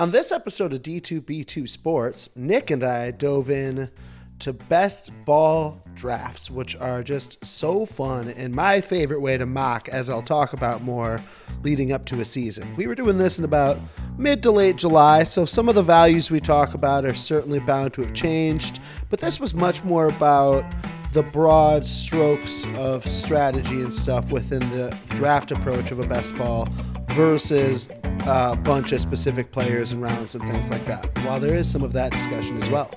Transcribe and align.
On 0.00 0.12
this 0.12 0.30
episode 0.30 0.72
of 0.72 0.82
D2B2 0.82 1.68
Sports, 1.68 2.30
Nick 2.36 2.70
and 2.70 2.84
I 2.84 3.10
dove 3.10 3.50
in 3.50 3.90
to 4.38 4.52
best 4.52 5.10
ball 5.24 5.82
drafts, 5.96 6.52
which 6.52 6.76
are 6.76 7.02
just 7.02 7.44
so 7.44 7.84
fun 7.84 8.28
and 8.28 8.54
my 8.54 8.80
favorite 8.80 9.20
way 9.20 9.36
to 9.36 9.44
mock, 9.44 9.88
as 9.88 10.08
I'll 10.08 10.22
talk 10.22 10.52
about 10.52 10.82
more 10.82 11.20
leading 11.64 11.90
up 11.90 12.04
to 12.04 12.20
a 12.20 12.24
season. 12.24 12.72
We 12.76 12.86
were 12.86 12.94
doing 12.94 13.18
this 13.18 13.40
in 13.40 13.44
about 13.44 13.80
mid 14.16 14.40
to 14.44 14.52
late 14.52 14.76
July, 14.76 15.24
so 15.24 15.44
some 15.44 15.68
of 15.68 15.74
the 15.74 15.82
values 15.82 16.30
we 16.30 16.38
talk 16.38 16.74
about 16.74 17.04
are 17.04 17.12
certainly 17.12 17.58
bound 17.58 17.92
to 17.94 18.02
have 18.02 18.14
changed, 18.14 18.78
but 19.10 19.18
this 19.18 19.40
was 19.40 19.52
much 19.52 19.82
more 19.82 20.06
about 20.06 20.64
the 21.12 21.24
broad 21.24 21.84
strokes 21.84 22.68
of 22.76 23.04
strategy 23.04 23.80
and 23.80 23.92
stuff 23.92 24.30
within 24.30 24.60
the 24.70 24.96
draft 25.08 25.50
approach 25.50 25.90
of 25.90 25.98
a 25.98 26.06
best 26.06 26.36
ball 26.36 26.68
versus 27.08 27.90
a 28.26 28.56
bunch 28.56 28.92
of 28.92 29.00
specific 29.00 29.50
players 29.50 29.92
and 29.92 30.02
rounds 30.02 30.34
and 30.34 30.48
things 30.48 30.70
like 30.70 30.84
that. 30.86 31.06
While 31.24 31.40
there 31.40 31.54
is 31.54 31.70
some 31.70 31.82
of 31.82 31.92
that 31.92 32.12
discussion 32.12 32.60
as 32.62 32.70
well. 32.70 32.90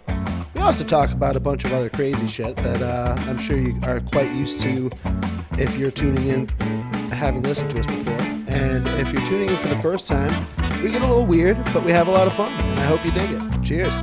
We 0.55 0.61
also 0.61 0.83
talk 0.83 1.11
about 1.11 1.35
a 1.35 1.39
bunch 1.39 1.65
of 1.65 1.73
other 1.73 1.89
crazy 1.89 2.27
shit 2.27 2.55
that 2.57 2.81
uh, 2.81 3.15
I'm 3.21 3.39
sure 3.39 3.57
you 3.57 3.77
are 3.83 3.99
quite 3.99 4.31
used 4.31 4.61
to 4.61 4.91
if 5.57 5.77
you're 5.77 5.91
tuning 5.91 6.27
in, 6.27 6.47
having 7.09 7.43
listened 7.43 7.71
to 7.71 7.79
us 7.79 7.87
before. 7.87 8.21
And 8.47 8.87
if 8.99 9.11
you're 9.11 9.25
tuning 9.27 9.49
in 9.49 9.57
for 9.57 9.69
the 9.69 9.77
first 9.77 10.07
time, 10.07 10.47
we 10.83 10.91
get 10.91 11.01
a 11.01 11.07
little 11.07 11.25
weird, 11.25 11.63
but 11.73 11.83
we 11.83 11.91
have 11.91 12.07
a 12.07 12.11
lot 12.11 12.27
of 12.27 12.33
fun. 12.33 12.51
I 12.51 12.85
hope 12.85 13.05
you 13.05 13.11
dig 13.11 13.29
it. 13.31 13.63
Cheers. 13.63 14.01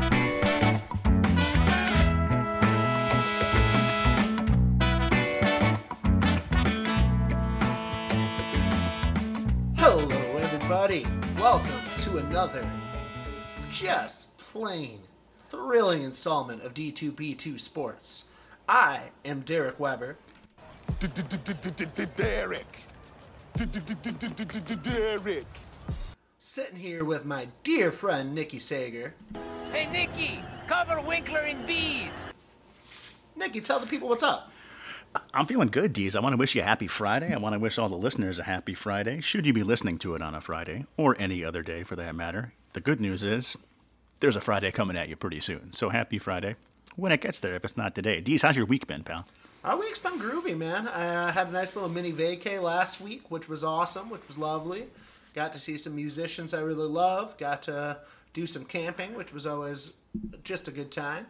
Another 12.28 12.70
just 13.70 14.36
plain 14.36 15.00
thrilling 15.48 16.02
installment 16.02 16.62
of 16.62 16.74
D2B2 16.74 17.58
Sports. 17.58 18.26
I 18.68 19.00
am 19.24 19.40
Derek 19.40 19.80
Weber. 19.80 20.18
Derek. 22.16 22.66
Derek. 24.82 25.46
Sitting 26.38 26.76
here 26.76 27.02
with 27.02 27.24
my 27.24 27.48
dear 27.62 27.90
friend 27.90 28.34
Nikki 28.34 28.58
Sager. 28.58 29.14
Hey, 29.72 29.90
Nikki, 29.90 30.42
cover 30.66 31.00
Winkler 31.00 31.40
and 31.40 31.66
Bees. 31.66 32.26
Nikki, 33.36 33.62
tell 33.62 33.80
the 33.80 33.86
people 33.86 34.06
what's 34.06 34.22
up. 34.22 34.52
I'm 35.32 35.46
feeling 35.46 35.68
good, 35.68 35.94
Deez. 35.94 36.16
I 36.16 36.20
want 36.20 36.32
to 36.32 36.36
wish 36.36 36.54
you 36.54 36.62
a 36.62 36.64
happy 36.64 36.86
Friday. 36.86 37.32
I 37.32 37.38
want 37.38 37.54
to 37.54 37.58
wish 37.58 37.78
all 37.78 37.88
the 37.88 37.96
listeners 37.96 38.38
a 38.38 38.44
happy 38.44 38.74
Friday, 38.74 39.20
should 39.20 39.46
you 39.46 39.52
be 39.52 39.62
listening 39.62 39.98
to 39.98 40.14
it 40.14 40.22
on 40.22 40.34
a 40.34 40.40
Friday, 40.40 40.86
or 40.96 41.16
any 41.18 41.44
other 41.44 41.62
day 41.62 41.82
for 41.82 41.96
that 41.96 42.14
matter. 42.14 42.52
The 42.72 42.80
good 42.80 43.00
news 43.00 43.24
is 43.24 43.56
there's 44.20 44.36
a 44.36 44.40
Friday 44.40 44.70
coming 44.70 44.96
at 44.96 45.08
you 45.08 45.16
pretty 45.16 45.40
soon. 45.40 45.72
So 45.72 45.88
happy 45.88 46.18
Friday 46.18 46.56
when 46.96 47.12
it 47.12 47.20
gets 47.20 47.40
there, 47.40 47.54
if 47.54 47.64
it's 47.64 47.76
not 47.76 47.94
today. 47.94 48.20
Deez, 48.20 48.42
how's 48.42 48.56
your 48.56 48.66
week 48.66 48.86
been, 48.86 49.04
pal? 49.04 49.26
Our 49.64 49.76
week's 49.78 49.98
been 49.98 50.18
groovy, 50.18 50.56
man. 50.56 50.88
I 50.88 51.06
uh, 51.06 51.32
had 51.32 51.48
a 51.48 51.50
nice 51.52 51.74
little 51.74 51.90
mini 51.90 52.12
vacay 52.12 52.62
last 52.62 53.00
week, 53.00 53.30
which 53.30 53.48
was 53.48 53.64
awesome, 53.64 54.10
which 54.10 54.26
was 54.26 54.38
lovely. 54.38 54.86
Got 55.34 55.52
to 55.52 55.60
see 55.60 55.78
some 55.78 55.94
musicians 55.94 56.54
I 56.54 56.60
really 56.60 56.88
love. 56.88 57.36
Got 57.38 57.62
to 57.64 57.98
do 58.32 58.46
some 58.46 58.64
camping, 58.64 59.14
which 59.14 59.32
was 59.32 59.46
always 59.46 59.96
just 60.42 60.68
a 60.68 60.70
good 60.70 60.90
time. 60.90 61.26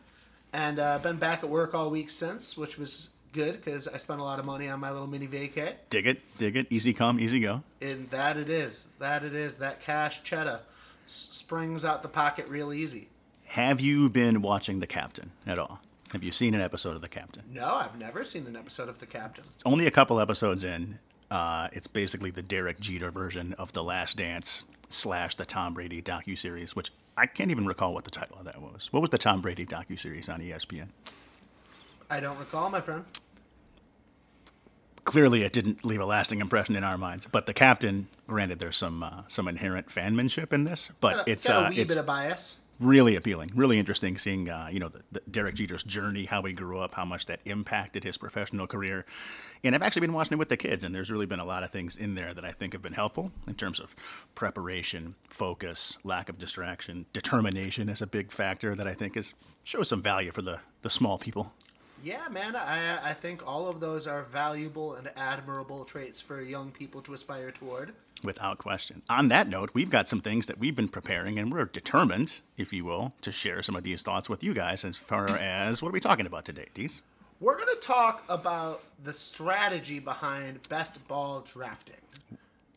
And 0.52 0.78
uh, 0.78 0.98
been 0.98 1.16
back 1.16 1.42
at 1.42 1.48
work 1.50 1.74
all 1.74 1.90
week 1.90 2.10
since, 2.10 2.56
which 2.56 2.78
was 2.78 3.10
good 3.32 3.62
because 3.62 3.86
I 3.88 3.96
spent 3.98 4.20
a 4.20 4.22
lot 4.24 4.38
of 4.38 4.44
money 4.44 4.68
on 4.68 4.80
my 4.80 4.90
little 4.90 5.06
mini 5.06 5.26
vacay. 5.26 5.74
Dig 5.90 6.06
it, 6.06 6.20
dig 6.38 6.56
it. 6.56 6.66
Easy 6.70 6.92
come, 6.92 7.18
easy 7.20 7.40
go. 7.40 7.62
And 7.80 8.08
that 8.10 8.36
it 8.36 8.50
is. 8.50 8.88
That 8.98 9.24
it 9.24 9.34
is. 9.34 9.58
That 9.58 9.80
cash 9.80 10.22
cheddar 10.22 10.60
s- 11.06 11.28
springs 11.32 11.84
out 11.84 12.02
the 12.02 12.08
pocket 12.08 12.48
real 12.48 12.72
easy. 12.72 13.08
Have 13.46 13.80
you 13.80 14.08
been 14.10 14.42
watching 14.42 14.80
The 14.80 14.86
Captain 14.86 15.30
at 15.46 15.58
all? 15.58 15.80
Have 16.12 16.22
you 16.22 16.32
seen 16.32 16.54
an 16.54 16.60
episode 16.60 16.94
of 16.96 17.00
The 17.02 17.08
Captain? 17.08 17.42
No, 17.52 17.74
I've 17.74 17.98
never 17.98 18.24
seen 18.24 18.46
an 18.46 18.56
episode 18.56 18.88
of 18.88 18.98
The 18.98 19.06
Captain. 19.06 19.44
It's 19.44 19.62
only 19.66 19.86
a 19.86 19.90
couple 19.90 20.20
episodes 20.20 20.64
in. 20.64 20.98
Uh, 21.30 21.68
it's 21.72 21.86
basically 21.86 22.30
the 22.30 22.42
Derek 22.42 22.80
Jeter 22.80 23.10
version 23.10 23.52
of 23.54 23.72
The 23.72 23.82
Last 23.84 24.16
Dance 24.16 24.64
slash 24.88 25.34
the 25.34 25.44
Tom 25.44 25.74
Brady 25.74 26.00
docu 26.00 26.36
series, 26.38 26.74
which 26.74 26.90
I 27.16 27.26
can't 27.26 27.50
even 27.50 27.66
recall 27.66 27.92
what 27.92 28.04
the 28.04 28.10
title 28.10 28.36
of 28.38 28.44
that 28.46 28.62
was. 28.62 28.88
What 28.92 29.00
was 29.00 29.10
the 29.10 29.18
Tom 29.18 29.42
Brady 29.42 29.66
docu 29.66 29.98
series 29.98 30.28
on 30.30 30.40
ESPN? 30.40 30.88
I 32.10 32.20
don't 32.20 32.38
recall, 32.38 32.70
my 32.70 32.80
friend. 32.80 33.04
Clearly, 35.04 35.42
it 35.42 35.52
didn't 35.52 35.84
leave 35.84 36.00
a 36.00 36.04
lasting 36.06 36.40
impression 36.40 36.76
in 36.76 36.84
our 36.84 36.98
minds. 36.98 37.26
But 37.26 37.46
the 37.46 37.54
captain, 37.54 38.08
granted, 38.26 38.58
there's 38.58 38.76
some 38.76 39.02
uh, 39.02 39.22
some 39.28 39.48
inherent 39.48 39.88
fanmanship 39.88 40.52
in 40.52 40.64
this, 40.64 40.90
but 41.00 41.12
Got 41.12 41.28
a, 41.28 41.30
it's 41.30 41.46
got 41.46 41.62
a 41.62 41.66
uh, 41.66 41.70
wee 41.70 41.78
it's 41.78 41.92
bit 41.92 41.98
of 41.98 42.04
bias. 42.06 42.60
really 42.78 43.16
appealing, 43.16 43.50
really 43.54 43.78
interesting 43.78 44.18
seeing 44.18 44.50
uh, 44.50 44.68
you 44.70 44.78
know 44.78 44.90
the, 44.90 45.00
the 45.12 45.22
Derek 45.30 45.54
Jeter's 45.54 45.82
journey, 45.82 46.26
how 46.26 46.42
he 46.42 46.52
grew 46.52 46.78
up, 46.78 46.92
how 46.94 47.06
much 47.06 47.24
that 47.24 47.40
impacted 47.46 48.04
his 48.04 48.18
professional 48.18 48.66
career. 48.66 49.06
And 49.64 49.74
I've 49.74 49.80
actually 49.82 50.00
been 50.00 50.12
watching 50.12 50.34
it 50.34 50.38
with 50.38 50.50
the 50.50 50.58
kids, 50.58 50.84
and 50.84 50.94
there's 50.94 51.10
really 51.10 51.26
been 51.26 51.40
a 51.40 51.44
lot 51.46 51.62
of 51.62 51.70
things 51.70 51.96
in 51.96 52.14
there 52.14 52.34
that 52.34 52.44
I 52.44 52.50
think 52.50 52.74
have 52.74 52.82
been 52.82 52.92
helpful 52.92 53.32
in 53.46 53.54
terms 53.54 53.80
of 53.80 53.96
preparation, 54.34 55.14
focus, 55.26 55.96
lack 56.04 56.28
of 56.28 56.38
distraction, 56.38 57.06
determination 57.14 57.88
is 57.88 58.02
a 58.02 58.06
big 58.06 58.30
factor 58.30 58.74
that 58.74 58.86
I 58.86 58.92
think 58.92 59.16
is 59.16 59.32
shows 59.64 59.88
some 59.88 60.02
value 60.02 60.32
for 60.32 60.42
the 60.42 60.60
the 60.82 60.90
small 60.90 61.16
people. 61.16 61.54
Yeah, 62.02 62.28
man, 62.30 62.54
I 62.54 63.10
I 63.10 63.14
think 63.14 63.46
all 63.46 63.68
of 63.68 63.80
those 63.80 64.06
are 64.06 64.22
valuable 64.22 64.94
and 64.94 65.10
admirable 65.16 65.84
traits 65.84 66.20
for 66.20 66.40
young 66.40 66.70
people 66.70 67.02
to 67.02 67.12
aspire 67.14 67.50
toward. 67.50 67.92
Without 68.24 68.58
question. 68.58 69.02
On 69.08 69.28
that 69.28 69.48
note, 69.48 69.70
we've 69.74 69.90
got 69.90 70.08
some 70.08 70.20
things 70.20 70.46
that 70.48 70.58
we've 70.58 70.74
been 70.74 70.88
preparing, 70.88 71.38
and 71.38 71.52
we're 71.52 71.64
determined, 71.66 72.34
if 72.56 72.72
you 72.72 72.84
will, 72.84 73.12
to 73.20 73.30
share 73.30 73.62
some 73.62 73.76
of 73.76 73.84
these 73.84 74.02
thoughts 74.02 74.28
with 74.28 74.42
you 74.42 74.54
guys 74.54 74.84
as 74.84 74.96
far 74.96 75.28
as 75.28 75.82
what 75.82 75.90
are 75.90 75.92
we 75.92 76.00
talking 76.00 76.26
about 76.26 76.44
today, 76.44 76.66
Dees? 76.74 77.00
We're 77.40 77.54
going 77.56 77.72
to 77.72 77.80
talk 77.80 78.24
about 78.28 78.82
the 79.04 79.12
strategy 79.12 80.00
behind 80.00 80.68
best 80.68 81.06
ball 81.06 81.42
drafting. 81.42 81.94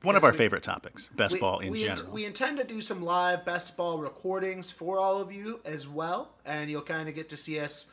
One 0.03 0.15
of 0.15 0.23
our 0.23 0.31
we- 0.31 0.37
favorite 0.37 0.61
topics, 0.63 1.09
best 1.15 1.39
ball 1.39 1.59
in 1.59 1.71
we 1.71 1.87
int- 1.87 1.97
general. 1.97 2.13
we 2.13 2.25
intend 2.25 2.57
to 2.59 2.63
do 2.63 2.79
some 2.79 3.03
live 3.03 3.43
best 3.43 3.75
ball 3.77 3.97
recordings 3.99 4.69
for 4.69 4.99
all 4.99 5.19
of 5.19 5.31
you 5.31 5.59
as 5.65 5.87
well, 5.87 6.29
and 6.45 6.69
you'll 6.69 6.81
kind 6.83 7.09
of 7.09 7.15
get 7.15 7.29
to 7.29 7.37
see 7.37 7.59
us 7.59 7.91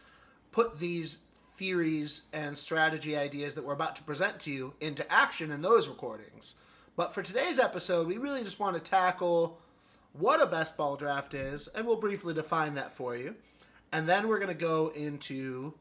put 0.51 0.79
these 0.79 1.21
theories 1.57 2.27
and 2.33 2.57
strategy 2.57 3.17
ideas 3.17 3.55
that 3.55 3.65
we're 3.65 3.73
about 3.73 3.97
to 3.97 4.03
present 4.05 4.39
to 4.41 4.51
you 4.51 4.73
into 4.81 5.11
action 5.13 5.51
in 5.51 5.61
those 5.61 5.89
recordings. 5.89 6.55
But 6.97 7.15
for 7.15 7.23
today's 7.23 7.59
episode, 7.59 8.07
we 8.07 8.19
really 8.19 8.43
just 8.43 8.61
want 8.61 8.77
to 8.77 8.83
tackle 8.83 9.59
what 10.13 10.43
a 10.43 10.47
best 10.47 10.77
ball 10.77 10.97
draft 10.97 11.35
is, 11.35 11.69
and 11.69 11.87
we'll 11.87 11.97
briefly 11.97 12.35
define 12.35 12.75
that 12.75 12.95
for 12.95 13.17
you. 13.17 13.35
And 13.93 14.09
then 14.09 14.29
we're 14.29 14.39
going 14.39 14.49
to 14.49 14.55
go 14.55 14.93
into 14.95 15.75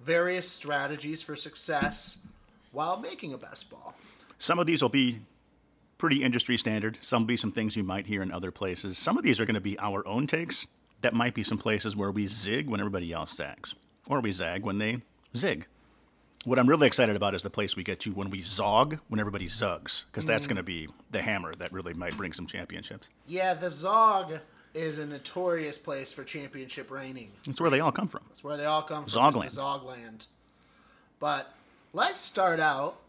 various 0.00 0.48
strategies 0.48 1.22
for 1.22 1.36
success 1.36 2.26
while 2.72 2.98
making 2.98 3.32
a 3.34 3.38
best 3.38 3.70
ball. 3.70 3.94
Some 4.38 4.58
of 4.58 4.66
these 4.66 4.82
will 4.82 4.88
be 4.88 5.20
pretty 5.96 6.22
industry 6.22 6.56
standard. 6.56 6.98
Some 7.00 7.22
will 7.22 7.28
be 7.28 7.36
some 7.36 7.50
things 7.50 7.76
you 7.76 7.82
might 7.82 8.06
hear 8.06 8.22
in 8.22 8.30
other 8.30 8.50
places. 8.50 8.98
Some 8.98 9.18
of 9.18 9.24
these 9.24 9.40
are 9.40 9.46
going 9.46 9.54
to 9.54 9.60
be 9.60 9.78
our 9.78 10.06
own 10.06 10.26
takes. 10.26 10.66
That 11.02 11.14
might 11.14 11.34
be 11.34 11.42
some 11.42 11.58
places 11.58 11.96
where 11.96 12.10
we 12.10 12.26
zig 12.26 12.68
when 12.68 12.80
everybody 12.80 13.12
else 13.12 13.34
zags, 13.34 13.74
or 14.08 14.20
we 14.20 14.32
zag 14.32 14.64
when 14.64 14.78
they 14.78 15.02
zig. 15.36 15.66
What 16.44 16.58
I'm 16.58 16.68
really 16.68 16.86
excited 16.86 17.14
about 17.16 17.34
is 17.34 17.42
the 17.42 17.50
place 17.50 17.76
we 17.76 17.82
get 17.84 18.00
to 18.00 18.12
when 18.12 18.30
we 18.30 18.40
zog 18.40 18.98
when 19.08 19.20
everybody 19.20 19.46
zugs, 19.46 20.04
because 20.06 20.24
that's 20.24 20.46
Mm. 20.46 20.48
going 20.50 20.56
to 20.56 20.62
be 20.62 20.88
the 21.10 21.20
hammer 21.22 21.54
that 21.56 21.72
really 21.72 21.94
might 21.94 22.16
bring 22.16 22.32
some 22.32 22.46
championships. 22.46 23.08
Yeah, 23.26 23.54
the 23.54 23.70
Zog 23.70 24.38
is 24.72 24.98
a 24.98 25.06
notorious 25.06 25.76
place 25.78 26.12
for 26.12 26.24
championship 26.24 26.90
reigning. 26.90 27.32
That's 27.44 27.60
where 27.60 27.70
they 27.70 27.80
all 27.80 27.92
come 27.92 28.06
from. 28.08 28.22
That's 28.28 28.44
where 28.44 28.56
they 28.56 28.64
all 28.66 28.82
come 28.82 29.04
from. 29.04 29.12
Zogland. 29.12 29.46
is 29.46 29.56
The 29.56 29.60
Zogland. 29.62 30.26
But 31.18 31.52
let's 31.92 32.20
start 32.20 32.60
out 32.60 33.00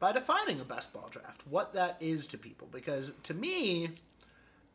by 0.00 0.12
defining 0.12 0.60
a 0.60 0.64
best 0.64 0.92
ball 0.92 1.08
draft, 1.10 1.42
what 1.48 1.72
that 1.74 1.96
is 2.00 2.26
to 2.28 2.38
people. 2.38 2.68
Because 2.72 3.12
to 3.22 3.34
me, 3.34 3.90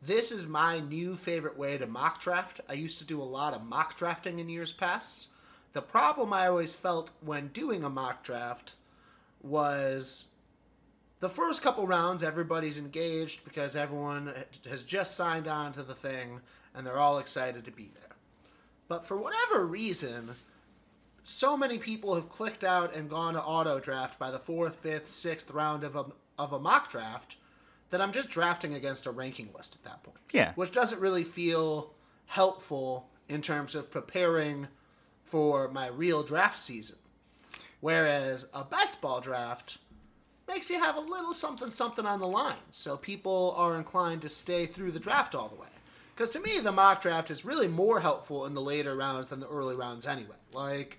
this 0.02 0.32
is 0.32 0.46
my 0.46 0.80
new 0.80 1.14
favorite 1.16 1.58
way 1.58 1.76
to 1.76 1.86
mock 1.86 2.20
draft. 2.20 2.60
I 2.68 2.72
used 2.72 2.98
to 3.00 3.04
do 3.04 3.20
a 3.20 3.22
lot 3.22 3.52
of 3.52 3.62
mock 3.62 3.96
drafting 3.96 4.38
in 4.38 4.48
years 4.48 4.72
past. 4.72 5.28
The 5.72 5.82
problem 5.82 6.32
I 6.32 6.48
always 6.48 6.74
felt 6.74 7.10
when 7.20 7.48
doing 7.48 7.84
a 7.84 7.90
mock 7.90 8.22
draft 8.24 8.74
was 9.42 10.26
the 11.20 11.28
first 11.28 11.62
couple 11.62 11.86
rounds, 11.86 12.22
everybody's 12.22 12.78
engaged 12.78 13.44
because 13.44 13.76
everyone 13.76 14.32
has 14.68 14.84
just 14.84 15.16
signed 15.16 15.46
on 15.46 15.72
to 15.72 15.82
the 15.82 15.94
thing 15.94 16.40
and 16.74 16.86
they're 16.86 16.98
all 16.98 17.18
excited 17.18 17.64
to 17.64 17.70
be 17.70 17.90
there. 17.94 18.16
But 18.88 19.06
for 19.06 19.16
whatever 19.16 19.64
reason, 19.64 20.30
so 21.22 21.56
many 21.56 21.78
people 21.78 22.14
have 22.14 22.28
clicked 22.28 22.64
out 22.64 22.94
and 22.94 23.08
gone 23.08 23.34
to 23.34 23.42
auto 23.42 23.78
draft 23.78 24.18
by 24.18 24.30
the 24.30 24.38
fourth, 24.38 24.76
fifth, 24.76 25.10
sixth 25.10 25.50
round 25.50 25.84
of 25.84 25.94
a, 25.94 26.06
of 26.38 26.52
a 26.52 26.58
mock 26.58 26.90
draft 26.90 27.36
that 27.90 28.00
I'm 28.00 28.12
just 28.12 28.30
drafting 28.30 28.74
against 28.74 29.06
a 29.06 29.10
ranking 29.10 29.50
list 29.54 29.76
at 29.76 29.84
that 29.84 30.02
point. 30.02 30.18
Yeah. 30.32 30.52
Which 30.54 30.72
doesn't 30.72 31.00
really 31.00 31.24
feel 31.24 31.92
helpful 32.26 33.08
in 33.28 33.42
terms 33.42 33.74
of 33.74 33.90
preparing 33.90 34.68
for 35.30 35.68
my 35.68 35.86
real 35.86 36.22
draft 36.22 36.58
season. 36.58 36.96
Whereas 37.80 38.46
a 38.52 38.64
best 38.64 39.00
ball 39.00 39.20
draft 39.20 39.78
makes 40.48 40.68
you 40.68 40.78
have 40.80 40.96
a 40.96 41.00
little 41.00 41.32
something 41.32 41.70
something 41.70 42.04
on 42.04 42.20
the 42.20 42.26
line, 42.26 42.56
so 42.72 42.96
people 42.96 43.54
are 43.56 43.76
inclined 43.76 44.22
to 44.22 44.28
stay 44.28 44.66
through 44.66 44.90
the 44.90 45.00
draft 45.00 45.34
all 45.34 45.48
the 45.48 45.54
way. 45.54 45.68
Because 46.10 46.30
to 46.30 46.40
me, 46.40 46.58
the 46.58 46.72
mock 46.72 47.00
draft 47.00 47.30
is 47.30 47.44
really 47.44 47.68
more 47.68 48.00
helpful 48.00 48.44
in 48.44 48.54
the 48.54 48.60
later 48.60 48.94
rounds 48.96 49.26
than 49.26 49.40
the 49.40 49.48
early 49.48 49.76
rounds 49.76 50.06
anyway. 50.06 50.36
Like, 50.52 50.98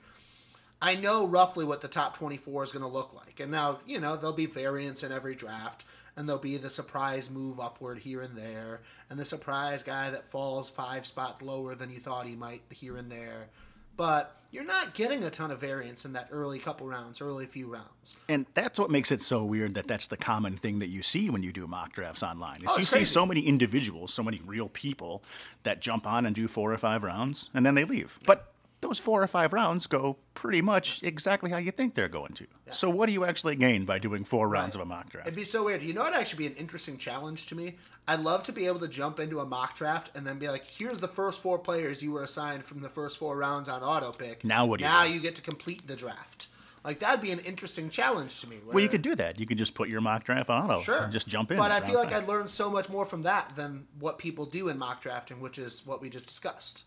I 0.81 0.95
know 0.95 1.27
roughly 1.27 1.63
what 1.63 1.81
the 1.81 1.87
top 1.87 2.17
24 2.17 2.63
is 2.63 2.71
going 2.71 2.81
to 2.81 2.91
look 2.91 3.13
like. 3.13 3.39
And 3.39 3.51
now, 3.51 3.81
you 3.85 3.99
know, 3.99 4.15
there'll 4.15 4.35
be 4.35 4.47
variance 4.47 5.03
in 5.03 5.11
every 5.11 5.35
draft, 5.35 5.85
and 6.15 6.27
there'll 6.27 6.41
be 6.41 6.57
the 6.57 6.71
surprise 6.71 7.29
move 7.29 7.59
upward 7.59 7.99
here 7.99 8.21
and 8.21 8.35
there, 8.35 8.81
and 9.09 9.19
the 9.19 9.25
surprise 9.25 9.83
guy 9.83 10.09
that 10.09 10.27
falls 10.27 10.69
five 10.69 11.05
spots 11.05 11.41
lower 11.41 11.75
than 11.75 11.91
you 11.91 11.99
thought 11.99 12.25
he 12.25 12.35
might 12.35 12.63
here 12.71 12.97
and 12.97 13.11
there. 13.11 13.49
But 13.97 14.35
you're 14.51 14.65
not 14.65 14.93
getting 14.93 15.23
a 15.23 15.29
ton 15.29 15.49
of 15.49 15.59
variance 15.59 16.03
in 16.03 16.13
that 16.13 16.27
early 16.31 16.59
couple 16.59 16.85
rounds, 16.85 17.21
early 17.21 17.45
few 17.45 17.67
rounds. 17.67 18.17
And 18.27 18.45
that's 18.53 18.77
what 18.77 18.89
makes 18.89 19.11
it 19.11 19.21
so 19.21 19.45
weird 19.45 19.75
that 19.75 19.87
that's 19.87 20.07
the 20.07 20.17
common 20.17 20.57
thing 20.57 20.79
that 20.79 20.87
you 20.87 21.01
see 21.01 21.29
when 21.29 21.41
you 21.41 21.53
do 21.53 21.67
mock 21.67 21.93
drafts 21.93 22.21
online. 22.21 22.57
Is 22.57 22.67
Oh, 22.67 22.75
you 22.75 22.81
it's 22.81 22.91
see 22.91 23.05
so 23.05 23.25
many 23.25 23.41
individuals, 23.41 24.13
so 24.13 24.23
many 24.23 24.41
real 24.45 24.67
people 24.67 25.23
that 25.63 25.79
jump 25.79 26.05
on 26.05 26.25
and 26.25 26.35
do 26.35 26.47
four 26.49 26.73
or 26.73 26.77
five 26.77 27.03
rounds 27.03 27.49
and 27.53 27.65
then 27.65 27.75
they 27.75 27.85
leave. 27.85 28.19
But 28.25 28.50
those 28.81 28.99
four 28.99 29.21
or 29.21 29.27
five 29.27 29.53
rounds 29.53 29.87
go 29.87 30.17
pretty 30.33 30.61
much 30.61 31.01
exactly 31.03 31.51
how 31.51 31.57
you 31.57 31.71
think 31.71 31.93
they're 31.95 32.07
going 32.09 32.33
to. 32.33 32.47
So 32.71 32.89
what 32.89 33.05
do 33.05 33.13
you 33.13 33.23
actually 33.25 33.55
gain 33.55 33.85
by 33.85 33.99
doing 33.99 34.23
four 34.23 34.49
rounds 34.49 34.75
of 34.75 34.81
a 34.81 34.85
mock 34.85 35.09
draft? 35.09 35.27
It'd 35.27 35.35
be 35.37 35.43
so 35.43 35.65
weird. 35.65 35.83
You 35.83 35.93
know, 35.93 36.01
it'd 36.07 36.15
actually 36.19 36.39
be 36.39 36.47
an 36.47 36.55
interesting 36.55 36.97
challenge 36.97 37.45
to 37.47 37.55
me. 37.55 37.75
I'd 38.07 38.21
love 38.21 38.43
to 38.43 38.51
be 38.51 38.65
able 38.65 38.79
to 38.79 38.87
jump 38.87 39.19
into 39.19 39.39
a 39.39 39.45
mock 39.45 39.75
draft 39.75 40.09
and 40.15 40.25
then 40.25 40.39
be 40.39 40.49
like, 40.49 40.69
"Here's 40.69 40.99
the 40.99 41.07
first 41.07 41.41
four 41.41 41.59
players 41.59 42.01
you 42.01 42.11
were 42.11 42.23
assigned 42.23 42.65
from 42.65 42.81
the 42.81 42.89
first 42.89 43.17
four 43.19 43.37
rounds 43.37 43.69
on 43.69 43.83
auto 43.83 44.11
pick. 44.11 44.43
Now 44.43 44.65
what 44.65 44.79
do 44.79 44.83
you 44.85 44.89
Now 44.89 45.05
do?" 45.05 45.13
you 45.13 45.19
get 45.19 45.35
to 45.35 45.41
complete 45.41 45.85
the 45.87 45.95
draft. 45.95 46.47
Like 46.83 46.99
that'd 46.99 47.21
be 47.21 47.29
an 47.31 47.37
interesting 47.39 47.91
challenge 47.91 48.39
to 48.41 48.49
me. 48.49 48.57
Well, 48.65 48.79
you 48.83 48.89
could 48.89 49.03
do 49.03 49.13
that. 49.13 49.39
You 49.39 49.45
could 49.45 49.59
just 49.59 49.75
put 49.75 49.87
your 49.87 50.01
mock 50.01 50.23
draft 50.23 50.49
on 50.49 50.63
auto 50.71 50.81
Sure. 50.81 50.97
and 51.03 51.13
just 51.13 51.27
jump 51.27 51.51
in. 51.51 51.57
But 51.57 51.69
I 51.69 51.79
feel 51.81 51.99
like 51.99 52.09
five. 52.09 52.23
I'd 52.23 52.27
learn 52.27 52.47
so 52.47 52.71
much 52.71 52.89
more 52.89 53.05
from 53.05 53.21
that 53.21 53.55
than 53.55 53.85
what 53.99 54.17
people 54.17 54.47
do 54.47 54.67
in 54.69 54.79
mock 54.79 54.99
drafting, 55.01 55.39
which 55.39 55.59
is 55.59 55.85
what 55.85 56.01
we 56.01 56.09
just 56.09 56.25
discussed. 56.25 56.85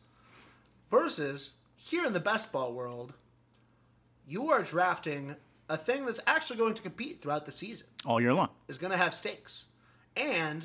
Versus 0.90 1.56
here 1.84 2.06
in 2.06 2.14
the 2.14 2.20
best 2.20 2.50
ball 2.50 2.72
world, 2.72 3.12
you 4.26 4.50
are 4.50 4.62
drafting 4.62 5.36
a 5.68 5.76
thing 5.76 6.06
that's 6.06 6.20
actually 6.26 6.56
going 6.56 6.72
to 6.72 6.82
compete 6.82 7.20
throughout 7.20 7.44
the 7.44 7.52
season. 7.52 7.86
all 8.06 8.20
year 8.20 8.32
long. 8.32 8.48
is 8.68 8.78
going 8.78 8.90
to 8.90 8.96
have 8.96 9.12
stakes. 9.12 9.66
And 10.16 10.64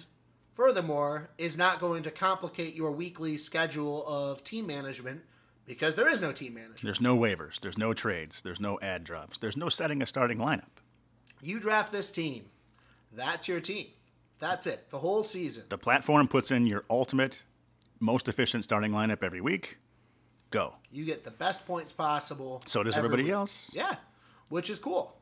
furthermore, 0.56 1.30
is 1.38 1.58
not 1.58 1.82
going 1.82 2.04
to 2.04 2.12
complicate 2.12 2.74
your 2.74 2.92
weekly 2.92 3.38
schedule 3.38 4.06
of 4.08 4.46
team 4.46 4.66
management 4.66 5.22
because 5.66 5.96
there 5.96 6.08
is 6.08 6.22
no 6.22 6.32
team 6.32 6.54
management. 6.54 6.84
There's 6.84 7.02
no 7.02 7.18
waivers. 7.18 7.60
There's 7.60 7.78
no 7.78 7.94
trades. 7.94 8.42
There's 8.42 8.62
no 8.62 8.80
ad 8.82 9.04
drops. 9.04 9.40
There's 9.40 9.58
no 9.58 9.68
setting 9.68 10.02
a 10.02 10.06
starting 10.06 10.38
lineup. 10.38 10.72
You 11.42 11.60
draft 11.60 11.92
this 11.92 12.12
team, 12.14 12.46
that's 13.12 13.48
your 13.48 13.60
team. 13.60 13.88
That's 14.40 14.68
it. 14.68 14.90
The 14.90 15.00
whole 15.00 15.24
season. 15.24 15.66
The 15.68 15.78
platform 15.78 16.30
puts 16.30 16.50
in 16.50 16.66
your 16.66 16.86
ultimate, 16.90 17.44
most 18.00 18.30
efficient 18.30 18.64
starting 18.64 18.94
lineup 18.94 19.22
every 19.22 19.42
week. 19.42 19.80
Go. 20.52 20.76
You 20.92 21.06
get 21.06 21.24
the 21.24 21.32
best 21.32 21.68
points 21.68 21.92
possible. 21.92 22.62
So 22.66 22.84
does 22.84 22.98
every 22.98 23.08
everybody 23.08 23.24
week. 23.24 23.34
else. 23.34 23.72
Yeah, 23.74 23.96
which 24.50 24.70
is 24.70 24.80
cool. 24.80 25.16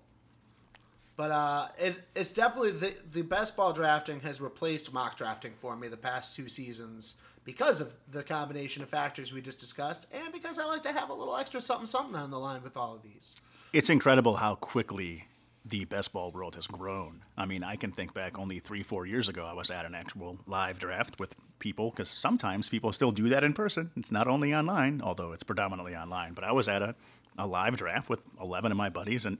But 1.17 1.31
uh, 1.31 1.67
it, 1.79 1.99
it's 2.15 2.31
definitely 2.31 2.71
the, 2.71 2.93
the 3.11 3.23
best 3.23 3.57
ball 3.57 3.73
drafting 3.73 4.19
has 4.21 4.39
replaced 4.39 4.93
mock 4.93 5.17
drafting 5.17 5.53
for 5.57 5.75
me 5.75 5.87
the 5.87 5.97
past 5.97 6.35
two 6.35 6.47
seasons 6.47 7.15
because 7.43 7.81
of 7.81 7.93
the 8.11 8.23
combination 8.23 8.83
of 8.83 8.89
factors 8.89 9.33
we 9.33 9.41
just 9.41 9.59
discussed, 9.59 10.05
and 10.13 10.31
because 10.31 10.59
I 10.59 10.65
like 10.65 10.83
to 10.83 10.91
have 10.91 11.09
a 11.09 11.13
little 11.13 11.35
extra 11.37 11.59
something 11.61 11.85
something 11.85 12.15
on 12.15 12.29
the 12.29 12.37
line 12.37 12.61
with 12.61 12.77
all 12.77 12.95
of 12.95 13.01
these. 13.01 13.35
It's 13.73 13.89
incredible 13.89 14.35
how 14.35 14.55
quickly 14.55 15.25
the 15.69 15.85
best 15.85 16.13
ball 16.13 16.31
world 16.31 16.55
has 16.55 16.67
grown. 16.67 17.23
I 17.37 17.45
mean, 17.45 17.63
I 17.63 17.75
can 17.75 17.91
think 17.91 18.13
back 18.13 18.39
only 18.39 18.59
three, 18.59 18.83
four 18.83 19.05
years 19.05 19.27
ago, 19.27 19.45
I 19.45 19.53
was 19.53 19.69
at 19.71 19.85
an 19.85 19.95
actual 19.95 20.39
live 20.45 20.79
draft 20.79 21.19
with 21.19 21.35
people, 21.59 21.89
because 21.89 22.09
sometimes 22.09 22.69
people 22.69 22.93
still 22.93 23.11
do 23.11 23.29
that 23.29 23.43
in 23.43 23.53
person. 23.53 23.91
It's 23.95 24.11
not 24.11 24.27
only 24.27 24.53
online, 24.53 25.01
although 25.01 25.33
it's 25.33 25.43
predominantly 25.43 25.95
online. 25.95 26.33
But 26.33 26.43
I 26.43 26.51
was 26.51 26.69
at 26.69 26.81
a, 26.81 26.95
a 27.37 27.47
live 27.47 27.77
draft 27.77 28.09
with 28.09 28.21
11 28.41 28.71
of 28.71 28.77
my 28.77 28.89
buddies, 28.89 29.25
and 29.25 29.37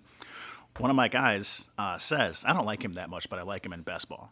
one 0.78 0.90
of 0.90 0.96
my 0.96 1.08
guys 1.08 1.70
uh, 1.78 1.98
says, 1.98 2.44
I 2.48 2.54
don't 2.54 2.66
like 2.66 2.84
him 2.84 2.94
that 2.94 3.10
much, 3.10 3.30
but 3.30 3.40
I 3.40 3.44
like 3.44 3.66
him 3.66 3.74
in 3.74 3.82
best 3.82 4.10
ball. 4.10 4.32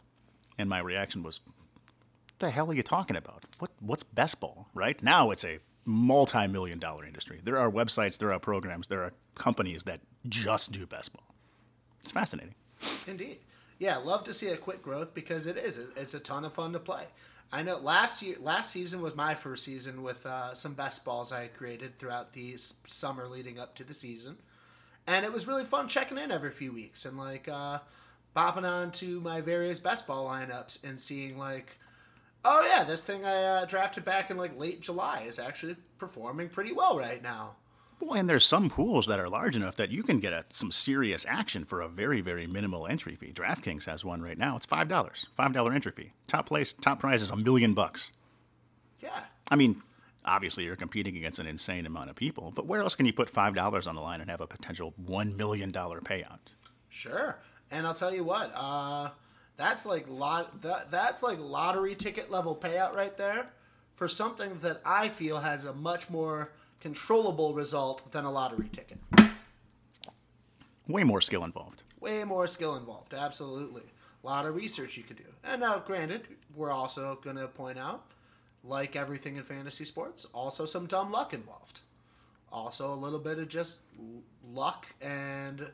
And 0.58 0.68
my 0.68 0.80
reaction 0.80 1.22
was, 1.22 1.40
what 1.44 2.38
the 2.38 2.50
hell 2.50 2.70
are 2.70 2.74
you 2.74 2.82
talking 2.82 3.16
about? 3.16 3.44
What 3.58 3.70
what's 3.80 4.02
best 4.02 4.40
ball, 4.40 4.68
right? 4.74 5.02
Now 5.02 5.30
it's 5.30 5.44
a 5.44 5.58
multi-million 5.84 6.78
dollar 6.78 7.04
industry. 7.04 7.40
There 7.42 7.58
are 7.58 7.70
websites, 7.70 8.18
there 8.18 8.32
are 8.32 8.38
programs, 8.38 8.88
there 8.88 9.02
are 9.02 9.12
companies 9.34 9.84
that 9.84 10.00
just 10.28 10.72
do 10.72 10.86
best 10.86 11.12
ball. 11.12 11.35
It's 12.06 12.12
fascinating. 12.12 12.54
Indeed. 13.08 13.38
Yeah, 13.80 13.96
love 13.96 14.22
to 14.24 14.32
see 14.32 14.46
a 14.50 14.56
quick 14.56 14.80
growth 14.80 15.12
because 15.12 15.48
it 15.48 15.56
is. 15.56 15.76
It's 15.96 16.14
a 16.14 16.20
ton 16.20 16.44
of 16.44 16.52
fun 16.52 16.72
to 16.74 16.78
play. 16.78 17.02
I 17.52 17.64
know 17.64 17.78
last 17.78 18.22
year, 18.22 18.36
last 18.40 18.70
season 18.70 19.02
was 19.02 19.16
my 19.16 19.34
first 19.34 19.64
season 19.64 20.04
with 20.04 20.24
uh, 20.24 20.54
some 20.54 20.74
best 20.74 21.04
balls 21.04 21.32
I 21.32 21.48
created 21.48 21.98
throughout 21.98 22.32
the 22.32 22.54
summer 22.86 23.26
leading 23.26 23.58
up 23.58 23.74
to 23.74 23.84
the 23.84 23.92
season, 23.92 24.36
and 25.08 25.24
it 25.24 25.32
was 25.32 25.48
really 25.48 25.64
fun 25.64 25.88
checking 25.88 26.16
in 26.16 26.30
every 26.30 26.52
few 26.52 26.72
weeks 26.72 27.06
and 27.06 27.18
like 27.18 27.48
uh, 27.48 27.80
bopping 28.36 28.62
on 28.62 28.92
to 28.92 29.20
my 29.20 29.40
various 29.40 29.80
best 29.80 30.06
ball 30.06 30.28
lineups 30.28 30.88
and 30.88 31.00
seeing 31.00 31.36
like, 31.36 31.76
oh 32.44 32.64
yeah, 32.70 32.84
this 32.84 33.00
thing 33.00 33.24
I 33.24 33.42
uh, 33.42 33.64
drafted 33.64 34.04
back 34.04 34.30
in 34.30 34.36
like 34.36 34.56
late 34.56 34.80
July 34.80 35.24
is 35.26 35.40
actually 35.40 35.74
performing 35.98 36.50
pretty 36.50 36.72
well 36.72 36.96
right 36.96 37.20
now. 37.20 37.56
Well, 38.00 38.18
and 38.20 38.28
there's 38.28 38.44
some 38.44 38.68
pools 38.68 39.06
that 39.06 39.18
are 39.18 39.28
large 39.28 39.56
enough 39.56 39.76
that 39.76 39.90
you 39.90 40.02
can 40.02 40.20
get 40.20 40.32
a, 40.32 40.44
some 40.50 40.70
serious 40.70 41.24
action 41.28 41.64
for 41.64 41.80
a 41.80 41.88
very, 41.88 42.20
very 42.20 42.46
minimal 42.46 42.86
entry 42.86 43.16
fee. 43.16 43.32
DraftKings 43.32 43.86
has 43.86 44.04
one 44.04 44.22
right 44.22 44.38
now. 44.38 44.56
It's 44.56 44.66
five 44.66 44.88
dollars, 44.88 45.26
five 45.36 45.52
dollar 45.52 45.72
entry 45.72 45.92
fee. 45.92 46.12
Top 46.28 46.46
place, 46.46 46.72
top 46.72 47.00
prize 47.00 47.22
is 47.22 47.30
a 47.30 47.36
million 47.36 47.74
bucks. 47.74 48.12
Yeah. 49.00 49.20
I 49.50 49.56
mean, 49.56 49.82
obviously 50.24 50.64
you're 50.64 50.76
competing 50.76 51.16
against 51.16 51.38
an 51.38 51.46
insane 51.46 51.86
amount 51.86 52.10
of 52.10 52.16
people, 52.16 52.52
but 52.54 52.66
where 52.66 52.82
else 52.82 52.94
can 52.94 53.06
you 53.06 53.12
put 53.12 53.30
five 53.30 53.54
dollars 53.54 53.86
on 53.86 53.94
the 53.94 54.00
line 54.00 54.20
and 54.20 54.30
have 54.30 54.40
a 54.40 54.46
potential 54.46 54.92
one 54.96 55.36
million 55.36 55.70
dollar 55.70 56.00
payout? 56.00 56.38
Sure. 56.88 57.38
And 57.70 57.86
I'll 57.86 57.94
tell 57.94 58.14
you 58.14 58.24
what, 58.24 58.52
uh, 58.54 59.10
that's 59.56 59.86
like 59.86 60.06
lot 60.08 60.62
that 60.62 60.90
that's 60.90 61.22
like 61.22 61.38
lottery 61.40 61.94
ticket 61.94 62.30
level 62.30 62.54
payout 62.54 62.94
right 62.94 63.16
there 63.16 63.48
for 63.94 64.06
something 64.06 64.58
that 64.60 64.82
I 64.84 65.08
feel 65.08 65.38
has 65.38 65.64
a 65.64 65.72
much 65.72 66.10
more 66.10 66.52
controllable 66.80 67.54
result 67.54 68.10
than 68.12 68.24
a 68.24 68.30
lottery 68.30 68.68
ticket. 68.70 68.98
Way 70.88 71.04
more 71.04 71.20
skill 71.20 71.44
involved. 71.44 71.82
Way 72.00 72.24
more 72.24 72.46
skill 72.46 72.76
involved, 72.76 73.14
absolutely. 73.14 73.82
A 74.22 74.26
lot 74.26 74.46
of 74.46 74.54
research 74.54 74.96
you 74.96 75.02
could 75.02 75.16
do. 75.16 75.24
And 75.44 75.60
now, 75.60 75.78
granted, 75.78 76.22
we're 76.54 76.70
also 76.70 77.18
going 77.22 77.36
to 77.36 77.48
point 77.48 77.78
out, 77.78 78.04
like 78.62 78.96
everything 78.96 79.36
in 79.36 79.42
fantasy 79.42 79.84
sports, 79.84 80.26
also 80.32 80.64
some 80.64 80.86
dumb 80.86 81.10
luck 81.10 81.34
involved. 81.34 81.80
Also, 82.52 82.92
a 82.92 82.94
little 82.94 83.18
bit 83.18 83.38
of 83.38 83.48
just 83.48 83.80
luck 84.52 84.86
and 85.00 85.66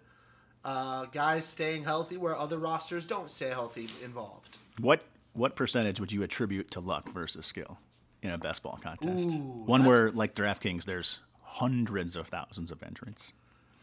uh, 0.64 1.06
guys 1.06 1.44
staying 1.44 1.85
healthy 1.85 2.16
where 2.16 2.37
other 2.37 2.59
rosters 2.59 3.04
don't 3.04 3.30
stay 3.30 3.49
healthy 3.50 3.88
involved. 4.02 4.59
What 4.80 5.04
what 5.35 5.56
percentage 5.56 5.99
would 5.99 6.12
you 6.12 6.23
attribute 6.23 6.71
to 6.73 6.80
luck 6.80 7.09
versus 7.11 7.47
skill 7.47 7.78
in 8.23 8.31
a 8.31 8.38
best 8.38 8.62
ball 8.62 8.79
contest? 8.83 9.31
Ooh, 9.31 9.62
One 9.67 9.85
where, 9.85 10.11
like 10.11 10.35
DraftKings, 10.35 10.85
there's 10.85 11.21
hundreds 11.43 12.17
of 12.17 12.29
thousands 12.29 12.71
of 12.71 12.83
entrants. 12.83 13.33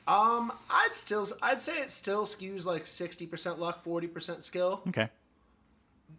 Um, 0.08 0.52
I'd 0.70 0.94
still, 0.96 1.28
I'd 1.42 1.60
say 1.62 1.78
it 1.80 1.92
still 1.92 2.26
skews 2.26 2.66
like 2.66 2.88
sixty 2.88 3.28
percent 3.28 3.60
luck, 3.60 3.84
forty 3.84 4.08
percent 4.08 4.44
skill, 4.44 4.82
Okay. 4.88 5.10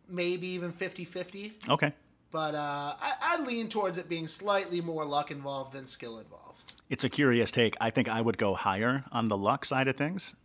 maybe 0.09 0.47
even 0.49 0.73
50-50. 0.73 1.69
Okay. 1.69 1.93
But 2.31 2.55
uh, 2.55 2.95
I, 3.01 3.15
I 3.21 3.45
lean 3.45 3.69
towards 3.69 3.99
it 3.99 4.09
being 4.09 4.29
slightly 4.29 4.81
more 4.81 5.05
luck 5.05 5.33
involved 5.33 5.73
than 5.73 5.87
skill 5.87 6.21
involved. 6.21 6.73
It's 6.89 7.03
a 7.03 7.09
curious 7.09 7.51
take. 7.51 7.77
I 7.81 7.91
think 7.91 8.09
I 8.09 8.21
would 8.21 8.39
go 8.39 8.55
higher 8.55 9.05
on 9.11 9.25
the 9.27 9.37
luck 9.37 9.65
side 9.65 9.89
of 9.89 9.97
things. 9.97 10.37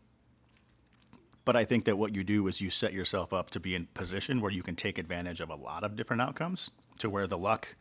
But 1.46 1.56
I 1.56 1.64
think 1.64 1.86
that 1.86 1.98
what 1.98 2.16
you 2.16 2.24
do 2.24 2.48
is 2.48 2.60
you 2.60 2.70
set 2.70 2.92
yourself 2.94 3.32
up 3.32 3.52
to 3.52 3.60
be 3.60 3.76
in 3.76 3.86
position 3.94 4.42
where 4.42 4.52
you 4.52 4.64
can 4.64 4.76
take 4.76 4.98
advantage 4.98 5.40
of 5.42 5.50
a 5.50 5.56
lot 5.56 5.84
of 5.84 5.96
different 5.96 6.22
outcomes 6.22 6.72
to 6.98 7.10
where 7.10 7.28
the 7.28 7.38
luck 7.38 7.76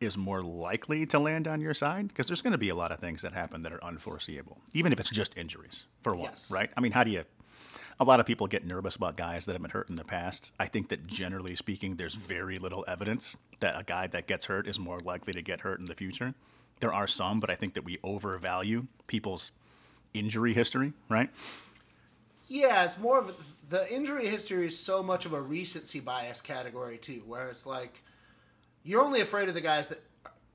is 0.00 0.18
more 0.18 0.42
likely 0.42 1.06
to 1.06 1.18
land 1.18 1.46
on 1.46 1.60
your 1.60 1.72
side 1.72 2.08
because 2.08 2.26
there's 2.26 2.42
going 2.42 2.52
to 2.52 2.58
be 2.58 2.68
a 2.68 2.74
lot 2.74 2.90
of 2.90 2.98
things 2.98 3.22
that 3.22 3.32
happen 3.32 3.60
that 3.60 3.72
are 3.72 3.82
unforeseeable, 3.82 4.58
even 4.74 4.92
if 4.92 4.98
it's 4.98 5.10
just 5.10 5.38
injuries, 5.38 5.86
for 6.02 6.14
one, 6.14 6.30
Yes. 6.30 6.50
right? 6.52 6.68
I 6.76 6.80
mean, 6.80 6.92
how 6.92 7.04
do 7.04 7.10
you 7.12 7.24
a 8.00 8.04
lot 8.04 8.18
of 8.18 8.26
people 8.26 8.46
get 8.48 8.66
nervous 8.66 8.96
about 8.96 9.16
guys 9.16 9.46
that 9.46 9.52
have 9.52 9.62
been 9.62 9.70
hurt 9.70 9.88
in 9.88 9.94
the 9.94 10.04
past. 10.04 10.50
I 10.58 10.66
think 10.66 10.88
that 10.88 11.06
generally 11.06 11.54
speaking, 11.54 11.94
there's 11.94 12.14
very 12.14 12.58
little 12.58 12.84
evidence 12.88 13.36
that 13.60 13.78
a 13.78 13.84
guy 13.84 14.08
that 14.08 14.26
gets 14.26 14.46
hurt 14.46 14.66
is 14.66 14.80
more 14.80 14.98
likely 14.98 15.32
to 15.32 15.42
get 15.42 15.60
hurt 15.60 15.78
in 15.78 15.84
the 15.84 15.94
future. 15.94 16.34
There 16.80 16.92
are 16.92 17.06
some, 17.06 17.38
but 17.38 17.50
I 17.50 17.54
think 17.54 17.74
that 17.74 17.84
we 17.84 17.98
overvalue 18.02 18.86
people's 19.06 19.52
injury 20.12 20.54
history, 20.54 20.92
right? 21.08 21.30
Yeah, 22.54 22.84
it's 22.84 22.98
more 22.98 23.18
of 23.18 23.34
the 23.68 23.92
injury 23.92 24.28
history 24.28 24.68
is 24.68 24.78
so 24.78 25.02
much 25.02 25.26
of 25.26 25.32
a 25.32 25.40
recency 25.40 25.98
bias 25.98 26.40
category 26.40 26.98
too, 26.98 27.20
where 27.26 27.48
it's 27.48 27.66
like 27.66 28.00
you're 28.84 29.02
only 29.02 29.20
afraid 29.20 29.48
of 29.48 29.54
the 29.54 29.60
guys 29.60 29.88
that 29.88 30.00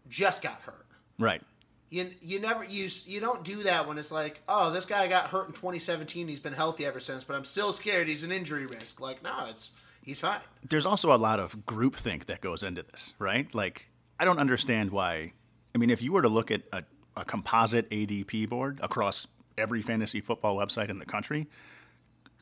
just 0.08 0.42
got 0.42 0.62
hurt. 0.62 0.86
Right. 1.18 1.42
You, 1.90 2.10
you 2.22 2.40
never 2.40 2.64
you 2.64 2.88
you 3.06 3.20
don't 3.20 3.44
do 3.44 3.64
that 3.64 3.86
when 3.86 3.98
it's 3.98 4.12
like 4.12 4.42
oh 4.48 4.70
this 4.70 4.86
guy 4.86 5.08
got 5.08 5.26
hurt 5.26 5.48
in 5.48 5.54
2017 5.54 6.28
he's 6.28 6.40
been 6.40 6.54
healthy 6.54 6.86
ever 6.86 7.00
since 7.00 7.24
but 7.24 7.36
I'm 7.36 7.44
still 7.44 7.74
scared 7.74 8.08
he's 8.08 8.24
an 8.24 8.32
injury 8.32 8.68
risk 8.68 9.02
like 9.02 9.24
no 9.24 9.48
it's 9.50 9.72
he's 10.04 10.22
fine. 10.22 10.40
There's 10.68 10.86
also 10.86 11.14
a 11.14 11.18
lot 11.18 11.40
of 11.40 11.66
groupthink 11.66 12.26
that 12.26 12.42
goes 12.42 12.64
into 12.64 12.84
this, 12.84 13.14
right? 13.20 13.54
Like, 13.54 13.90
I 14.20 14.26
don't 14.26 14.40
understand 14.40 14.92
why. 14.92 15.32
I 15.76 15.78
mean, 15.78 15.90
if 15.90 16.02
you 16.02 16.14
were 16.14 16.22
to 16.22 16.30
look 16.30 16.52
at 16.52 16.62
a, 16.72 16.84
a 17.18 17.26
composite 17.26 17.90
ADP 17.90 18.48
board 18.48 18.80
across 18.82 19.28
every 19.58 19.82
fantasy 19.82 20.22
football 20.22 20.56
website 20.56 20.90
in 20.90 21.00
the 21.00 21.06
country, 21.06 21.48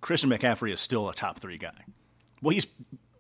Christian 0.02 0.30
McCaffrey 0.30 0.72
is 0.72 0.80
still 0.80 1.10
a 1.10 1.14
top 1.14 1.40
three 1.40 1.58
guy. 1.58 1.86
Well, 2.42 2.54
he's 2.54 2.68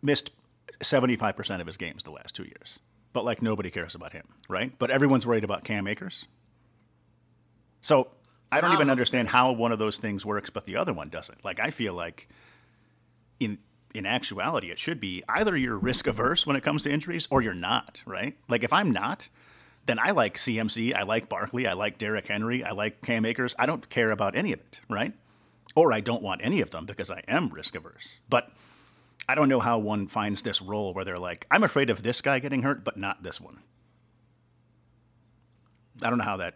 missed 0.01 0.31
75% 0.79 1.61
of 1.61 1.67
his 1.67 1.77
games 1.77 2.03
the 2.03 2.11
last 2.11 2.35
two 2.35 2.43
years. 2.43 2.79
But 3.13 3.25
like 3.25 3.41
nobody 3.41 3.71
cares 3.71 3.95
about 3.95 4.13
him, 4.13 4.27
right? 4.47 4.71
But 4.77 4.91
everyone's 4.91 5.25
worried 5.25 5.43
about 5.43 5.63
Cam 5.63 5.87
Akers. 5.87 6.25
So 7.81 8.09
I 8.51 8.61
don't 8.61 8.73
even 8.73 8.89
understand 8.89 9.29
how 9.29 9.51
one 9.51 9.71
of 9.71 9.79
those 9.79 9.97
things 9.97 10.25
works, 10.25 10.49
but 10.49 10.65
the 10.65 10.75
other 10.75 10.93
one 10.93 11.09
doesn't. 11.09 11.43
Like 11.43 11.59
I 11.59 11.71
feel 11.71 11.93
like 11.93 12.27
in 13.39 13.57
in 13.95 14.05
actuality, 14.05 14.69
it 14.69 14.77
should 14.77 14.99
be 14.99 15.23
either 15.29 15.57
you're 15.57 15.77
risk 15.77 16.05
averse 16.05 16.45
when 16.45 16.55
it 16.55 16.61
comes 16.61 16.83
to 16.83 16.91
injuries 16.91 17.27
or 17.31 17.41
you're 17.41 17.53
not, 17.53 18.01
right? 18.05 18.37
Like 18.47 18.63
if 18.63 18.71
I'm 18.71 18.91
not, 18.91 19.29
then 19.85 19.97
I 19.99 20.11
like 20.11 20.37
CMC, 20.37 20.93
I 20.93 21.03
like 21.03 21.29
Barkley, 21.29 21.65
I 21.65 21.73
like 21.73 21.97
Derrick 21.97 22.27
Henry, 22.27 22.63
I 22.63 22.71
like 22.71 23.01
Cam 23.01 23.25
Akers. 23.25 23.55
I 23.57 23.65
don't 23.65 23.89
care 23.89 24.11
about 24.11 24.35
any 24.35 24.53
of 24.53 24.59
it, 24.59 24.81
right? 24.89 25.13
Or 25.75 25.93
I 25.93 26.01
don't 26.01 26.23
want 26.23 26.41
any 26.43 26.61
of 26.61 26.71
them 26.71 26.85
because 26.85 27.11
I 27.11 27.21
am 27.27 27.49
risk 27.49 27.75
averse. 27.75 28.19
But 28.29 28.51
I 29.29 29.35
don't 29.35 29.49
know 29.49 29.59
how 29.59 29.77
one 29.77 30.07
finds 30.07 30.41
this 30.41 30.61
role 30.61 30.93
where 30.93 31.05
they're 31.05 31.19
like, 31.19 31.45
I'm 31.51 31.63
afraid 31.63 31.89
of 31.89 32.01
this 32.01 32.21
guy 32.21 32.39
getting 32.39 32.63
hurt, 32.63 32.83
but 32.83 32.97
not 32.97 33.23
this 33.23 33.41
one. 33.41 33.59
I 36.01 36.09
don't 36.09 36.19
know 36.19 36.23
how 36.23 36.37
that 36.37 36.55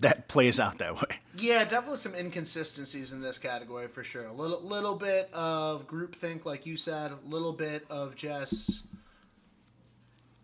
that 0.00 0.28
plays 0.28 0.60
out 0.60 0.78
that 0.78 0.94
way. 0.94 1.18
Yeah, 1.36 1.64
definitely 1.64 1.98
some 1.98 2.14
inconsistencies 2.14 3.12
in 3.12 3.20
this 3.20 3.38
category 3.38 3.88
for 3.88 4.04
sure. 4.04 4.26
A 4.26 4.32
little 4.32 4.62
little 4.62 4.94
bit 4.94 5.28
of 5.32 5.86
groupthink, 5.86 6.44
like 6.44 6.66
you 6.66 6.76
said, 6.76 7.12
a 7.12 7.18
little 7.28 7.52
bit 7.52 7.84
of 7.90 8.14
just. 8.14 8.82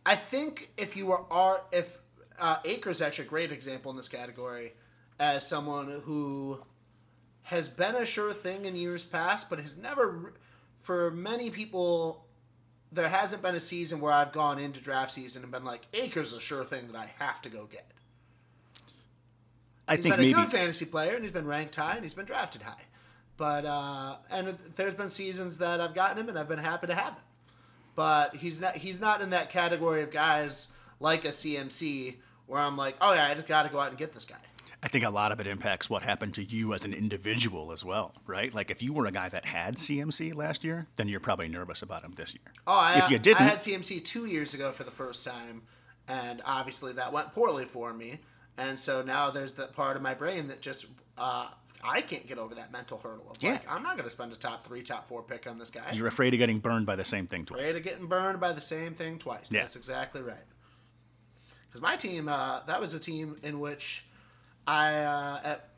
I 0.06 0.16
think 0.16 0.70
if 0.76 0.96
you 0.96 1.12
are 1.12 1.24
are 1.30 1.60
if 1.72 1.98
uh, 2.38 2.58
Akers 2.64 3.00
actually 3.00 3.26
a 3.26 3.28
great 3.28 3.52
example 3.52 3.90
in 3.90 3.96
this 3.96 4.08
category, 4.08 4.72
as 5.18 5.46
someone 5.46 5.88
who 6.04 6.60
has 7.44 7.68
been 7.68 7.94
a 7.94 8.06
sure 8.06 8.32
thing 8.32 8.64
in 8.64 8.74
years 8.74 9.04
past, 9.04 9.48
but 9.50 9.60
has 9.60 9.76
never, 9.76 10.32
for 10.80 11.10
many 11.10 11.50
people, 11.50 12.24
there 12.90 13.08
hasn't 13.08 13.42
been 13.42 13.54
a 13.54 13.60
season 13.60 14.00
where 14.00 14.12
I've 14.12 14.32
gone 14.32 14.58
into 14.58 14.80
draft 14.80 15.12
season 15.12 15.42
and 15.42 15.52
been 15.52 15.64
like, 15.64 15.82
Akers 15.92 16.32
a 16.32 16.40
sure 16.40 16.64
thing 16.64 16.86
that 16.88 16.96
I 16.96 17.10
have 17.18 17.42
to 17.42 17.50
go 17.50 17.66
get. 17.66 17.86
I 19.86 19.96
He's 19.96 20.04
think 20.04 20.14
been 20.14 20.20
a 20.20 20.26
maybe 20.28 20.34
good 20.42 20.50
fantasy 20.50 20.86
player, 20.86 21.14
and 21.14 21.22
he's 21.22 21.32
been 21.32 21.46
ranked 21.46 21.76
high, 21.76 21.94
and 21.96 22.02
he's 22.02 22.14
been 22.14 22.24
drafted 22.24 22.62
high. 22.62 22.82
But 23.36 23.66
uh, 23.66 24.16
and 24.30 24.56
there's 24.76 24.94
been 24.94 25.10
seasons 25.10 25.58
that 25.58 25.80
I've 25.80 25.94
gotten 25.94 26.18
him, 26.18 26.28
and 26.28 26.38
I've 26.38 26.48
been 26.48 26.58
happy 26.58 26.86
to 26.86 26.94
have 26.94 27.14
him. 27.14 27.22
But 27.94 28.36
he's 28.36 28.60
not 28.60 28.76
he's 28.76 29.00
not 29.00 29.20
in 29.20 29.30
that 29.30 29.50
category 29.50 30.02
of 30.02 30.10
guys 30.10 30.72
like 31.00 31.24
a 31.24 31.28
CMC 31.28 32.16
where 32.46 32.60
I'm 32.60 32.76
like, 32.76 32.96
oh 33.00 33.12
yeah, 33.12 33.26
I 33.26 33.34
just 33.34 33.46
got 33.46 33.64
to 33.64 33.68
go 33.68 33.80
out 33.80 33.90
and 33.90 33.98
get 33.98 34.12
this 34.12 34.24
guy. 34.24 34.36
I 34.84 34.88
think 34.88 35.04
a 35.06 35.10
lot 35.10 35.32
of 35.32 35.40
it 35.40 35.46
impacts 35.46 35.88
what 35.88 36.02
happened 36.02 36.34
to 36.34 36.44
you 36.44 36.74
as 36.74 36.84
an 36.84 36.92
individual 36.92 37.72
as 37.72 37.82
well, 37.82 38.12
right? 38.26 38.52
Like 38.54 38.70
if 38.70 38.82
you 38.82 38.92
were 38.92 39.06
a 39.06 39.10
guy 39.10 39.30
that 39.30 39.46
had 39.46 39.76
CMC 39.76 40.34
last 40.34 40.62
year, 40.62 40.86
then 40.96 41.08
you're 41.08 41.20
probably 41.20 41.48
nervous 41.48 41.80
about 41.80 42.04
him 42.04 42.12
this 42.16 42.34
year. 42.34 42.52
Oh, 42.66 42.74
I, 42.74 42.98
if 42.98 43.08
you 43.10 43.18
didn't, 43.18 43.40
I 43.40 43.44
had 43.44 43.58
CMC 43.58 44.04
two 44.04 44.26
years 44.26 44.52
ago 44.52 44.72
for 44.72 44.84
the 44.84 44.90
first 44.90 45.24
time, 45.26 45.62
and 46.06 46.42
obviously 46.44 46.92
that 46.92 47.14
went 47.14 47.32
poorly 47.32 47.64
for 47.64 47.94
me. 47.94 48.18
And 48.58 48.78
so 48.78 49.00
now 49.02 49.30
there's 49.30 49.54
that 49.54 49.74
part 49.74 49.96
of 49.96 50.02
my 50.02 50.12
brain 50.12 50.48
that 50.48 50.60
just 50.60 50.84
uh, 51.16 51.46
I 51.82 52.02
can't 52.02 52.26
get 52.26 52.36
over 52.36 52.54
that 52.54 52.70
mental 52.70 52.98
hurdle 52.98 53.26
of 53.30 53.42
Yeah. 53.42 53.52
like 53.52 53.70
I'm 53.70 53.82
not 53.82 53.92
going 53.96 54.04
to 54.04 54.10
spend 54.10 54.32
a 54.32 54.36
top 54.36 54.66
three, 54.66 54.82
top 54.82 55.08
four 55.08 55.22
pick 55.22 55.46
on 55.46 55.58
this 55.58 55.70
guy. 55.70 55.90
you're 55.94 56.08
afraid 56.08 56.34
of 56.34 56.38
getting 56.38 56.58
burned 56.58 56.84
by 56.84 56.94
the 56.94 57.04
same 57.06 57.26
thing 57.26 57.46
twice. 57.46 57.58
Afraid 57.60 57.76
of 57.76 57.82
getting 57.84 58.06
burned 58.06 58.38
by 58.38 58.52
the 58.52 58.60
same 58.60 58.92
thing 58.92 59.18
twice. 59.18 59.50
Yeah. 59.50 59.60
That's 59.60 59.76
exactly 59.76 60.20
right. 60.20 60.36
Because 61.68 61.80
my 61.80 61.96
team, 61.96 62.28
uh, 62.28 62.60
that 62.66 62.80
was 62.80 62.92
a 62.92 63.00
team 63.00 63.36
in 63.42 63.58
which 63.60 64.04
I 64.66 64.94
uh, 64.94 65.40
at, 65.44 65.68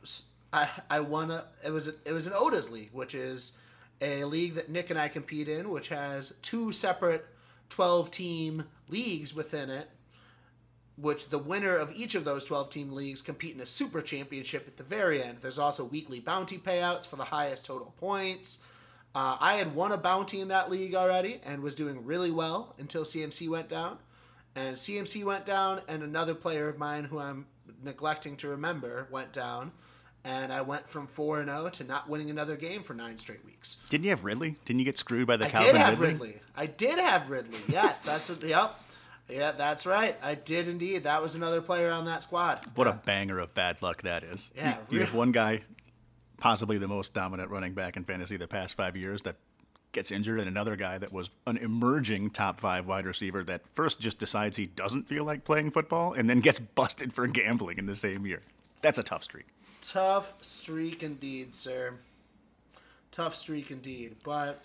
I 0.53 0.69
I 0.91 1.01
won 1.01 1.31
a 1.31 1.45
it 1.65 1.71
was 1.71 1.89
a, 1.89 1.93
it 2.05 2.13
was 2.13 2.27
an 2.27 2.33
Otis 2.35 2.71
league, 2.71 2.91
which 2.93 3.15
is 3.15 3.59
a 4.01 4.25
league 4.25 4.55
that 4.55 4.71
Nick 4.71 4.91
and 4.91 4.99
I 4.99 5.09
compete 5.09 5.49
in, 5.49 5.71
which 5.71 5.89
has 5.89 6.35
two 6.43 6.73
separate 6.73 7.27
twelve 7.69 8.11
team 8.11 8.65
leagues 8.89 9.35
within 9.35 9.71
it. 9.71 9.89
Which 10.97 11.29
the 11.29 11.39
winner 11.39 11.77
of 11.77 11.93
each 11.95 12.15
of 12.15 12.25
those 12.25 12.47
12 12.47 12.71
team 12.71 12.91
leagues 12.91 13.21
compete 13.21 13.55
in 13.55 13.61
a 13.61 13.67
super 13.67 14.01
championship 14.01 14.67
at 14.67 14.79
the 14.79 14.83
very 14.83 15.23
end. 15.23 15.37
There's 15.43 15.59
also 15.59 15.85
weekly 15.85 16.21
bounty 16.21 16.57
payouts 16.57 17.07
for 17.07 17.17
the 17.17 17.25
highest 17.25 17.67
total 17.67 17.93
points. 17.99 18.63
Uh, 19.15 19.37
I 19.39 19.57
had 19.57 19.75
won 19.75 19.93
a 19.93 19.99
bounty 19.99 20.41
in 20.41 20.49
that 20.49 20.71
league 20.71 20.95
already 20.95 21.41
and 21.45 21.63
was 21.63 21.75
doing 21.75 22.07
really 22.07 22.31
well 22.31 22.75
until 22.79 23.05
CMC 23.05 23.47
went 23.51 23.69
down. 23.69 23.99
And 24.55 24.75
CMC 24.75 25.23
went 25.23 25.45
down, 25.45 25.83
and 25.87 26.03
another 26.03 26.35
player 26.35 26.67
of 26.69 26.79
mine 26.79 27.05
who 27.05 27.19
I'm 27.19 27.47
neglecting 27.83 28.37
to 28.37 28.49
remember 28.49 29.09
went 29.11 29.33
down. 29.33 29.73
And 30.25 30.53
I 30.53 30.63
went 30.63 30.89
from 30.89 31.07
4 31.07 31.41
and 31.41 31.49
0 31.49 31.69
to 31.71 31.85
not 31.85 32.09
winning 32.09 32.31
another 32.31 32.57
game 32.57 32.83
for 32.83 32.95
nine 32.95 33.17
straight 33.17 33.45
weeks. 33.45 33.81
Didn't 33.91 34.05
you 34.05 34.11
have 34.11 34.25
Ridley? 34.25 34.57
Didn't 34.65 34.81
you 34.81 34.85
get 34.85 34.99
screwed 34.99 35.29
by 35.29 35.37
the 35.37 35.47
I 35.47 35.51
Calvin 35.51 35.75
did 35.75 35.81
have 35.81 36.01
Ridley? 36.01 36.29
Ridley. 36.29 36.41
I 36.57 36.67
did 36.67 36.99
have 36.99 37.31
Ridley. 37.31 37.61
Yes, 37.69 38.03
that's 38.03 38.29
a, 38.31 38.35
yep. 38.47 38.75
Yeah, 39.29 39.53
that's 39.53 39.87
right. 39.87 40.17
I 40.23 40.35
did 40.35 40.67
indeed. 40.67 41.05
That 41.05 41.23
was 41.23 41.37
another 41.37 41.61
player 41.61 41.93
on 41.93 42.07
that 42.07 42.25
squad. 42.25 42.65
What 42.75 42.89
a 42.89 42.93
banger 42.93 43.39
of 43.39 43.55
bad 43.55 43.83
luck 43.83 44.03
that 44.03 44.25
is. 44.25 44.53
Yeah, 44.57 44.79
you, 44.89 44.99
you 44.99 45.05
have 45.05 45.15
one 45.15 45.31
guy, 45.33 45.63
possibly 46.39 46.79
the 46.79 46.89
most 46.89 47.15
dominant 47.15 47.51
running 47.51 47.75
back 47.75 47.97
in 47.97 48.05
fantasy 48.05 48.37
the 48.37 48.49
past 48.49 48.77
five 48.77 48.97
years, 48.97 49.23
that 49.23 49.37
gets 49.93 50.11
injured, 50.11 50.39
and 50.39 50.49
another 50.49 50.77
guy 50.77 50.99
that 50.99 51.13
was 51.13 51.31
an 51.47 51.57
emerging 51.57 52.31
top 52.31 52.61
five 52.61 52.87
wide 52.87 53.07
receiver 53.07 53.43
that 53.45 53.63
first 53.75 54.01
just 54.01 54.19
decides 54.19 54.57
he 54.57 54.67
doesn't 54.67 55.09
feel 55.09 55.25
like 55.25 55.45
playing 55.45 55.71
football 55.71 56.13
and 56.13 56.29
then 56.29 56.41
gets 56.41 56.59
busted 56.59 57.13
for 57.13 57.27
gambling 57.27 57.79
in 57.79 57.87
the 57.87 57.97
same 57.97 58.27
year. 58.27 58.43
That's 58.83 58.99
a 58.99 59.03
tough 59.03 59.25
streak. 59.25 59.47
Tough 59.83 60.35
streak 60.43 61.03
indeed, 61.03 61.55
sir. 61.55 61.95
Tough 63.13 63.35
streak 63.35 63.71
indeed. 63.71 64.17
But 64.23 64.63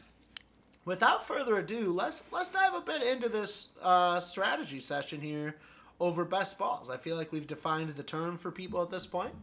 without 0.85 1.25
further 1.27 1.57
ado, 1.57 1.91
let's 1.91 2.23
let's 2.31 2.49
dive 2.49 2.73
a 2.73 2.81
bit 2.81 3.03
into 3.03 3.29
this 3.29 3.77
uh, 3.81 4.19
strategy 4.19 4.79
session 4.79 5.21
here 5.21 5.55
over 5.99 6.25
best 6.25 6.57
balls. 6.57 6.89
I 6.89 6.97
feel 6.97 7.15
like 7.15 7.31
we've 7.31 7.47
defined 7.47 7.95
the 7.95 8.03
term 8.03 8.37
for 8.37 8.51
people 8.51 8.81
at 8.81 8.89
this 8.89 9.05
point. 9.05 9.33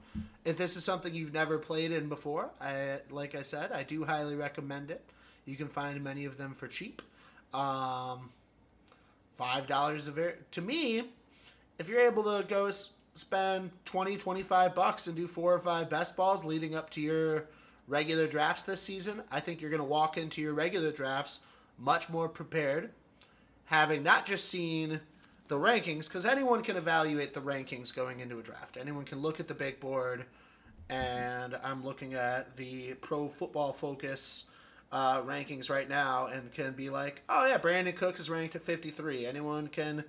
If 0.44 0.56
this 0.56 0.76
is 0.76 0.85
something 0.85 1.14
you've 1.14 1.32
never 1.32 1.56
played 1.56 1.92
in 1.92 2.08
before, 2.08 2.50
I 2.61 2.99
like 3.11 3.35
I 3.35 3.42
said, 3.42 3.73
I 3.73 3.85
do 3.85 4.04
highly 4.04 4.35
recommend 4.35 4.90
it. 4.90 5.02
You 5.49 5.57
can 5.57 5.69
find 5.69 6.02
many 6.05 6.25
of 6.25 6.37
them 6.37 6.55
for 6.55 6.69
cheap. 6.69 7.02
Um, 7.55 8.31
Five 9.37 9.69
dollars 9.69 10.09
a 10.09 10.33
to 10.50 10.61
me, 10.61 11.05
if 11.78 11.88
you're 11.88 12.00
able 12.00 12.25
to 12.25 12.45
go 12.49 12.67
s- 12.67 12.90
spend 13.14 13.71
20 13.85 14.17
25 14.17 14.75
bucks 14.75 15.07
and 15.07 15.17
do 15.17 15.28
four 15.28 15.55
or 15.55 15.61
five 15.61 15.88
best 15.88 16.17
balls 16.17 16.45
leading 16.45 16.75
up 16.75 16.90
to 16.90 17.00
your 17.00 17.45
regular 17.87 18.26
drafts 18.26 18.62
this 18.62 18.81
season 18.81 19.23
i 19.31 19.40
think 19.40 19.61
you're 19.61 19.71
going 19.71 19.83
to 19.83 19.88
walk 19.88 20.17
into 20.19 20.40
your 20.40 20.55
regular 20.55 20.93
drafts 20.93 21.40
much 21.78 22.09
more 22.09 22.28
prepared 22.28 22.90
having 23.64 24.02
not 24.02 24.25
just 24.26 24.49
seen 24.49 25.00
the 25.49 25.59
rankings 25.59 26.07
because 26.07 26.26
anyone 26.26 26.62
can 26.62 26.76
evaluate 26.76 27.33
the 27.35 27.40
rankings 27.40 27.95
going 27.95 28.21
into 28.21 28.38
a 28.38 28.43
draft 28.43 28.76
anyone 28.76 29.05
can 29.05 29.19
look 29.21 29.40
at 29.40 29.49
the 29.49 29.55
big 29.55 29.81
board 29.81 30.25
and 30.90 31.57
i'm 31.64 31.85
looking 31.85 32.14
at 32.14 32.57
the 32.57 32.95
pro 32.95 33.26
football 33.26 33.73
focus 33.73 34.50
uh, 34.90 35.21
rankings 35.23 35.68
right 35.68 35.88
now 35.88 36.26
and 36.26 36.52
can 36.52 36.73
be 36.73 36.88
like 36.88 37.23
oh 37.28 37.47
yeah 37.47 37.59
brandin 37.59 37.95
cooks 37.95 38.21
is 38.21 38.30
ranked 38.30 38.57
at 38.57 38.62
53 38.62 39.26
anyone 39.26 39.68
can 39.68 40.04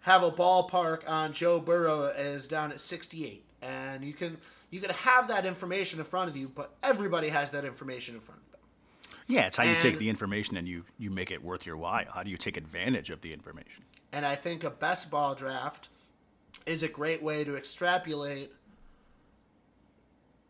have 0.00 0.22
a 0.22 0.30
ballpark 0.30 1.08
on 1.08 1.32
Joe 1.32 1.60
Burrow 1.60 2.04
is 2.04 2.46
down 2.46 2.72
at 2.72 2.80
68, 2.80 3.44
and 3.62 4.04
you 4.04 4.12
can 4.12 4.38
you 4.70 4.80
can 4.80 4.90
have 4.90 5.28
that 5.28 5.46
information 5.46 5.98
in 5.98 6.04
front 6.04 6.30
of 6.30 6.36
you, 6.36 6.48
but 6.48 6.74
everybody 6.82 7.28
has 7.28 7.50
that 7.50 7.64
information 7.64 8.14
in 8.14 8.20
front 8.20 8.40
of 8.40 8.52
them. 8.52 8.60
Yeah, 9.26 9.46
it's 9.46 9.56
how 9.56 9.64
you 9.64 9.76
take 9.76 9.98
the 9.98 10.08
information 10.08 10.56
and 10.56 10.68
you, 10.68 10.84
you 10.98 11.10
make 11.10 11.30
it 11.30 11.42
worth 11.42 11.66
your 11.66 11.76
while. 11.76 12.04
How 12.12 12.22
do 12.22 12.30
you 12.30 12.36
take 12.36 12.56
advantage 12.56 13.10
of 13.10 13.20
the 13.20 13.32
information? 13.32 13.84
And 14.12 14.24
I 14.24 14.34
think 14.34 14.64
a 14.64 14.70
best 14.70 15.10
ball 15.10 15.34
draft 15.34 15.88
is 16.66 16.82
a 16.82 16.88
great 16.88 17.22
way 17.22 17.44
to 17.44 17.56
extrapolate 17.56 18.52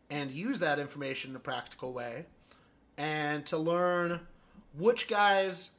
and 0.09 0.31
use 0.31 0.59
that 0.59 0.79
information 0.79 1.31
in 1.31 1.35
a 1.37 1.39
practical 1.39 1.93
way 1.93 2.25
and 2.99 3.45
to 3.45 3.57
learn 3.57 4.19
which 4.77 5.07
guys 5.07 5.71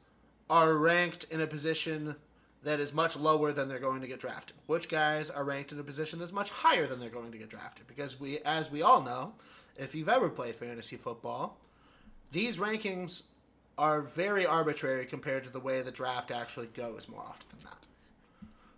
are 0.49 0.73
ranked 0.73 1.25
in 1.25 1.39
a 1.39 1.47
position 1.47 2.15
that 2.63 2.79
is 2.79 2.93
much 2.93 3.15
lower 3.15 3.51
than 3.51 3.69
they're 3.69 3.79
going 3.79 4.01
to 4.01 4.07
get 4.07 4.19
drafted. 4.19 4.55
Which 4.65 4.89
guys 4.89 5.29
are 5.29 5.43
ranked 5.43 5.71
in 5.71 5.79
a 5.79 5.83
position 5.83 6.19
that's 6.19 6.33
much 6.33 6.49
higher 6.49 6.87
than 6.87 6.99
they're 6.99 7.09
going 7.09 7.31
to 7.31 7.37
get 7.37 7.49
drafted. 7.49 7.87
Because 7.87 8.19
we 8.19 8.39
as 8.39 8.69
we 8.69 8.81
all 8.81 9.01
know, 9.01 9.33
if 9.77 9.95
you've 9.95 10.09
ever 10.09 10.29
played 10.29 10.55
fantasy 10.55 10.97
football, 10.97 11.57
these 12.31 12.57
rankings 12.57 13.27
are 13.77 14.01
very 14.01 14.45
arbitrary 14.45 15.05
compared 15.05 15.43
to 15.43 15.49
the 15.49 15.59
way 15.59 15.81
the 15.81 15.91
draft 15.91 16.31
actually 16.31 16.67
goes 16.67 17.07
more 17.07 17.21
often 17.21 17.47
than 17.55 17.65
not. 17.65 17.85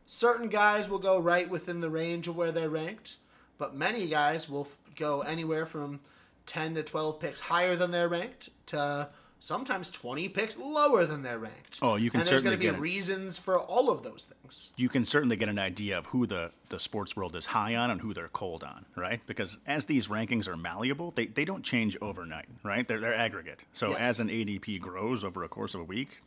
Certain 0.05 0.50
guys 0.50 0.89
will 0.89 1.00
go 1.00 1.17
right 1.17 1.50
within 1.50 1.81
the 1.81 1.89
range 1.89 2.27
of 2.27 2.35
where 2.35 2.51
they're 2.51 2.69
ranked, 2.69 3.15
but 3.57 3.75
many 3.75 4.07
guys 4.07 4.50
will 4.50 4.67
go 4.95 5.21
anywhere 5.21 5.65
from 5.65 6.01
10 6.45 6.75
to 6.75 6.83
12 6.83 7.19
picks 7.19 7.39
higher 7.39 7.75
than 7.75 7.91
they're 7.91 8.09
ranked 8.09 8.50
to 8.67 9.09
sometimes 9.39 9.91
20 9.91 10.29
picks 10.29 10.57
lower 10.57 11.05
than 11.05 11.21
they're 11.21 11.38
ranked. 11.38 11.79
Oh, 11.81 11.95
you 11.95 12.09
can 12.09 12.21
And 12.21 12.29
there's 12.29 12.41
going 12.41 12.57
to 12.57 12.59
be 12.59 12.69
reasons 12.71 13.38
for 13.38 13.59
all 13.59 13.89
of 13.89 14.01
those 14.03 14.25
things. 14.41 14.71
you 14.77 14.88
can 14.88 15.03
certainly 15.03 15.35
get 15.35 15.50
an 15.50 15.59
idea 15.59 15.97
of 15.97 16.05
who 16.07 16.25
the, 16.25 16.51
the 16.69 16.79
sports 16.79 17.15
world 17.17 17.35
is 17.35 17.47
high 17.47 17.75
on 17.75 17.91
and 17.91 18.00
who 18.00 18.13
they're 18.13 18.29
cold 18.29 18.63
on, 18.63 18.85
right? 18.95 19.19
Because 19.27 19.59
as 19.67 19.85
these 19.85 20.07
rankings 20.07 20.47
are 20.47 20.55
malleable, 20.55 21.12
they, 21.12 21.25
they 21.25 21.43
don't 21.43 21.63
change 21.63 21.97
overnight, 22.01 22.45
right? 22.63 22.88
They're, 22.88 23.01
they're 23.01 23.15
aggregate. 23.15 23.65
So 23.73 23.89
Yes. 23.89 24.00
as 24.00 24.19
an 24.21 24.29
ADP 24.29 24.79
grows 24.79 25.25
over 25.25 25.43
a 25.43 25.50
course 25.50 25.73
of 25.73 25.81
a 25.81 25.85
week, 25.85 26.19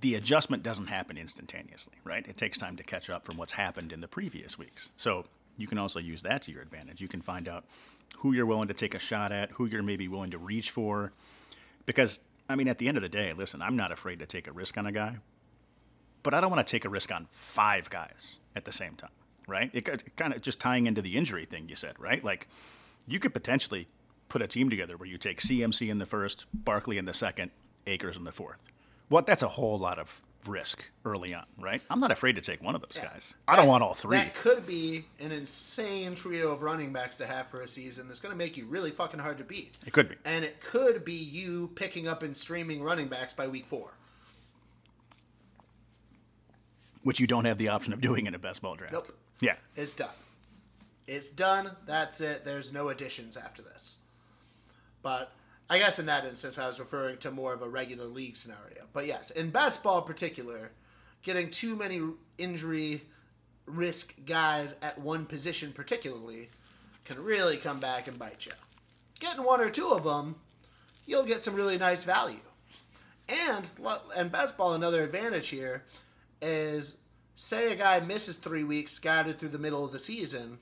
the 0.00 0.14
adjustment 0.14 0.62
doesn't 0.62 0.86
happen 0.86 1.18
instantaneously, 1.18 1.94
right? 2.04 2.24
It 2.28 2.36
takes 2.36 2.56
time 2.56 2.76
to 2.76 2.84
catch 2.84 3.10
up 3.10 3.24
from 3.24 3.36
what's 3.36 3.52
happened 3.52 3.92
in 3.92 4.00
the 4.00 4.06
previous 4.06 4.56
weeks. 4.56 4.90
So 4.96 5.24
you 5.56 5.66
can 5.66 5.78
also 5.78 5.98
use 5.98 6.22
that 6.22 6.42
to 6.42 6.52
your 6.52 6.62
advantage. 6.62 7.00
You 7.00 7.08
can 7.08 7.20
find 7.20 7.48
out 7.48 7.64
who 8.18 8.32
you're 8.32 8.46
willing 8.46 8.68
to 8.68 8.74
take 8.74 8.94
a 8.94 8.98
shot 8.98 9.32
at, 9.32 9.52
who 9.52 9.66
you're 9.66 9.82
maybe 9.82 10.08
willing 10.08 10.32
to 10.32 10.38
reach 10.38 10.70
for. 10.70 11.12
Because, 11.86 12.20
I 12.48 12.56
mean, 12.56 12.68
at 12.68 12.78
the 12.78 12.88
end 12.88 12.96
of 12.96 13.02
the 13.02 13.08
day, 13.08 13.32
listen, 13.32 13.62
I'm 13.62 13.76
not 13.76 13.92
afraid 13.92 14.18
to 14.18 14.26
take 14.26 14.48
a 14.48 14.52
risk 14.52 14.76
on 14.76 14.86
a 14.86 14.92
guy 14.92 15.18
but 16.22 16.34
I 16.34 16.40
don't 16.40 16.50
want 16.50 16.66
to 16.66 16.70
take 16.70 16.84
a 16.84 16.88
risk 16.88 17.12
on 17.12 17.26
five 17.30 17.88
guys 17.90 18.38
at 18.56 18.64
the 18.64 18.72
same 18.72 18.94
time, 18.94 19.10
right? 19.46 19.70
It, 19.72 19.88
it 19.88 20.16
kind 20.16 20.34
of 20.34 20.42
just 20.42 20.60
tying 20.60 20.86
into 20.86 21.02
the 21.02 21.16
injury 21.16 21.46
thing 21.46 21.68
you 21.68 21.76
said, 21.76 21.98
right? 21.98 22.22
Like 22.22 22.48
you 23.06 23.18
could 23.18 23.32
potentially 23.32 23.86
put 24.28 24.42
a 24.42 24.46
team 24.46 24.68
together 24.68 24.96
where 24.96 25.08
you 25.08 25.16
take 25.16 25.40
CMC 25.40 25.88
in 25.88 25.98
the 25.98 26.06
first, 26.06 26.46
Barkley 26.52 26.98
in 26.98 27.06
the 27.06 27.14
second, 27.14 27.50
Akers 27.86 28.16
in 28.16 28.24
the 28.24 28.32
fourth. 28.32 28.58
Well, 29.08 29.22
that's 29.22 29.42
a 29.42 29.48
whole 29.48 29.78
lot 29.78 29.98
of 29.98 30.22
risk 30.46 30.84
early 31.04 31.34
on, 31.34 31.44
right? 31.58 31.82
I'm 31.90 32.00
not 32.00 32.10
afraid 32.10 32.34
to 32.36 32.40
take 32.40 32.62
one 32.62 32.74
of 32.74 32.80
those 32.80 32.98
guys. 33.02 33.34
I 33.46 33.56
don't 33.56 33.66
want 33.66 33.82
all 33.82 33.94
three. 33.94 34.16
That 34.16 34.34
could 34.34 34.66
be 34.66 35.04
an 35.20 35.32
insane 35.32 36.14
trio 36.14 36.52
of 36.52 36.62
running 36.62 36.92
backs 36.92 37.16
to 37.16 37.26
have 37.26 37.48
for 37.48 37.62
a 37.62 37.68
season 37.68 38.06
that's 38.06 38.20
going 38.20 38.32
to 38.32 38.38
make 38.38 38.56
you 38.56 38.66
really 38.66 38.90
fucking 38.90 39.20
hard 39.20 39.38
to 39.38 39.44
beat. 39.44 39.76
It 39.86 39.92
could 39.92 40.08
be. 40.08 40.16
And 40.24 40.44
it 40.44 40.60
could 40.60 41.04
be 41.04 41.14
you 41.14 41.70
picking 41.74 42.08
up 42.08 42.22
and 42.22 42.36
streaming 42.36 42.82
running 42.82 43.08
backs 43.08 43.32
by 43.32 43.48
week 43.48 43.66
four. 43.66 43.90
Which 47.02 47.20
you 47.20 47.26
don't 47.26 47.44
have 47.44 47.58
the 47.58 47.68
option 47.68 47.92
of 47.92 48.00
doing 48.00 48.26
in 48.26 48.34
a 48.34 48.38
best 48.38 48.62
ball 48.62 48.74
draft. 48.74 48.92
Nope. 48.92 49.16
Yeah. 49.40 49.54
It's 49.76 49.94
done. 49.94 50.08
It's 51.06 51.30
done. 51.30 51.70
That's 51.86 52.20
it. 52.20 52.44
There's 52.44 52.72
no 52.72 52.88
additions 52.90 53.36
after 53.36 53.62
this. 53.62 54.00
But 55.02 55.32
I 55.70 55.78
guess 55.78 55.98
in 55.98 56.06
that 56.06 56.24
instance, 56.24 56.58
I 56.58 56.66
was 56.66 56.80
referring 56.80 57.18
to 57.18 57.30
more 57.30 57.52
of 57.52 57.62
a 57.62 57.68
regular 57.68 58.06
league 58.06 58.36
scenario. 58.36 58.86
But 58.92 59.06
yes, 59.06 59.30
in 59.30 59.50
best 59.50 59.82
ball 59.82 59.98
in 59.98 60.04
particular, 60.04 60.70
getting 61.22 61.50
too 61.50 61.76
many 61.76 62.00
injury 62.38 63.02
risk 63.66 64.14
guys 64.24 64.76
at 64.80 64.98
one 64.98 65.26
position, 65.26 65.72
particularly, 65.72 66.48
can 67.04 67.22
really 67.22 67.58
come 67.58 67.80
back 67.80 68.08
and 68.08 68.18
bite 68.18 68.46
you. 68.46 68.52
Getting 69.20 69.44
one 69.44 69.60
or 69.60 69.70
two 69.70 69.90
of 69.90 70.04
them, 70.04 70.36
you'll 71.06 71.24
get 71.24 71.42
some 71.42 71.54
really 71.54 71.78
nice 71.78 72.04
value. 72.04 72.36
And 73.28 73.66
and 74.16 74.32
best 74.32 74.56
ball, 74.56 74.72
another 74.72 75.04
advantage 75.04 75.48
here 75.48 75.84
is 76.40 76.98
say 77.34 77.72
a 77.72 77.76
guy 77.76 78.00
misses 78.00 78.36
three 78.36 78.64
weeks 78.64 78.92
scattered 78.92 79.38
through 79.38 79.50
the 79.50 79.58
middle 79.58 79.84
of 79.84 79.92
the 79.92 79.98
season, 79.98 80.58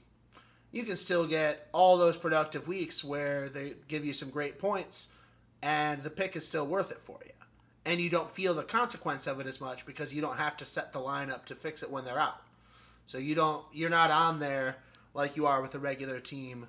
you 0.73 0.83
can 0.85 0.97
still 0.97 1.27
get 1.27 1.69
all 1.73 1.97
those 1.97 2.17
productive 2.17 2.69
weeks 2.69 3.03
where 3.05 3.49
they 3.49 3.75
give 3.89 4.05
you 4.05 4.13
some 4.13 4.31
great 4.31 4.59
points 4.59 5.09
and 5.63 6.03
the 6.03 6.11
pick 6.11 6.37
is 6.37 6.47
still 6.47 6.67
worth 6.67 6.91
it 6.91 6.99
for 7.01 7.19
you. 7.25 7.33
And 7.85 8.01
you 8.01 8.11
don't 8.11 8.31
feel 8.31 8.53
the 8.53 8.63
consequence 8.65 9.27
of 9.27 9.39
it 9.41 9.47
as 9.47 9.61
much 9.61 9.87
because 9.87 10.13
you 10.13 10.21
don't 10.21 10.37
have 10.37 10.57
to 10.59 10.65
set 10.65 10.93
the 10.93 10.99
lineup 10.99 11.45
to 11.47 11.55
fix 11.55 11.83
it 11.83 11.91
when 11.91 12.05
they're 12.05 12.19
out. 12.19 12.43
So 13.07 13.19
you 13.19 13.35
don't 13.37 13.65
you're 13.73 13.91
not 13.91 14.11
on 14.11 14.41
there 14.41 14.77
like 15.15 15.37
you 15.37 15.47
are 15.47 15.63
with 15.63 15.75
a 15.77 15.79
regular 15.79 16.19
team 16.21 16.67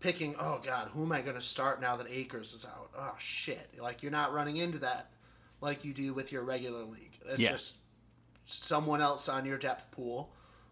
picking, 0.00 0.34
oh 0.38 0.60
god, 0.64 0.88
who 0.92 1.02
am 1.02 1.12
I 1.12 1.20
going 1.22 1.36
to 1.36 1.42
start 1.42 1.80
now 1.80 1.96
that 1.96 2.06
Akers 2.10 2.52
is 2.54 2.66
out? 2.66 2.90
Oh 2.96 3.14
shit. 3.18 3.70
Like 3.80 4.02
you're 4.02 4.12
not 4.12 4.32
running 4.34 4.58
into 4.58 4.78
that 4.78 5.08
like 5.62 5.84
you 5.84 5.92
do 5.94 6.12
with 6.12 6.32
your 6.32 6.42
regular 6.42 6.84
league. 6.84 7.18
It's 7.26 7.38
Yeah. 7.38 7.50
just 7.52 7.74
someone 8.46 9.00
else 9.00 9.28
on 9.28 9.44
your 9.46 9.58
depth 9.58 9.90
pool 9.90 10.30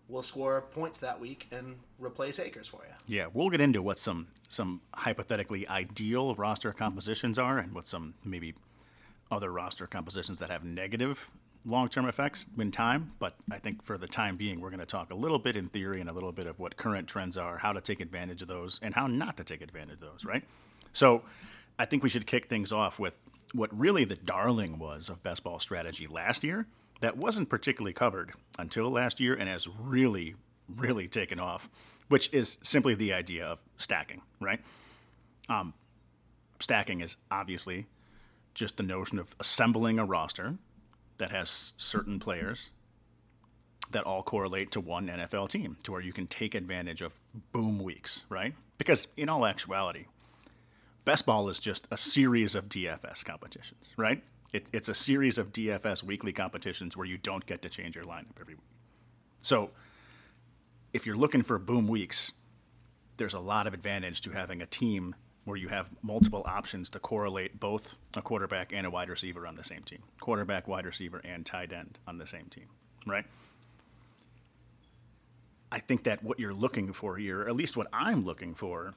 will 0.09 0.23
score 0.23 0.61
points 0.63 1.01
that 1.01 1.19
week 1.21 1.47
and 1.53 1.77
replace 1.99 2.39
Akers 2.39 2.69
for 2.69 2.81
you. 2.87 2.95
Yeah, 3.07 3.27
we'll 3.33 3.51
get 3.51 3.61
into 3.61 3.83
what 3.83 3.99
some 3.99 4.29
some 4.49 4.81
hypothetically 4.95 5.69
ideal 5.69 6.35
roster 6.35 6.73
compositions 6.73 7.39
are, 7.39 7.59
and 7.59 7.75
what 7.75 7.87
some 7.87 8.15
maybe 8.25 8.55
other 9.31 9.51
roster 9.51 9.87
compositions 9.87 10.39
that 10.39 10.51
have 10.51 10.65
negative 10.65 11.31
long-term 11.67 12.07
effects 12.07 12.47
in 12.57 12.71
time. 12.71 13.13
But 13.19 13.35
I 13.51 13.59
think 13.59 13.83
for 13.83 13.99
the 13.99 14.07
time 14.07 14.37
being, 14.37 14.61
we're 14.61 14.71
going 14.71 14.81
to 14.81 14.87
talk 14.87 15.11
a 15.11 15.15
little 15.15 15.39
bit 15.39 15.57
in 15.57 15.69
theory 15.69 16.01
and 16.01 16.09
a 16.09 16.15
little 16.15 16.33
bit 16.33 16.47
of 16.47 16.61
what 16.61 16.77
current 16.77 17.09
trends 17.09 17.37
are, 17.37 17.59
how 17.59 17.73
to 17.73 17.81
take 17.81 18.01
advantage 18.01 18.43
of 18.43 18.49
those, 18.49 18.79
and 18.83 18.95
how 18.95 19.07
not 19.07 19.37
to 19.39 19.45
take 19.45 19.61
advantage 19.61 19.95
of 19.95 20.01
those. 20.13 20.25
Right. 20.25 20.45
So 20.93 21.23
I 21.79 21.85
think 21.85 22.03
we 22.03 22.09
should 22.09 22.27
kick 22.27 22.47
things 22.47 22.73
off 22.73 22.99
with 22.99 23.21
what 23.53 23.77
really 23.77 24.05
the 24.05 24.17
darling 24.17 24.79
was 24.79 25.09
of 25.09 25.23
best 25.23 25.43
ball 25.43 25.59
strategy 25.59 26.07
last 26.07 26.45
year. 26.45 26.67
That 27.01 27.17
wasn't 27.17 27.49
particularly 27.49 27.93
covered 27.93 28.33
until 28.59 28.91
last 28.91 29.21
year, 29.21 29.35
and 29.35 29.49
has 29.49 29.69
really, 29.69 30.35
really 30.77 31.09
taken 31.09 31.39
off, 31.41 31.69
which 32.09 32.33
is 32.33 32.59
simply 32.63 32.95
the 32.95 33.13
idea 33.13 33.45
of 33.45 33.61
stacking, 33.77 34.23
right? 34.41 34.61
Um, 35.49 35.75
stacking 36.61 37.01
is 37.01 37.17
obviously 37.31 37.87
just 38.55 38.77
the 38.77 38.83
notion 38.83 39.19
of 39.19 39.35
assembling 39.41 39.99
a 39.99 40.05
roster 40.05 40.57
that 41.19 41.31
has 41.31 41.73
certain 41.77 42.19
players 42.19 42.71
that 43.91 44.05
all 44.05 44.23
correlate 44.23 44.71
to 44.73 44.81
one 44.81 45.09
NFL 45.09 45.49
team, 45.49 45.77
to 45.83 45.93
where 45.93 46.01
you 46.01 46.13
can 46.13 46.27
take 46.27 46.55
advantage 46.55 47.01
of 47.01 47.19
boom 47.53 47.79
weeks, 47.79 48.25
right? 48.29 48.55
Because 48.77 49.09
in 49.17 49.29
all 49.29 49.47
actuality, 49.47 50.07
best 51.05 51.25
ball 51.25 51.49
is 51.49 51.59
just 51.59 51.89
a 51.91 51.97
series 51.97 52.55
of 52.55 52.69
DFS 52.69 53.25
competitions, 53.25 53.95
right? 53.97 54.23
It, 54.53 54.69
it's 54.73 54.89
a 54.89 54.95
series 54.95 55.39
of 55.39 55.53
DFS 55.53 56.03
weekly 56.03 56.33
competitions 56.33 56.97
where 56.97 57.07
you 57.07 57.19
don't 57.19 57.45
get 57.47 57.63
to 57.63 57.69
change 57.69 57.97
your 57.97 58.05
lineup 58.05 58.39
every 58.41 58.55
week. 58.55 58.65
So 59.43 59.71
if 60.93 61.07
you're 61.07 61.17
looking 61.17 61.43
for 61.43 61.59
boom 61.59 61.89
weeks, 61.89 62.33
there's 63.17 63.35
a 63.35 63.41
lot 63.41 63.67
of 63.67 63.75
advantage 63.75 64.21
to 64.23 64.31
having 64.31 64.63
a 64.63 64.67
team 64.67 65.15
where 65.45 65.57
you 65.57 65.69
have 65.69 65.91
multiple 66.03 66.43
options 66.47 66.91
to 66.91 66.99
correlate 66.99 67.59
both 67.59 67.97
a 68.15 68.23
quarterback 68.23 68.73
and 68.73 68.87
a 68.87 68.91
wide 68.91 69.09
receiver 69.09 69.47
on 69.47 69.55
the 69.55 69.65
same 69.65 69.83
team, 69.83 70.03
quarterback, 70.21 70.69
wide 70.69 70.85
receiver, 70.85 71.21
and 71.25 71.47
tight 71.47 71.73
end 71.73 71.99
on 72.07 72.19
the 72.19 72.27
same 72.27 72.45
team, 72.47 72.67
right? 73.07 73.25
I 75.73 75.79
think 75.81 76.05
that 76.05 76.23
what 76.23 76.39
you're 76.39 76.55
looking 76.55 76.93
for 76.93 77.17
here, 77.17 77.43
at 77.43 77.57
least 77.57 77.77
what 77.77 77.89
I'm 77.93 78.25
looking 78.25 78.55
for, 78.55 78.95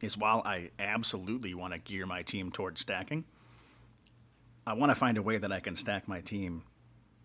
is 0.00 0.18
while 0.18 0.42
I 0.44 0.70
absolutely 0.78 1.54
want 1.54 1.72
to 1.72 1.78
gear 1.78 2.06
my 2.06 2.22
team 2.22 2.50
towards 2.50 2.80
stacking, 2.80 3.24
I 4.66 4.72
want 4.74 4.90
to 4.90 4.96
find 4.96 5.16
a 5.16 5.22
way 5.22 5.38
that 5.38 5.52
I 5.52 5.60
can 5.60 5.76
stack 5.76 6.08
my 6.08 6.20
team 6.20 6.64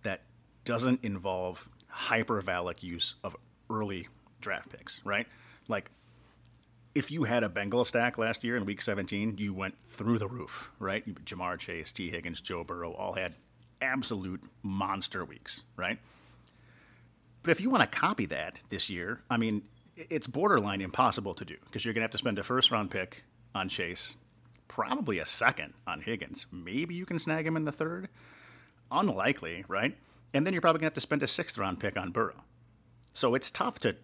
that 0.04 0.22
doesn't 0.64 1.04
involve 1.04 1.68
hypervalid 1.92 2.84
use 2.84 3.16
of 3.24 3.36
early 3.72 4.08
draft 4.42 4.70
picks, 4.70 5.02
right? 5.06 5.28
Like, 5.68 5.92
if 6.94 7.10
you 7.10 7.24
had 7.24 7.44
a 7.44 7.50
Bengal 7.50 7.86
stack 7.86 8.18
last 8.18 8.44
year 8.44 8.58
in 8.58 8.66
week 8.66 8.82
17, 8.82 9.36
you 9.38 9.54
went 9.54 9.76
through 9.86 10.18
the 10.18 10.28
roof, 10.28 10.70
right? 10.80 11.06
Ja'Marr 11.26 11.58
Chase, 11.58 11.92
Tee 11.92 12.10
Higgins, 12.10 12.42
Joe 12.42 12.64
Burrow 12.64 12.94
all 12.94 13.14
had 13.14 13.36
absolute 13.82 14.44
monster 14.62 15.24
weeks, 15.24 15.64
right? 15.78 15.98
But 17.44 17.52
if 17.52 17.62
you 17.62 17.70
want 17.70 17.90
to 17.90 18.00
copy 18.00 18.26
that 18.28 18.60
this 18.70 18.90
year, 18.90 19.22
I 19.30 19.38
mean, 19.38 19.64
it's 19.96 20.28
borderline 20.28 20.82
impossible 20.82 21.34
to 21.36 21.46
do 21.46 21.56
because 21.66 21.86
you're 21.86 21.94
going 21.94 22.02
to 22.02 22.06
have 22.06 22.12
to 22.12 22.18
spend 22.18 22.40
a 22.40 22.44
first 22.44 22.72
round 22.72 22.92
pick 22.92 23.24
on 23.56 23.70
Chase, 23.70 24.16
probably 24.68 25.20
a 25.20 25.26
second 25.26 25.74
on 25.88 26.02
Higgins. 26.02 26.46
Maybe 26.52 26.96
you 26.96 27.06
can 27.06 27.20
snag 27.20 27.48
him 27.48 27.56
in 27.56 27.66
the 27.66 27.72
third. 27.72 28.10
Unlikely, 28.92 29.64
right? 29.68 29.96
And 30.34 30.46
then 30.46 30.54
you're 30.54 30.62
probably 30.62 30.80
going 30.80 30.92
to 30.92 30.94
have 30.94 30.96
to 30.96 31.02
spend 31.02 31.24
a 31.24 31.28
sixth 31.28 31.58
round 31.58 31.80
pick 31.80 31.98
on 31.98 32.12
Burrow. 32.12 32.44
So 33.14 33.36
it's 33.36 33.52
tough 33.52 33.80
to 33.80 33.96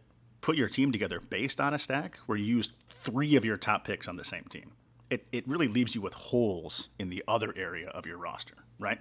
put 0.41 0.55
your 0.55 0.67
team 0.67 0.91
together 0.91 1.19
based 1.19 1.59
on 1.59 1.73
a 1.73 1.79
stack 1.79 2.17
where 2.25 2.37
you 2.37 2.45
used 2.45 2.73
three 2.87 3.35
of 3.35 3.45
your 3.45 3.57
top 3.57 3.85
picks 3.85 4.07
on 4.07 4.15
the 4.15 4.23
same 4.23 4.43
team. 4.45 4.71
It, 5.09 5.25
it 5.31 5.47
really 5.47 5.67
leaves 5.67 5.95
you 5.95 6.01
with 6.01 6.13
holes 6.13 6.89
in 6.99 7.09
the 7.09 7.23
other 7.27 7.53
area 7.55 7.89
of 7.89 8.05
your 8.05 8.17
roster, 8.17 8.55
right? 8.79 8.99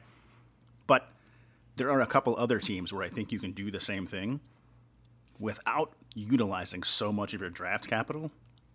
But 0.87 1.09
there 1.77 1.91
are 1.91 2.01
a 2.01 2.07
couple 2.07 2.37
other 2.37 2.61
teams 2.61 2.93
where 2.93 3.03
I 3.03 3.09
think 3.09 3.33
you 3.33 3.41
can 3.41 3.53
do 3.53 3.71
the 3.71 3.81
same 3.81 4.07
thing 4.07 4.41
without 5.39 5.93
utilizing 6.15 6.83
so 6.83 7.13
much 7.13 7.35
of 7.35 7.41
your 7.41 7.51
draft 7.51 7.89
capital 7.89 8.31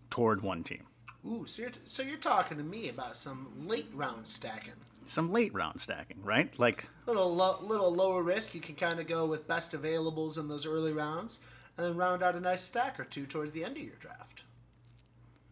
toward 0.10 0.42
one 0.42 0.64
team. 0.64 0.86
Ooh, 1.26 1.46
so 1.46 1.62
you're, 1.64 1.72
so 1.86 2.02
you're 2.04 2.18
talking 2.18 2.58
to 2.58 2.64
me 2.64 2.90
about 2.90 3.16
some 3.16 3.48
late 3.68 3.88
round 3.94 4.26
stacking. 4.28 4.74
Some 5.06 5.32
late 5.32 5.54
round 5.54 5.80
stacking, 5.80 6.18
right? 6.24 6.58
Like, 6.60 6.88
Little 7.06 7.36
lo- 7.36 7.60
little 7.62 7.94
lower 7.94 8.24
risk. 8.24 8.56
You 8.56 8.62
can 8.62 8.76
kind 8.76 9.00
of 9.00 9.08
go 9.08 9.26
with 9.26 9.48
best 9.48 9.74
availables 9.74 10.38
in 10.40 10.48
those 10.48 10.66
early 10.66 10.94
rounds, 10.94 11.40
and 11.78 11.86
then 11.86 11.98
round 11.98 12.24
out 12.24 12.36
a 12.36 12.40
nice 12.40 12.62
stack 12.62 13.00
or 13.00 13.04
two 13.04 13.26
towards 13.26 13.52
the 13.52 13.64
end 13.64 13.78
of 13.78 13.84
your 13.84 13.96
draft. 14.00 14.44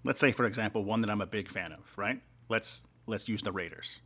let's 0.04 0.20
say, 0.20 0.32
for 0.32 0.46
example, 0.46 0.84
one 0.84 1.02
that 1.02 1.10
I'm 1.10 1.22
a 1.22 1.26
big 1.28 1.50
fan 1.50 1.72
of, 1.72 1.80
right? 1.98 2.22
Let's 2.48 2.82
let's 3.06 3.28
use 3.28 3.42
the 3.42 3.52
Raiders. 3.52 4.00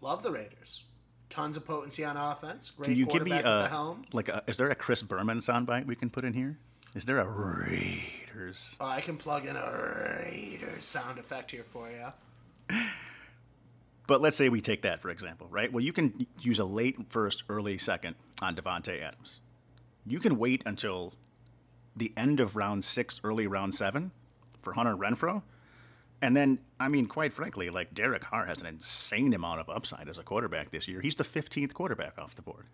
Love 0.00 0.22
the 0.22 0.32
Raiders. 0.32 0.84
Tons 1.30 1.56
of 1.56 1.64
potency 1.64 2.04
on 2.04 2.16
offense. 2.16 2.70
Great 2.72 2.86
Can 2.88 2.96
you 2.96 3.06
give 3.06 3.22
me 3.22 3.30
quarterback 3.30 3.46
at 3.46 3.58
the 3.60 3.64
a 3.66 3.68
helm. 3.68 4.04
like? 4.12 4.28
A, 4.28 4.42
is 4.46 4.56
there 4.58 4.68
a 4.68 4.74
Chris 4.74 5.02
Berman 5.02 5.38
soundbite 5.38 5.86
we 5.86 5.94
can 5.94 6.10
put 6.10 6.24
in 6.24 6.32
here? 6.34 6.58
Is 6.94 7.04
there 7.06 7.18
a 7.20 7.26
Raiders? 7.26 8.11
Oh, 8.80 8.86
I 8.86 9.00
can 9.00 9.16
plug 9.16 9.46
in 9.46 9.56
a 9.56 10.22
Raiders 10.24 10.84
sound 10.84 11.18
effect 11.18 11.50
here 11.50 11.64
for 11.64 11.88
you. 11.90 12.78
But 14.06 14.20
let's 14.20 14.36
say 14.36 14.48
we 14.48 14.60
take 14.60 14.82
that 14.82 15.00
for 15.00 15.10
example, 15.10 15.46
right? 15.50 15.72
Well, 15.72 15.82
you 15.82 15.92
can 15.92 16.26
use 16.40 16.58
a 16.58 16.64
late 16.64 16.96
first, 17.08 17.44
early 17.48 17.78
second 17.78 18.16
on 18.40 18.56
Davante 18.56 19.00
Adams. 19.02 19.40
You 20.04 20.18
can 20.18 20.38
wait 20.38 20.62
until 20.66 21.14
the 21.96 22.12
end 22.16 22.40
of 22.40 22.56
round 22.56 22.84
six, 22.84 23.20
early 23.22 23.46
round 23.46 23.74
seven 23.74 24.10
for 24.60 24.72
Hunter 24.72 24.96
Renfrow. 24.96 25.42
And 26.20 26.36
then, 26.36 26.58
I 26.78 26.88
mean, 26.88 27.06
quite 27.06 27.32
frankly, 27.32 27.68
like 27.70 27.94
Derek 27.94 28.22
Carr 28.22 28.46
has 28.46 28.60
an 28.60 28.66
insane 28.66 29.34
amount 29.34 29.60
of 29.60 29.68
upside 29.68 30.08
as 30.08 30.18
a 30.18 30.22
quarterback 30.22 30.70
this 30.70 30.86
year. 30.86 31.00
He's 31.00 31.16
the 31.16 31.24
15th 31.24 31.74
quarterback 31.74 32.18
off 32.18 32.34
the 32.34 32.42
board. 32.42 32.66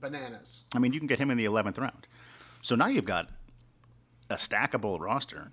Bananas. 0.00 0.64
I 0.74 0.78
mean, 0.78 0.92
you 0.92 0.98
can 0.98 1.06
get 1.06 1.18
him 1.18 1.30
in 1.30 1.38
the 1.38 1.46
11th 1.46 1.78
round. 1.78 2.06
So 2.60 2.74
now 2.74 2.86
you've 2.88 3.06
got 3.06 3.30
a 4.32 4.36
stackable 4.36 4.98
roster 4.98 5.52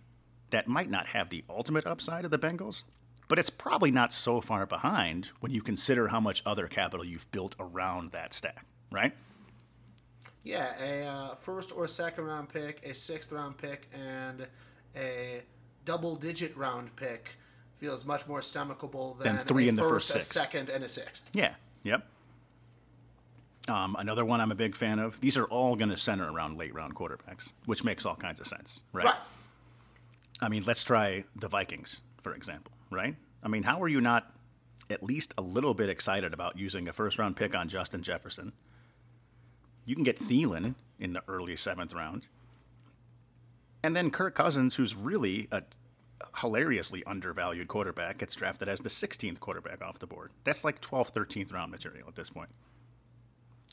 that 0.49 0.67
might 0.67 0.89
not 0.89 1.07
have 1.07 1.29
the 1.29 1.43
ultimate 1.49 1.85
upside 1.85 2.25
of 2.25 2.31
the 2.31 2.39
Bengals, 2.39 2.83
but 3.27 3.37
it's 3.37 3.49
probably 3.49 3.91
not 3.91 4.11
so 4.11 4.41
far 4.41 4.65
behind 4.65 5.29
when 5.39 5.51
you 5.51 5.61
consider 5.61 6.07
how 6.07 6.19
much 6.19 6.41
other 6.45 6.67
capital 6.67 7.05
you've 7.05 7.29
built 7.31 7.55
around 7.59 8.11
that 8.11 8.33
stack, 8.33 8.65
right? 8.91 9.13
Yeah, 10.43 10.71
a 10.81 11.05
uh, 11.05 11.35
first 11.35 11.75
or 11.75 11.87
second 11.87 12.23
round 12.23 12.49
pick, 12.49 12.83
a 12.83 12.93
sixth 12.95 13.31
round 13.31 13.57
pick, 13.57 13.87
and 13.93 14.47
a 14.95 15.41
double 15.85 16.15
digit 16.15 16.55
round 16.57 16.95
pick 16.95 17.35
feels 17.77 18.05
much 18.05 18.27
more 18.27 18.39
stomachable 18.39 19.17
than, 19.19 19.35
Than 19.35 19.45
three 19.45 19.67
in 19.67 19.75
the 19.75 19.81
first, 19.83 20.07
first 20.07 20.09
a 20.09 20.21
six. 20.21 20.27
second, 20.27 20.69
and 20.69 20.83
a 20.83 20.89
sixth. 20.89 21.29
Yeah. 21.33 21.53
Yep. 21.83 22.05
Um, 23.69 23.95
another 23.99 24.25
one 24.25 24.41
I'm 24.41 24.51
a 24.51 24.55
big 24.55 24.75
fan 24.75 24.99
of. 24.99 25.21
These 25.21 25.37
are 25.37 25.45
all 25.45 25.75
going 25.75 25.89
to 25.89 25.97
center 25.97 26.31
around 26.31 26.57
late 26.57 26.73
round 26.73 26.95
quarterbacks, 26.95 27.53
which 27.65 27.83
makes 27.83 28.05
all 28.05 28.15
kinds 28.15 28.39
of 28.39 28.47
sense, 28.47 28.81
right? 28.91 29.05
Right. 29.05 29.15
I 30.41 30.49
mean, 30.49 30.63
let's 30.65 30.83
try 30.83 31.23
the 31.35 31.47
Vikings, 31.47 32.01
for 32.21 32.33
example, 32.33 32.71
right? 32.89 33.15
I 33.43 33.47
mean, 33.47 33.63
how 33.63 33.81
are 33.81 33.87
you 33.87 34.01
not 34.01 34.31
at 34.89 35.03
least 35.03 35.33
a 35.37 35.41
little 35.41 35.73
bit 35.73 35.89
excited 35.89 36.33
about 36.33 36.57
using 36.57 36.87
a 36.87 36.93
first 36.93 37.19
round 37.19 37.35
pick 37.35 37.55
on 37.55 37.67
Justin 37.67 38.01
Jefferson? 38.01 38.53
You 39.85 39.95
can 39.95 40.03
get 40.03 40.19
Thielen 40.19 40.75
in 40.99 41.13
the 41.13 41.23
early 41.27 41.55
seventh 41.55 41.93
round. 41.93 42.27
And 43.83 43.95
then 43.95 44.11
Kirk 44.11 44.35
Cousins, 44.35 44.75
who's 44.75 44.95
really 44.95 45.47
a 45.51 45.63
hilariously 46.39 47.03
undervalued 47.05 47.67
quarterback, 47.67 48.17
gets 48.17 48.35
drafted 48.35 48.67
as 48.67 48.81
the 48.81 48.89
16th 48.89 49.39
quarterback 49.39 49.81
off 49.81 49.99
the 49.99 50.07
board. 50.07 50.31
That's 50.43 50.65
like 50.65 50.81
12th, 50.81 51.13
13th 51.13 51.53
round 51.53 51.71
material 51.71 52.07
at 52.07 52.15
this 52.15 52.29
point. 52.29 52.49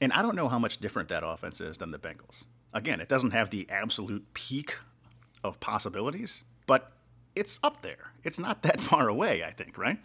And 0.00 0.12
I 0.12 0.22
don't 0.22 0.36
know 0.36 0.48
how 0.48 0.58
much 0.58 0.78
different 0.78 1.08
that 1.08 1.22
offense 1.24 1.60
is 1.60 1.78
than 1.78 1.90
the 1.90 1.98
Bengals. 1.98 2.44
Again, 2.74 3.00
it 3.00 3.08
doesn't 3.08 3.30
have 3.30 3.50
the 3.50 3.66
absolute 3.70 4.24
peak 4.34 4.76
of 5.42 5.58
possibilities, 5.60 6.42
but 6.66 6.92
it's 7.34 7.58
up 7.62 7.80
there. 7.80 8.12
It's 8.24 8.38
not 8.38 8.62
that 8.62 8.80
far 8.90 9.08
away, 9.08 9.42
I 9.44 9.50
think, 9.50 9.78
right? 9.78 9.98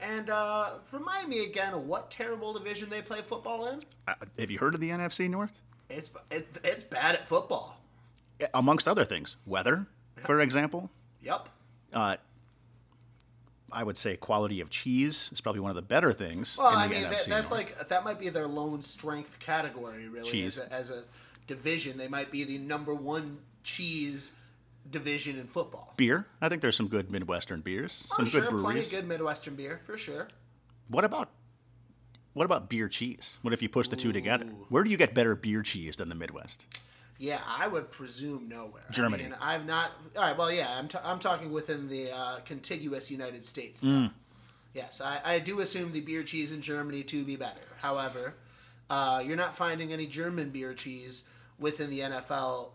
And 0.00 0.30
uh, 0.30 0.70
remind 0.92 1.28
me 1.28 1.44
again 1.44 1.72
of 1.74 1.86
what 1.86 2.10
terrible 2.10 2.52
division 2.52 2.88
they 2.88 3.02
play 3.02 3.20
football 3.22 3.68
in. 3.68 3.80
Uh, 4.08 4.14
have 4.38 4.50
you 4.50 4.58
heard 4.58 4.74
of 4.74 4.80
the 4.80 4.90
NFC 4.90 5.28
North? 5.28 5.60
It's 5.90 6.10
it, 6.30 6.46
it's 6.64 6.84
bad 6.84 7.14
at 7.14 7.28
football. 7.28 7.80
Amongst 8.52 8.88
other 8.88 9.04
things, 9.04 9.36
weather, 9.46 9.86
for 10.16 10.40
example. 10.40 10.90
Yep. 11.22 11.48
Uh, 11.92 12.16
I 13.74 13.82
would 13.82 13.96
say 13.96 14.16
quality 14.16 14.60
of 14.60 14.70
cheese 14.70 15.28
is 15.32 15.40
probably 15.40 15.60
one 15.60 15.70
of 15.70 15.76
the 15.76 15.82
better 15.82 16.12
things. 16.12 16.56
Well, 16.56 16.68
I 16.68 16.86
mean, 16.88 17.02
that, 17.02 17.26
that's 17.26 17.50
like 17.50 17.88
that 17.88 18.04
might 18.04 18.18
be 18.18 18.28
their 18.28 18.46
lone 18.46 18.82
strength 18.82 19.38
category, 19.40 20.08
really. 20.08 20.28
Cheese. 20.28 20.58
As 20.58 20.66
a, 20.68 20.72
as 20.72 20.90
a 20.90 21.02
division, 21.46 21.98
they 21.98 22.08
might 22.08 22.30
be 22.30 22.44
the 22.44 22.58
number 22.58 22.94
one 22.94 23.38
cheese 23.62 24.36
division 24.90 25.38
in 25.38 25.46
football. 25.46 25.94
beer. 25.96 26.26
I 26.40 26.48
think 26.48 26.60
there's 26.62 26.76
some 26.76 26.88
good 26.88 27.10
Midwestern 27.10 27.62
beers, 27.62 28.06
Oh, 28.12 28.16
some 28.16 28.26
sure, 28.26 28.40
good 28.42 28.50
plenty 28.50 28.62
breweries. 28.62 28.86
of 28.86 28.92
good 29.00 29.08
Midwestern 29.08 29.54
beer 29.56 29.80
for 29.84 29.96
sure. 29.98 30.28
What 30.88 31.04
about 31.04 31.30
what 32.34 32.44
about 32.44 32.68
beer 32.68 32.88
cheese? 32.88 33.38
What 33.42 33.54
if 33.54 33.62
you 33.62 33.68
push 33.68 33.88
the 33.88 33.96
two 33.96 34.12
together? 34.12 34.46
Where 34.68 34.82
do 34.84 34.90
you 34.90 34.96
get 34.96 35.14
better 35.14 35.34
beer 35.36 35.62
cheese 35.62 35.96
than 35.96 36.08
the 36.08 36.14
Midwest? 36.14 36.66
Yeah, 37.18 37.40
I 37.46 37.68
would 37.68 37.90
presume 37.90 38.48
nowhere. 38.48 38.82
Germany. 38.90 39.24
I 39.24 39.26
mean, 39.28 39.36
I've 39.40 39.66
not. 39.66 39.90
All 40.16 40.22
right. 40.22 40.36
Well, 40.36 40.50
yeah, 40.52 40.76
I'm, 40.76 40.88
t- 40.88 40.98
I'm 41.02 41.18
talking 41.20 41.52
within 41.52 41.88
the 41.88 42.10
uh, 42.12 42.38
contiguous 42.44 43.10
United 43.10 43.44
States. 43.44 43.82
Mm. 43.82 44.10
Yes, 44.74 45.00
I, 45.00 45.20
I 45.24 45.38
do 45.38 45.60
assume 45.60 45.92
the 45.92 46.00
beer 46.00 46.24
cheese 46.24 46.50
in 46.52 46.60
Germany 46.60 47.04
to 47.04 47.24
be 47.24 47.36
better. 47.36 47.62
However, 47.80 48.34
uh, 48.90 49.22
you're 49.24 49.36
not 49.36 49.56
finding 49.56 49.92
any 49.92 50.06
German 50.06 50.50
beer 50.50 50.74
cheese 50.74 51.24
within 51.60 51.88
the 51.90 52.00
NFL 52.00 52.70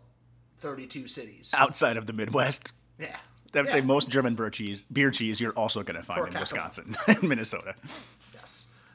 32 0.59 1.07
cities. 1.09 1.53
Outside 1.57 1.97
of 1.97 2.05
the 2.05 2.13
Midwest, 2.13 2.71
Yeah. 2.97 3.07
I 3.53 3.57
would 3.57 3.65
Yeah. 3.65 3.71
say 3.71 3.81
most 3.81 4.09
German 4.09 4.35
beer 4.35 4.49
cheese, 4.49 4.85
beer 4.85 5.11
cheese, 5.11 5.41
you're 5.41 5.51
also 5.53 5.83
going 5.83 5.97
to 5.97 6.03
find 6.03 6.33
in. 6.33 6.39
Wisconsin 6.39 6.95
and 7.07 7.23
Minnesota. 7.23 7.75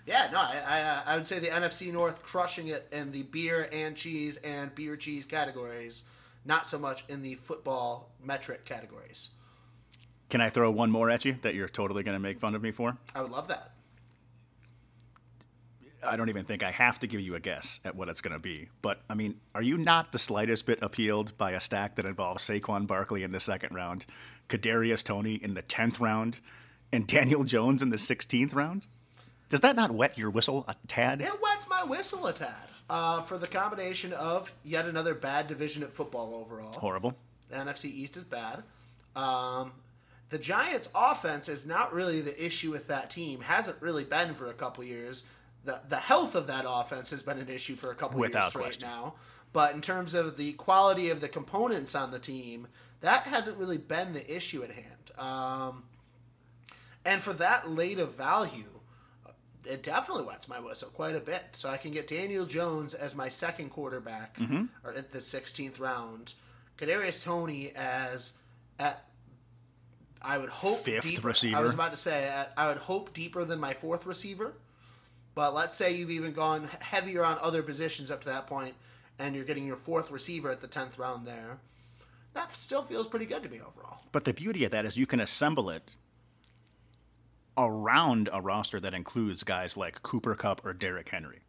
Yeah, 0.06 0.28
no, 0.30 0.38
I, 0.38 0.62
I, 0.66 0.80
uh, 0.82 1.02
I 1.06 1.16
would 1.16 1.26
say 1.26 1.38
the 1.38 1.48
NFC 1.48 1.92
North 1.92 2.22
crushing 2.22 2.68
it 2.68 2.86
in 2.92 3.10
the 3.10 3.22
beer 3.22 3.68
and 3.72 3.96
cheese 3.96 4.36
and 4.38 4.74
beer 4.74 4.96
cheese 4.96 5.24
categories, 5.24 6.04
not 6.44 6.66
so 6.66 6.78
much 6.78 7.04
in 7.08 7.22
the 7.22 7.36
football 7.36 8.10
metric 8.22 8.64
categories. 8.66 9.30
Can 10.28 10.40
I 10.40 10.50
throw 10.50 10.70
one 10.70 10.90
more 10.90 11.10
at 11.10 11.24
you 11.24 11.36
that 11.42 11.54
you're 11.54 11.68
totally 11.68 12.02
going 12.02 12.14
to 12.14 12.20
make 12.20 12.38
fun 12.38 12.54
of 12.54 12.62
me 12.62 12.70
for? 12.70 12.98
I 13.14 13.22
would 13.22 13.30
love 13.30 13.48
that. 13.48 13.70
I 16.06 16.16
don't 16.16 16.28
even 16.28 16.44
think 16.44 16.62
I 16.62 16.70
have 16.70 16.98
to 17.00 17.06
give 17.06 17.20
you 17.20 17.34
a 17.34 17.40
guess 17.40 17.80
at 17.82 17.94
what 17.94 18.10
it's 18.10 18.20
going 18.20 18.34
to 18.34 18.38
be. 18.38 18.68
But 18.82 19.00
I 19.08 19.14
mean, 19.14 19.40
are 19.54 19.62
you 19.62 19.78
not 19.78 20.12
the 20.12 20.18
slightest 20.18 20.66
bit 20.66 20.80
appealed 20.82 21.36
by 21.38 21.52
a 21.52 21.60
stack 21.60 21.94
that 21.94 22.04
involves 22.04 22.46
Saquon 22.46 22.86
Barkley 22.86 23.22
in 23.22 23.32
the 23.32 23.40
second 23.40 23.74
round, 23.74 24.04
Kadarius 24.50 25.02
Toney 25.02 25.34
in 25.34 25.54
the 25.54 25.62
tenth 25.62 26.00
round, 26.00 26.40
and 26.92 27.06
Daniel 27.06 27.42
Jones 27.42 27.80
in 27.80 27.88
the 27.88 27.96
sixteenth 27.96 28.52
round? 28.52 28.86
Does 29.54 29.60
that 29.60 29.76
not 29.76 29.92
wet 29.92 30.18
your 30.18 30.30
whistle 30.30 30.64
a 30.66 30.74
tad? 30.88 31.20
It 31.20 31.40
wets 31.40 31.68
my 31.68 31.84
whistle 31.84 32.26
a 32.26 32.32
tad 32.32 32.56
uh, 32.90 33.22
for 33.22 33.38
the 33.38 33.46
combination 33.46 34.12
of 34.12 34.50
yet 34.64 34.86
another 34.86 35.14
bad 35.14 35.46
division 35.46 35.84
at 35.84 35.92
football 35.92 36.34
overall. 36.34 36.72
Horrible. 36.72 37.14
The 37.50 37.58
NFC 37.58 37.84
East 37.84 38.16
is 38.16 38.24
bad. 38.24 38.64
Um, 39.14 39.70
the 40.30 40.40
Giants' 40.40 40.90
offense 40.92 41.48
is 41.48 41.66
not 41.66 41.94
really 41.94 42.20
the 42.20 42.44
issue 42.44 42.72
with 42.72 42.88
that 42.88 43.10
team. 43.10 43.42
Hasn't 43.42 43.80
really 43.80 44.02
been 44.02 44.34
for 44.34 44.48
a 44.48 44.52
couple 44.52 44.82
years. 44.82 45.24
The 45.64 45.78
the 45.88 45.98
health 45.98 46.34
of 46.34 46.48
that 46.48 46.64
offense 46.66 47.10
has 47.10 47.22
been 47.22 47.38
an 47.38 47.48
issue 47.48 47.76
for 47.76 47.92
a 47.92 47.94
couple 47.94 48.18
years 48.18 48.30
Without 48.30 48.48
straight 48.48 48.64
question. 48.64 48.88
now. 48.88 49.14
But 49.52 49.76
in 49.76 49.80
terms 49.80 50.16
of 50.16 50.36
the 50.36 50.54
quality 50.54 51.10
of 51.10 51.20
the 51.20 51.28
components 51.28 51.94
on 51.94 52.10
the 52.10 52.18
team, 52.18 52.66
that 53.02 53.28
hasn't 53.28 53.56
really 53.58 53.78
been 53.78 54.14
the 54.14 54.36
issue 54.36 54.64
at 54.64 54.72
hand. 54.72 55.12
Um, 55.16 55.84
and 57.04 57.22
for 57.22 57.34
that 57.34 57.70
late 57.70 58.00
of 58.00 58.16
value, 58.16 58.73
it 59.66 59.82
definitely 59.82 60.24
wets 60.24 60.48
my 60.48 60.60
whistle 60.60 60.90
quite 60.90 61.14
a 61.16 61.20
bit. 61.20 61.42
So 61.52 61.68
I 61.68 61.76
can 61.76 61.92
get 61.92 62.08
Daniel 62.08 62.44
Jones 62.46 62.94
as 62.94 63.14
my 63.14 63.28
second 63.28 63.70
quarterback, 63.70 64.36
Mm-hmm. 64.38 64.64
or 64.84 64.92
at 64.92 65.10
the 65.12 65.18
16th 65.18 65.80
round. 65.80 66.34
Kadarius 66.78 67.22
Toney 67.24 67.72
as 67.76 68.32
at 68.78 69.04
I 70.20 70.38
would 70.38 70.48
hope 70.48 70.78
Fifth 70.78 71.04
deeper. 71.04 71.34
I 71.54 71.60
was 71.60 71.74
about 71.74 71.90
to 71.90 71.96
say 71.98 72.24
at, 72.24 72.52
I 72.56 72.68
would 72.68 72.78
hope 72.78 73.12
deeper 73.12 73.44
than 73.44 73.60
my 73.60 73.74
fourth 73.74 74.06
receiver. 74.06 74.54
But 75.34 75.52
let's 75.54 75.74
say 75.74 75.94
you've 75.94 76.10
even 76.10 76.32
gone 76.32 76.68
heavier 76.80 77.24
on 77.24 77.38
other 77.42 77.62
positions 77.62 78.10
up 78.10 78.20
to 78.22 78.28
that 78.28 78.46
point, 78.46 78.74
and 79.18 79.34
you're 79.34 79.44
getting 79.44 79.66
your 79.66 79.76
fourth 79.76 80.10
receiver 80.10 80.48
at 80.50 80.60
the 80.62 80.68
10th 80.68 80.98
round 80.98 81.26
there. 81.26 81.58
That 82.32 82.56
still 82.56 82.82
feels 82.82 83.06
pretty 83.06 83.26
good 83.26 83.42
to 83.42 83.48
me 83.48 83.58
overall. 83.60 84.00
But 84.12 84.24
the 84.24 84.32
beauty 84.32 84.64
of 84.64 84.70
that 84.70 84.84
is 84.86 84.96
you 84.96 85.06
can 85.06 85.20
assemble 85.20 85.68
it 85.70 85.90
around 87.56 88.28
a 88.32 88.40
roster 88.40 88.80
that 88.80 88.94
includes 88.94 89.42
guys 89.42 89.76
like 89.76 90.02
Cooper 90.02 90.34
Kupp 90.34 90.64
or 90.64 90.72
Derrick 90.72 91.08
Henry 91.08 91.40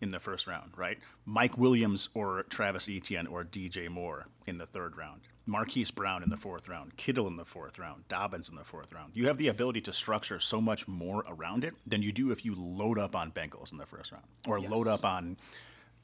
in 0.00 0.08
the 0.10 0.20
first 0.20 0.46
round, 0.46 0.72
right? 0.76 0.98
Mike 1.24 1.56
Williams 1.56 2.10
or 2.14 2.42
Travis 2.44 2.88
Etienne 2.88 3.26
or 3.26 3.44
DJ 3.44 3.88
Moore 3.88 4.26
in 4.46 4.58
the 4.58 4.66
third 4.66 4.96
round. 4.96 5.20
Marquise 5.46 5.90
Brown 5.90 6.22
in 6.22 6.30
the 6.30 6.36
fourth 6.36 6.68
round, 6.68 6.96
Kittle 6.96 7.26
in 7.26 7.36
the 7.36 7.44
fourth 7.44 7.78
round, 7.78 8.08
Dobbins 8.08 8.48
in 8.48 8.54
the 8.54 8.64
fourth 8.64 8.92
round. 8.92 9.12
You 9.14 9.26
have 9.26 9.36
the 9.36 9.48
ability 9.48 9.82
to 9.82 9.92
structure 9.92 10.40
so 10.40 10.60
much 10.60 10.88
more 10.88 11.22
around 11.28 11.64
it 11.64 11.74
than 11.86 12.02
you 12.02 12.12
do 12.12 12.30
if 12.30 12.44
you 12.46 12.54
load 12.54 12.98
up 12.98 13.14
on 13.14 13.30
Bengals 13.30 13.70
in 13.72 13.78
the 13.78 13.84
first 13.84 14.10
round, 14.12 14.24
or 14.46 14.58
load 14.58 14.86
up 14.86 15.04
on 15.04 15.36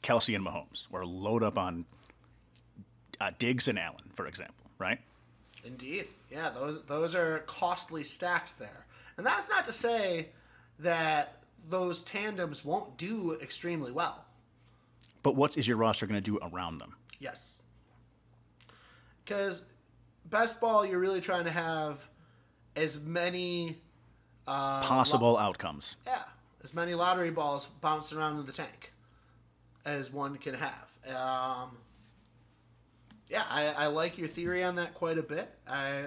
Kelce 0.03 0.35
and 0.37 0.45
Mahomes, 0.45 0.89
or 0.93 1.07
load 1.07 1.43
up 1.43 1.57
on 1.57 1.87
uh, 3.19 3.31
Diggs 3.39 3.67
and 3.69 3.79
Allen, 3.79 4.11
for 4.15 4.27
example, 4.27 4.67
right? 4.79 4.99
Indeed. 5.65 6.09
Yeah, 6.31 6.51
those 6.51 6.83
those 6.87 7.15
are 7.15 7.41
costly 7.41 8.05
stacks 8.05 8.53
there. 8.53 8.87
And 9.21 9.27
that's 9.27 9.51
not 9.51 9.67
to 9.67 9.73
say 9.73 10.31
that 10.79 11.43
those 11.69 12.03
tandems 12.03 12.65
won't 12.65 12.97
do 12.97 13.37
extremely 13.43 13.93
well. 13.93 14.25
But 15.23 15.37
what 15.37 15.59
is 15.59 15.69
your 15.69 15.77
roster 15.77 16.07
going 16.07 16.17
to 16.17 16.23
do 16.23 16.39
around 16.41 16.79
them? 16.79 16.97
Yes. 17.19 17.61
Cuz 19.27 19.67
best 20.25 20.59
ball 20.59 20.87
you're 20.87 20.99
really 20.99 21.21
trying 21.21 21.45
to 21.45 21.51
have 21.51 22.01
as 22.77 22.99
many 23.03 23.77
uh, 24.49 24.81
Possible 24.85 25.37
outcomes. 25.37 25.97
yeah, 26.07 26.23
as 26.65 26.73
many 26.73 26.95
lottery 26.95 27.31
balls 27.31 27.67
bouncing 27.67 28.17
around 28.17 28.39
in 28.41 28.47
the 28.47 28.53
tank 28.53 28.95
as 29.85 30.11
one 30.11 30.39
can 30.39 30.55
have. 30.55 30.89
Um, 31.15 31.77
yeah, 33.29 33.45
I, 33.51 33.67
I 33.77 33.87
like 33.89 34.17
your 34.17 34.29
theory 34.29 34.65
on 34.65 34.77
that 34.77 34.95
quite 34.95 35.19
a 35.19 35.23
bit. 35.23 35.51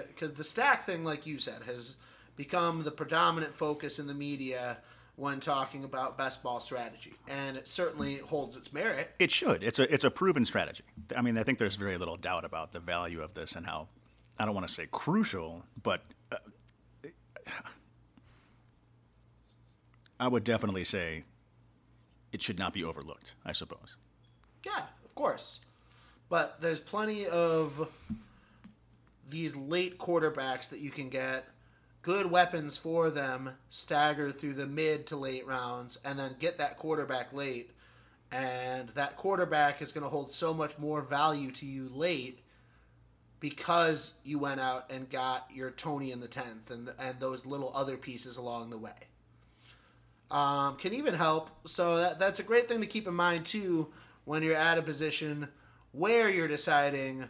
Because 0.08 0.32
the 0.32 0.42
stack 0.42 0.84
thing, 0.84 1.04
like 1.04 1.28
you 1.28 1.38
said, 1.38 1.62
has 1.64 1.94
become 2.36 2.82
the 2.82 2.90
predominant 2.90 3.54
focus 3.54 3.98
in 3.98 4.06
the 4.06 4.14
media 4.14 4.78
when 5.16 5.38
talking 5.38 5.84
about 5.84 6.18
best 6.18 6.42
ball 6.42 6.58
strategy, 6.58 7.14
and 7.28 7.56
it 7.56 7.68
certainly 7.68 8.16
holds 8.16 8.56
its 8.56 8.72
merit. 8.72 9.14
It 9.18 9.30
should. 9.30 9.62
It's 9.62 9.78
a 9.78 9.92
it's 9.92 10.04
a 10.04 10.10
proven 10.10 10.44
strategy. 10.44 10.84
I 11.16 11.22
mean, 11.22 11.38
I 11.38 11.44
think 11.44 11.58
there's 11.58 11.76
very 11.76 11.98
little 11.98 12.16
doubt 12.16 12.44
about 12.44 12.72
the 12.72 12.80
value 12.80 13.22
of 13.22 13.34
this 13.34 13.52
and 13.52 13.64
how 13.64 13.88
I 14.38 14.44
don't 14.44 14.54
want 14.54 14.66
to 14.66 14.72
say 14.72 14.88
crucial, 14.90 15.64
but 15.82 16.02
uh, 16.32 16.36
I 20.18 20.26
would 20.26 20.42
definitely 20.42 20.84
say 20.84 21.22
it 22.32 22.42
should 22.42 22.58
not 22.58 22.72
be 22.72 22.82
overlooked. 22.82 23.34
I 23.46 23.52
suppose. 23.52 23.96
Yeah, 24.66 24.82
of 25.04 25.14
course. 25.14 25.60
But 26.28 26.60
there's 26.60 26.80
plenty 26.80 27.26
of 27.26 27.88
these 29.28 29.54
late 29.54 29.98
quarterbacks 29.98 30.70
that 30.70 30.80
you 30.80 30.90
can 30.90 31.08
get 31.08 31.46
good 32.04 32.30
weapons 32.30 32.76
for 32.76 33.08
them 33.08 33.50
staggered 33.70 34.38
through 34.38 34.52
the 34.52 34.66
mid 34.66 35.06
to 35.06 35.16
late 35.16 35.46
rounds 35.46 35.98
and 36.04 36.18
then 36.18 36.36
get 36.38 36.58
that 36.58 36.76
quarterback 36.76 37.32
late 37.32 37.70
and 38.30 38.90
that 38.90 39.16
quarterback 39.16 39.80
is 39.80 39.90
going 39.90 40.04
to 40.04 40.10
hold 40.10 40.30
so 40.30 40.52
much 40.52 40.78
more 40.78 41.00
value 41.00 41.50
to 41.50 41.64
you 41.64 41.88
late 41.94 42.40
because 43.40 44.14
you 44.22 44.38
went 44.38 44.60
out 44.60 44.90
and 44.90 45.08
got 45.08 45.48
your 45.52 45.70
Toney 45.70 46.12
in 46.12 46.20
the 46.20 46.28
10th 46.28 46.70
and 46.70 46.90
and 46.98 47.20
those 47.20 47.46
little 47.46 47.72
other 47.74 47.96
pieces 47.96 48.36
along 48.36 48.68
the 48.70 48.78
way. 48.78 48.92
Um, 50.30 50.76
can 50.76 50.92
even 50.92 51.14
help. 51.14 51.50
So 51.66 51.96
that, 51.96 52.18
that's 52.18 52.38
a 52.38 52.42
great 52.42 52.68
thing 52.68 52.80
to 52.80 52.86
keep 52.86 53.06
in 53.06 53.14
mind 53.14 53.46
too 53.46 53.92
when 54.26 54.42
you're 54.42 54.56
at 54.56 54.78
a 54.78 54.82
position 54.82 55.48
where 55.92 56.28
you're 56.28 56.48
deciding 56.48 57.28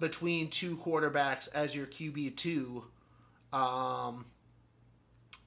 between 0.00 0.48
two 0.48 0.76
quarterbacks 0.76 1.48
as 1.54 1.74
your 1.74 1.86
QB 1.86 2.36
two. 2.36 2.84
Um, 3.52 4.26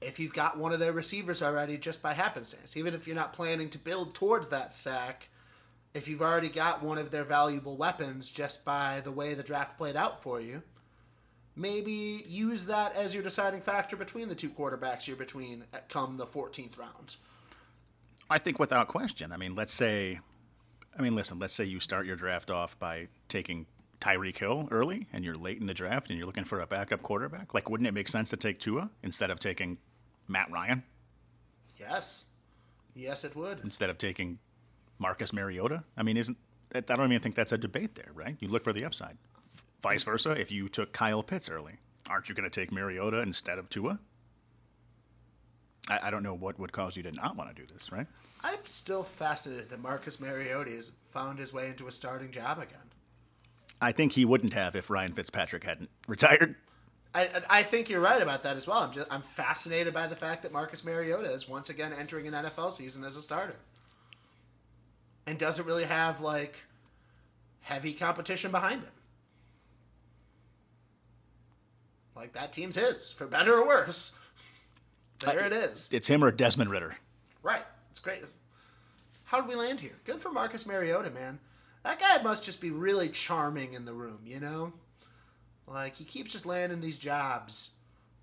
if 0.00 0.18
you've 0.18 0.32
got 0.32 0.58
one 0.58 0.72
of 0.72 0.80
their 0.80 0.92
receivers 0.92 1.42
already, 1.42 1.76
just 1.76 2.02
by 2.02 2.14
happenstance, 2.14 2.76
even 2.76 2.94
if 2.94 3.06
you're 3.06 3.16
not 3.16 3.32
planning 3.32 3.68
to 3.70 3.78
build 3.78 4.14
towards 4.14 4.48
that 4.48 4.72
stack, 4.72 5.28
if 5.94 6.08
you've 6.08 6.22
already 6.22 6.48
got 6.48 6.82
one 6.82 6.98
of 6.98 7.10
their 7.10 7.24
valuable 7.24 7.76
weapons 7.76 8.30
just 8.30 8.64
by 8.64 9.00
the 9.00 9.12
way 9.12 9.34
the 9.34 9.42
draft 9.42 9.76
played 9.76 9.96
out 9.96 10.22
for 10.22 10.40
you, 10.40 10.62
maybe 11.56 12.24
use 12.26 12.66
that 12.66 12.94
as 12.94 13.12
your 13.12 13.22
deciding 13.22 13.60
factor 13.60 13.96
between 13.96 14.28
the 14.28 14.34
two 14.34 14.50
quarterbacks 14.50 15.06
you're 15.06 15.16
between 15.16 15.64
at 15.72 15.88
come 15.88 16.16
the 16.16 16.26
14th 16.26 16.78
round. 16.78 17.16
I 18.30 18.38
think 18.38 18.58
without 18.58 18.88
question. 18.88 19.32
I 19.32 19.36
mean, 19.36 19.54
let's 19.54 19.72
say, 19.72 20.20
I 20.96 21.02
mean, 21.02 21.14
listen, 21.14 21.38
let's 21.38 21.52
say 21.52 21.64
you 21.64 21.80
start 21.80 22.06
your 22.06 22.16
draft 22.16 22.50
off 22.50 22.78
by 22.78 23.08
taking 23.28 23.66
Tyreek 24.00 24.38
Hill 24.38 24.68
early 24.70 25.06
and 25.12 25.24
you're 25.24 25.34
late 25.34 25.60
in 25.60 25.66
the 25.66 25.74
draft 25.74 26.08
and 26.08 26.18
you're 26.18 26.26
looking 26.26 26.44
for 26.44 26.60
a 26.60 26.66
backup 26.66 27.02
quarterback. 27.02 27.54
Like, 27.54 27.68
wouldn't 27.68 27.86
it 27.86 27.92
make 27.92 28.08
sense 28.08 28.30
to 28.30 28.36
take 28.36 28.58
Tua 28.58 28.90
instead 29.02 29.30
of 29.30 29.38
taking 29.38 29.78
Matt 30.28 30.50
Ryan? 30.50 30.82
Yes. 31.76 32.26
Yes, 32.94 33.24
it 33.24 33.36
would. 33.36 33.60
Instead 33.62 33.90
of 33.90 33.98
taking 33.98 34.38
Marcus 34.98 35.32
Mariota? 35.32 35.84
I 35.96 36.02
mean, 36.02 36.16
isn't 36.16 36.36
I 36.74 36.80
don't 36.80 37.10
even 37.10 37.20
think 37.20 37.34
that's 37.34 37.52
a 37.52 37.58
debate 37.58 37.96
there, 37.96 38.12
right? 38.14 38.36
You 38.38 38.48
look 38.48 38.62
for 38.62 38.72
the 38.72 38.84
upside. 38.84 39.16
Vice 39.82 40.04
versa, 40.04 40.30
if 40.32 40.50
you 40.52 40.68
took 40.68 40.92
Kyle 40.92 41.22
Pitts 41.22 41.48
early, 41.48 41.74
aren't 42.08 42.28
you 42.28 42.34
going 42.34 42.48
to 42.48 42.60
take 42.60 42.70
Mariota 42.70 43.20
instead 43.20 43.58
of 43.58 43.68
Tua? 43.70 43.98
I, 45.88 45.98
I 46.04 46.10
don't 46.10 46.22
know 46.22 46.34
what 46.34 46.58
would 46.58 46.70
cause 46.70 46.96
you 46.96 47.02
to 47.04 47.12
not 47.12 47.36
want 47.36 47.54
to 47.54 47.60
do 47.60 47.66
this, 47.72 47.90
right? 47.90 48.06
I'm 48.42 48.64
still 48.64 49.02
fascinated 49.02 49.68
that 49.70 49.80
Marcus 49.80 50.20
Mariota 50.20 50.70
has 50.70 50.92
found 51.10 51.38
his 51.38 51.52
way 51.52 51.68
into 51.68 51.88
a 51.88 51.92
starting 51.92 52.30
job 52.30 52.58
again. 52.58 52.89
I 53.80 53.92
think 53.92 54.12
he 54.12 54.24
wouldn't 54.24 54.52
have 54.54 54.76
if 54.76 54.90
Ryan 54.90 55.12
Fitzpatrick 55.12 55.64
hadn't 55.64 55.90
retired. 56.06 56.56
I, 57.14 57.28
I 57.48 57.62
think 57.62 57.88
you're 57.88 58.00
right 58.00 58.22
about 58.22 58.44
that 58.44 58.56
as 58.56 58.66
well. 58.66 58.78
I'm 58.78 58.92
just 58.92 59.06
I'm 59.10 59.22
fascinated 59.22 59.92
by 59.92 60.06
the 60.06 60.14
fact 60.14 60.42
that 60.44 60.52
Marcus 60.52 60.84
Mariota 60.84 61.32
is 61.32 61.48
once 61.48 61.68
again 61.68 61.92
entering 61.92 62.28
an 62.28 62.34
NFL 62.34 62.72
season 62.72 63.04
as 63.04 63.16
a 63.16 63.20
starter, 63.20 63.56
and 65.26 65.38
doesn't 65.38 65.66
really 65.66 65.84
have 65.84 66.20
like 66.20 66.64
heavy 67.62 67.92
competition 67.92 68.52
behind 68.52 68.82
him. 68.82 68.92
Like 72.14 72.32
that 72.34 72.52
team's 72.52 72.76
his, 72.76 73.12
for 73.12 73.26
better 73.26 73.54
or 73.54 73.66
worse. 73.66 74.18
There 75.20 75.44
it 75.44 75.52
is. 75.52 75.90
It's 75.92 76.08
him 76.08 76.22
or 76.22 76.30
Desmond 76.30 76.70
Ridder. 76.70 76.96
Right. 77.42 77.62
It's 77.90 77.98
great. 77.98 78.22
How 79.24 79.40
did 79.40 79.48
we 79.48 79.54
land 79.54 79.80
here? 79.80 79.96
Good 80.04 80.20
for 80.20 80.30
Marcus 80.30 80.66
Mariota, 80.66 81.10
man. 81.10 81.38
That 81.82 81.98
guy 81.98 82.22
must 82.22 82.44
just 82.44 82.60
be 82.60 82.70
really 82.70 83.08
charming 83.08 83.74
in 83.74 83.84
the 83.84 83.92
room, 83.92 84.20
you 84.24 84.40
know? 84.40 84.72
Like, 85.66 85.96
he 85.96 86.04
keeps 86.04 86.32
just 86.32 86.46
landing 86.46 86.80
these 86.80 86.98
jobs. 86.98 87.72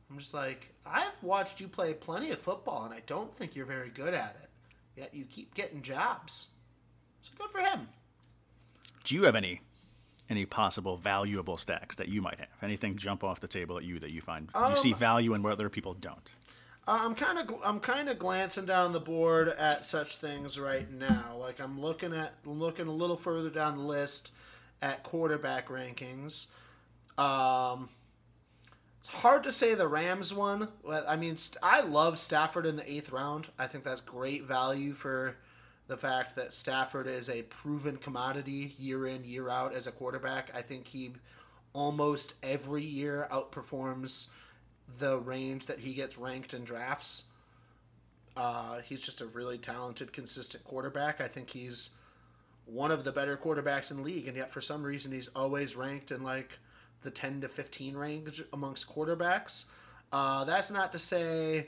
I'm 0.10 0.20
just 0.20 0.34
like, 0.34 0.74
I've 0.86 1.22
watched 1.22 1.60
you 1.60 1.67
play 1.67 1.93
plenty 1.93 2.32
of 2.32 2.39
football, 2.39 2.86
and 2.86 2.93
I 2.93 3.02
don't 3.08 3.34
think 3.36 3.56
you're 3.56 3.65
very 3.65 3.89
good 3.89 4.13
at 4.13 4.38
it. 4.41 4.50
Yet 4.96 5.13
you 5.13 5.26
keep 5.26 5.54
getting 5.54 5.82
jobs. 5.82 6.50
So 7.22 7.32
good 7.38 7.52
for 7.52 7.60
him. 7.60 7.88
Do 9.04 9.15
you 9.15 9.24
have 9.24 9.36
any 9.36 9.62
any 10.30 10.46
possible 10.46 10.98
valuable 10.98 11.56
stacks 11.56 11.96
that 11.96 12.10
you 12.10 12.22
might 12.22 12.39
have? 12.39 12.50
Anything 12.62 12.96
jump 12.96 13.24
off 13.24 13.39
the 13.39 13.48
table 13.48 13.78
at 13.78 13.84
you 13.86 14.00
that 14.00 14.12
you 14.12 14.20
find 14.22 14.50
you 14.70 14.76
see 14.76 14.93
um, 14.93 15.00
value 15.00 15.34
in 15.34 15.41
where 15.41 15.54
other 15.54 15.70
people 15.70 15.93
don't? 15.93 16.32
I'm 16.88 17.15
kind 17.15 17.38
of 17.38 17.54
I'm 17.65 17.82
kind 17.82 18.08
of 18.08 18.17
glancing 18.17 18.65
down 18.65 18.93
the 18.93 19.02
board 19.02 19.50
at 19.50 19.84
such 19.84 20.15
things 20.15 20.58
right 20.58 20.89
now. 20.89 21.36
Like 21.38 21.60
I'm 21.60 21.82
looking 21.82 22.13
at 22.13 22.34
looking 22.45 22.88
a 22.88 22.91
little 22.91 23.17
further 23.17 23.50
down 23.50 23.78
the 23.78 23.84
list 23.84 24.32
at 24.82 25.04
quarterback 25.04 25.67
rankings. 25.67 26.47
Um, 27.17 27.89
it's 29.00 29.10
hard 29.10 29.43
to 29.43 29.52
say 29.52 29.73
the 29.73 29.88
Rams 29.88 30.34
one. 30.34 30.69
I 30.89 31.17
mean, 31.17 31.38
I 31.62 31.82
love 31.82 32.19
Stafford 32.19 32.65
in 32.65 32.78
the 32.78 32.89
eighth 32.89 33.12
round. 33.12 33.47
I 33.60 33.67
think 33.67 33.84
that's 33.84 34.02
great 34.02 34.43
value 34.43 34.93
for 34.93 35.36
the 35.88 35.97
fact 35.97 36.36
that 36.38 36.54
Stafford 36.54 37.08
is 37.08 37.30
a 37.30 37.43
proven 37.43 37.97
commodity 37.97 38.76
year 38.80 39.08
in 39.08 39.23
year 39.26 39.50
out 39.50 39.73
as 39.73 39.88
a 39.88 39.91
quarterback. 39.91 40.52
I 40.54 40.62
think 40.62 40.88
he 40.88 41.13
almost 41.73 42.36
every 42.43 42.84
year 42.84 43.28
outperforms 43.32 44.30
the 45.00 45.19
range 45.19 45.65
that 45.65 45.80
he 45.80 45.93
gets 45.93 46.17
ranked 46.17 46.54
in 46.54 46.63
drafts. 46.63 47.26
Uh, 48.36 48.80
he's 48.82 49.02
just 49.02 49.21
a 49.21 49.26
really 49.26 49.58
talented, 49.58 50.13
consistent 50.13 50.63
quarterback. 50.63 51.19
I 51.19 51.28
think 51.28 51.50
he's 51.50 51.91
one 52.65 52.91
of 52.91 53.04
the 53.04 53.12
better 53.12 53.38
quarterbacks 53.38 53.91
in 53.91 53.97
the 53.97 54.04
league, 54.04 54.28
and 54.28 54.38
yet 54.38 54.52
for 54.52 54.62
some 54.62 54.84
reason 54.84 55.12
he's 55.12 55.30
always 55.30 55.76
ranked 55.76 56.12
in 56.12 56.23
like 56.23 56.60
the 57.02 57.10
10 57.10 57.41
to 57.41 57.47
15 57.47 57.95
range 57.95 58.43
amongst 58.54 58.93
quarterbacks. 58.93 59.65
Uh, 60.12 60.45
that's 60.45 60.71
not 60.71 60.91
to 60.91 61.00
say 61.00 61.67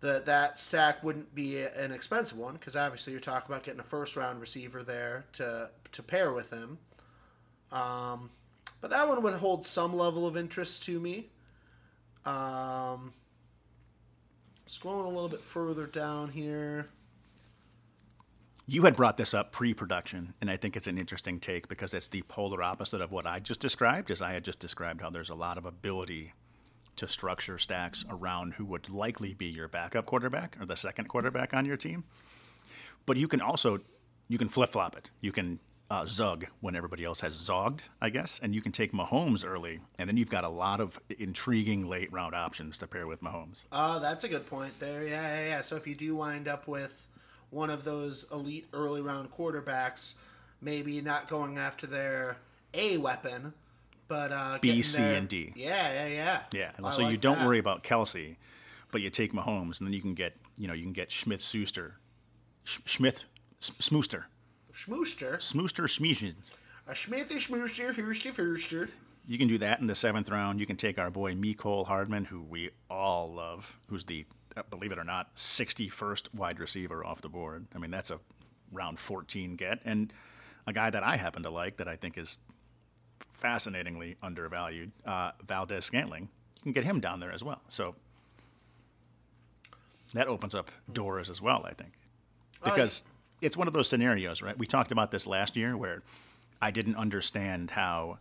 that 0.00 0.26
that 0.26 0.58
stack 0.58 1.02
wouldn't 1.02 1.34
be 1.34 1.62
an 1.62 1.92
expensive 1.92 2.38
one, 2.38 2.54
because 2.54 2.76
obviously 2.76 3.12
you're 3.12 3.20
talking 3.20 3.52
about 3.52 3.62
getting 3.62 3.80
a 3.80 3.84
first 3.84 4.16
round 4.16 4.40
receiver 4.40 4.82
there 4.82 5.24
to 5.32 5.70
to 5.92 6.02
pair 6.02 6.32
with 6.32 6.50
him. 6.50 6.78
Um, 7.70 8.30
but 8.80 8.90
that 8.90 9.08
one 9.08 9.22
would 9.22 9.34
hold 9.34 9.64
some 9.64 9.96
level 9.96 10.26
of 10.26 10.36
interest 10.36 10.82
to 10.84 10.98
me. 10.98 11.28
Um, 12.24 13.12
scrolling 14.66 15.06
a 15.06 15.08
little 15.08 15.28
bit 15.28 15.40
further 15.40 15.86
down 15.86 16.28
here. 16.28 16.88
You 18.66 18.84
had 18.84 18.96
brought 18.96 19.16
this 19.16 19.34
up 19.34 19.50
pre-production, 19.50 20.34
and 20.40 20.50
I 20.50 20.56
think 20.56 20.76
it's 20.76 20.86
an 20.86 20.96
interesting 20.96 21.40
take 21.40 21.68
because 21.68 21.94
it's 21.94 22.08
the 22.08 22.22
polar 22.22 22.62
opposite 22.62 23.00
of 23.00 23.10
what 23.10 23.26
I 23.26 23.40
just 23.40 23.60
described. 23.60 24.10
As 24.10 24.22
I 24.22 24.32
had 24.32 24.44
just 24.44 24.60
described, 24.60 25.00
how 25.00 25.10
there's 25.10 25.30
a 25.30 25.34
lot 25.34 25.58
of 25.58 25.66
ability 25.66 26.32
to 26.96 27.08
structure 27.08 27.58
stacks 27.58 28.04
around 28.08 28.54
who 28.54 28.64
would 28.66 28.88
likely 28.88 29.34
be 29.34 29.46
your 29.46 29.66
backup 29.66 30.06
quarterback 30.06 30.56
or 30.60 30.66
the 30.66 30.76
second 30.76 31.08
quarterback 31.08 31.54
on 31.54 31.64
your 31.64 31.76
team. 31.76 32.04
But 33.04 33.16
you 33.16 33.26
can 33.26 33.40
also 33.40 33.80
you 34.28 34.38
can 34.38 34.48
flip 34.48 34.70
flop 34.70 34.96
it. 34.96 35.10
You 35.20 35.32
can 35.32 35.58
uh, 35.92 36.06
zug 36.06 36.46
when 36.60 36.74
everybody 36.74 37.04
else 37.04 37.20
has 37.20 37.36
zogged, 37.36 37.80
I 38.00 38.08
guess, 38.08 38.40
and 38.42 38.54
you 38.54 38.62
can 38.62 38.72
take 38.72 38.92
Mahomes 38.92 39.46
early, 39.46 39.80
and 39.98 40.08
then 40.08 40.16
you've 40.16 40.30
got 40.30 40.42
a 40.42 40.48
lot 40.48 40.80
of 40.80 40.98
intriguing 41.18 41.86
late 41.86 42.10
round 42.10 42.34
options 42.34 42.78
to 42.78 42.86
pair 42.86 43.06
with 43.06 43.22
Mahomes. 43.22 43.64
Oh, 43.70 43.98
that's 44.00 44.24
a 44.24 44.28
good 44.28 44.46
point 44.46 44.78
there. 44.78 45.02
Yeah, 45.06 45.20
yeah, 45.40 45.44
yeah. 45.48 45.60
So 45.60 45.76
if 45.76 45.86
you 45.86 45.94
do 45.94 46.16
wind 46.16 46.48
up 46.48 46.66
with 46.66 47.06
one 47.50 47.68
of 47.68 47.84
those 47.84 48.26
elite 48.32 48.66
early 48.72 49.02
round 49.02 49.30
quarterbacks, 49.30 50.14
maybe 50.62 50.98
not 51.02 51.28
going 51.28 51.58
after 51.58 51.86
their 51.86 52.38
A 52.72 52.96
weapon, 52.96 53.52
but 54.08 54.32
uh, 54.32 54.58
B, 54.62 54.80
C, 54.80 55.02
their- 55.02 55.18
and 55.18 55.28
D. 55.28 55.52
Yeah, 55.54 55.92
yeah, 55.92 56.06
yeah. 56.06 56.40
Yeah, 56.54 56.70
and 56.78 56.86
I 56.86 56.90
so 56.90 57.06
you 57.06 57.18
don't 57.18 57.38
that. 57.38 57.46
worry 57.46 57.58
about 57.58 57.82
Kelce, 57.82 58.36
but 58.92 59.02
you 59.02 59.10
take 59.10 59.34
Mahomes, 59.34 59.78
and 59.80 59.86
then 59.86 59.92
you 59.92 60.00
can 60.00 60.14
get 60.14 60.34
you 60.56 60.68
know 60.68 60.74
you 60.74 60.84
can 60.84 60.94
get 60.94 61.12
Smith 61.12 61.42
Schuster, 61.42 61.96
Sch- 62.64 62.80
Schmidt 62.86 63.26
S- 63.60 63.70
Smooster, 63.72 64.24
Schmooster, 64.74 65.36
Smooster 65.36 65.84
Schmiesens. 65.84 66.50
a 66.86 66.92
Schmithy 66.92 67.36
Schmooster, 67.36 67.94
Hooster 67.94 68.32
Hooster. 68.32 68.88
You 69.26 69.38
can 69.38 69.46
do 69.46 69.58
that 69.58 69.80
in 69.80 69.86
the 69.86 69.94
seventh 69.94 70.30
round. 70.30 70.58
You 70.58 70.66
can 70.66 70.76
take 70.76 70.98
our 70.98 71.10
boy 71.10 71.34
Mecole 71.34 71.86
Hardman, 71.86 72.24
who 72.24 72.42
we 72.42 72.70
all 72.90 73.32
love, 73.32 73.78
who's 73.88 74.04
the, 74.04 74.26
uh, 74.56 74.62
believe 74.68 74.90
it 74.90 74.98
or 74.98 75.04
not, 75.04 75.34
61st 75.36 76.34
wide 76.34 76.58
receiver 76.58 77.04
off 77.04 77.22
the 77.22 77.28
board. 77.28 77.66
I 77.74 77.78
mean, 77.78 77.90
that's 77.92 78.10
a 78.10 78.18
round 78.72 78.98
14 78.98 79.54
get. 79.54 79.78
And 79.84 80.12
a 80.66 80.72
guy 80.72 80.90
that 80.90 81.04
I 81.04 81.16
happen 81.16 81.42
to 81.44 81.50
like 81.50 81.76
that 81.76 81.86
I 81.86 81.94
think 81.94 82.18
is 82.18 82.38
fascinatingly 83.30 84.16
undervalued, 84.22 84.90
uh, 85.04 85.32
Valdes 85.46 85.84
Scantling. 85.84 86.28
you 86.56 86.62
can 86.62 86.72
get 86.72 86.84
him 86.84 86.98
down 87.00 87.20
there 87.20 87.32
as 87.32 87.44
well. 87.44 87.60
So 87.68 87.94
that 90.14 90.26
opens 90.26 90.54
up 90.54 90.70
doors 90.92 91.30
as 91.30 91.40
well, 91.40 91.64
I 91.64 91.74
think. 91.74 91.92
Because 92.64 93.02
it's 93.42 93.56
one 93.56 93.66
of 93.66 93.74
those 93.74 93.88
scenarios, 93.88 94.40
right? 94.40 94.56
We 94.56 94.66
talked 94.66 94.92
about 94.92 95.10
this 95.10 95.26
last 95.26 95.56
year 95.56 95.76
where 95.76 96.02
I 96.62 96.70
didn't 96.70 96.96
understand 96.96 97.70
how 97.70 98.18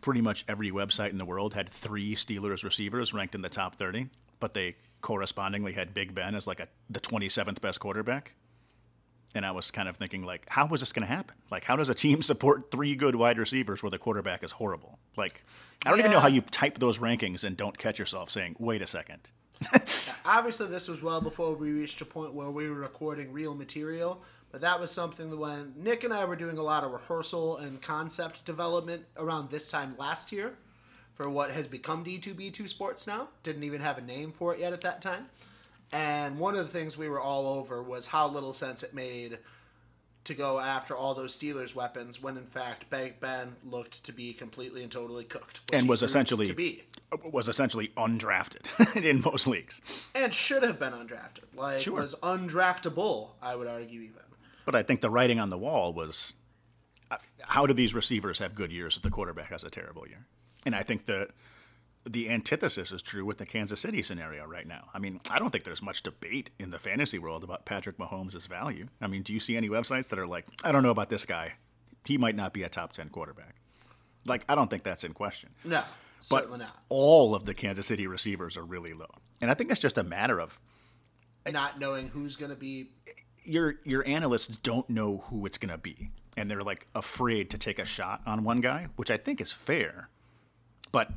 pretty 0.00 0.20
much 0.20 0.44
every 0.48 0.70
website 0.70 1.10
in 1.10 1.18
the 1.18 1.24
world 1.24 1.52
had 1.54 1.68
three 1.68 2.14
Steelers 2.14 2.62
receivers 2.62 3.12
ranked 3.12 3.34
in 3.34 3.42
the 3.42 3.48
top 3.48 3.74
30, 3.74 4.08
but 4.38 4.54
they 4.54 4.76
correspondingly 5.00 5.72
had 5.72 5.92
Big 5.92 6.14
Ben 6.14 6.34
as 6.34 6.46
like 6.46 6.60
a, 6.60 6.68
the 6.88 7.00
27th 7.00 7.60
best 7.60 7.80
quarterback. 7.80 8.34
And 9.34 9.44
I 9.44 9.50
was 9.50 9.72
kind 9.72 9.88
of 9.88 9.96
thinking, 9.96 10.22
like, 10.22 10.46
how 10.48 10.68
is 10.68 10.78
this 10.78 10.92
going 10.92 11.06
to 11.06 11.12
happen? 11.12 11.34
Like, 11.50 11.64
how 11.64 11.74
does 11.74 11.88
a 11.88 11.94
team 11.94 12.22
support 12.22 12.70
three 12.70 12.94
good 12.94 13.16
wide 13.16 13.36
receivers 13.36 13.82
where 13.82 13.90
the 13.90 13.98
quarterback 13.98 14.44
is 14.44 14.52
horrible? 14.52 14.98
Like, 15.16 15.42
I 15.84 15.90
don't 15.90 15.98
even 15.98 16.12
know 16.12 16.20
how 16.20 16.28
you 16.28 16.40
type 16.40 16.78
those 16.78 16.98
rankings 16.98 17.42
and 17.42 17.56
don't 17.56 17.76
catch 17.76 17.98
yourself 17.98 18.30
saying, 18.30 18.54
wait 18.60 18.80
a 18.80 18.86
second. 18.86 19.30
Obviously, 20.24 20.66
this 20.66 20.88
was 20.88 21.02
well 21.02 21.20
before 21.20 21.54
we 21.54 21.70
reached 21.72 22.00
a 22.00 22.04
point 22.04 22.32
where 22.32 22.50
we 22.50 22.68
were 22.68 22.76
recording 22.76 23.32
real 23.32 23.54
material, 23.54 24.22
but 24.50 24.60
that 24.60 24.80
was 24.80 24.90
something 24.90 25.30
that 25.30 25.36
when 25.36 25.74
Nick 25.76 26.04
and 26.04 26.12
I 26.12 26.24
were 26.24 26.36
doing 26.36 26.58
a 26.58 26.62
lot 26.62 26.84
of 26.84 26.92
rehearsal 26.92 27.58
and 27.58 27.80
concept 27.82 28.44
development 28.44 29.04
around 29.16 29.50
this 29.50 29.68
time 29.68 29.94
last 29.98 30.32
year 30.32 30.54
for 31.14 31.28
what 31.28 31.50
has 31.50 31.66
become 31.66 32.04
D2B2 32.04 32.68
Sports 32.68 33.06
now. 33.06 33.28
Didn't 33.42 33.64
even 33.64 33.80
have 33.80 33.98
a 33.98 34.02
name 34.02 34.32
for 34.32 34.54
it 34.54 34.60
yet 34.60 34.72
at 34.72 34.80
that 34.82 35.02
time. 35.02 35.26
And 35.92 36.38
one 36.38 36.56
of 36.56 36.66
the 36.66 36.72
things 36.72 36.98
we 36.98 37.08
were 37.08 37.20
all 37.20 37.46
over 37.58 37.82
was 37.82 38.06
how 38.06 38.28
little 38.28 38.52
sense 38.52 38.82
it 38.82 38.94
made 38.94 39.38
to 40.24 40.34
go 40.34 40.58
after 40.58 40.96
all 40.96 41.14
those 41.14 41.36
Steelers 41.36 41.74
weapons 41.74 42.22
when 42.22 42.36
in 42.36 42.46
fact 42.46 42.88
Big 42.90 43.20
Ben 43.20 43.56
looked 43.64 44.04
to 44.04 44.12
be 44.12 44.32
completely 44.32 44.82
and 44.82 44.90
totally 44.90 45.24
cooked. 45.24 45.60
And 45.72 45.88
was 45.88 46.02
essentially 46.02 46.46
to 46.46 46.54
be. 46.54 46.82
was 47.30 47.48
essentially 47.48 47.88
undrafted 47.96 48.66
in 49.04 49.20
most 49.20 49.46
leagues. 49.46 49.80
and 50.14 50.32
should 50.32 50.62
have 50.62 50.78
been 50.78 50.92
undrafted. 50.92 51.44
Like 51.54 51.80
Sure. 51.80 52.00
was 52.00 52.14
undraftable, 52.22 53.30
I 53.42 53.54
would 53.56 53.68
argue 53.68 54.00
even. 54.00 54.22
But 54.64 54.74
I 54.74 54.82
think 54.82 55.00
the 55.02 55.10
writing 55.10 55.38
on 55.40 55.50
the 55.50 55.58
wall 55.58 55.92
was 55.92 56.32
uh, 57.10 57.16
how 57.42 57.66
do 57.66 57.74
these 57.74 57.92
receivers 57.92 58.38
have 58.38 58.54
good 58.54 58.72
years 58.72 58.96
if 58.96 59.02
the 59.02 59.10
quarterback 59.10 59.50
has 59.50 59.62
a 59.64 59.70
terrible 59.70 60.06
year? 60.08 60.24
And 60.64 60.74
I 60.74 60.82
think 60.82 61.04
the 61.04 61.28
the 62.06 62.28
antithesis 62.30 62.92
is 62.92 63.00
true 63.02 63.24
with 63.24 63.38
the 63.38 63.46
Kansas 63.46 63.80
City 63.80 64.02
scenario 64.02 64.44
right 64.44 64.66
now. 64.66 64.88
I 64.92 64.98
mean, 64.98 65.20
I 65.30 65.38
don't 65.38 65.50
think 65.50 65.64
there's 65.64 65.80
much 65.82 66.02
debate 66.02 66.50
in 66.58 66.70
the 66.70 66.78
fantasy 66.78 67.18
world 67.18 67.44
about 67.44 67.64
Patrick 67.64 67.96
Mahomes' 67.98 68.46
value. 68.46 68.86
I 69.00 69.06
mean, 69.06 69.22
do 69.22 69.32
you 69.32 69.40
see 69.40 69.56
any 69.56 69.68
websites 69.68 70.10
that 70.10 70.18
are 70.18 70.26
like, 70.26 70.46
I 70.62 70.70
don't 70.72 70.82
know 70.82 70.90
about 70.90 71.08
this 71.08 71.24
guy. 71.24 71.54
He 72.04 72.18
might 72.18 72.36
not 72.36 72.52
be 72.52 72.62
a 72.62 72.68
top 72.68 72.92
10 72.92 73.08
quarterback. 73.08 73.56
Like, 74.26 74.44
I 74.48 74.54
don't 74.54 74.68
think 74.68 74.82
that's 74.82 75.04
in 75.04 75.12
question. 75.14 75.50
No, 75.64 75.82
But 76.28 76.40
certainly 76.44 76.58
not. 76.58 76.82
all 76.90 77.34
of 77.34 77.44
the 77.44 77.54
Kansas 77.54 77.86
City 77.86 78.06
receivers 78.06 78.56
are 78.58 78.64
really 78.64 78.92
low. 78.92 79.10
And 79.40 79.50
I 79.50 79.54
think 79.54 79.70
it's 79.70 79.80
just 79.80 79.96
a 79.98 80.04
matter 80.04 80.40
of 80.40 80.60
Not 81.50 81.80
knowing 81.80 82.08
who's 82.08 82.36
going 82.36 82.50
to 82.50 82.56
be. 82.56 82.90
your 83.44 83.76
your 83.84 84.06
analysts 84.06 84.56
don't 84.58 84.88
know 84.90 85.18
who 85.28 85.44
it's 85.46 85.58
going 85.58 85.70
to 85.72 85.78
be 85.78 86.10
and 86.36 86.50
they're 86.50 86.60
like 86.62 86.86
afraid 86.94 87.48
to 87.50 87.58
take 87.58 87.78
a 87.78 87.84
shot 87.84 88.20
on 88.26 88.42
one 88.42 88.60
guy 88.62 88.86
which 88.96 89.10
i 89.10 89.16
think 89.18 89.40
is 89.40 89.52
fair 89.52 90.08
but 90.92 91.10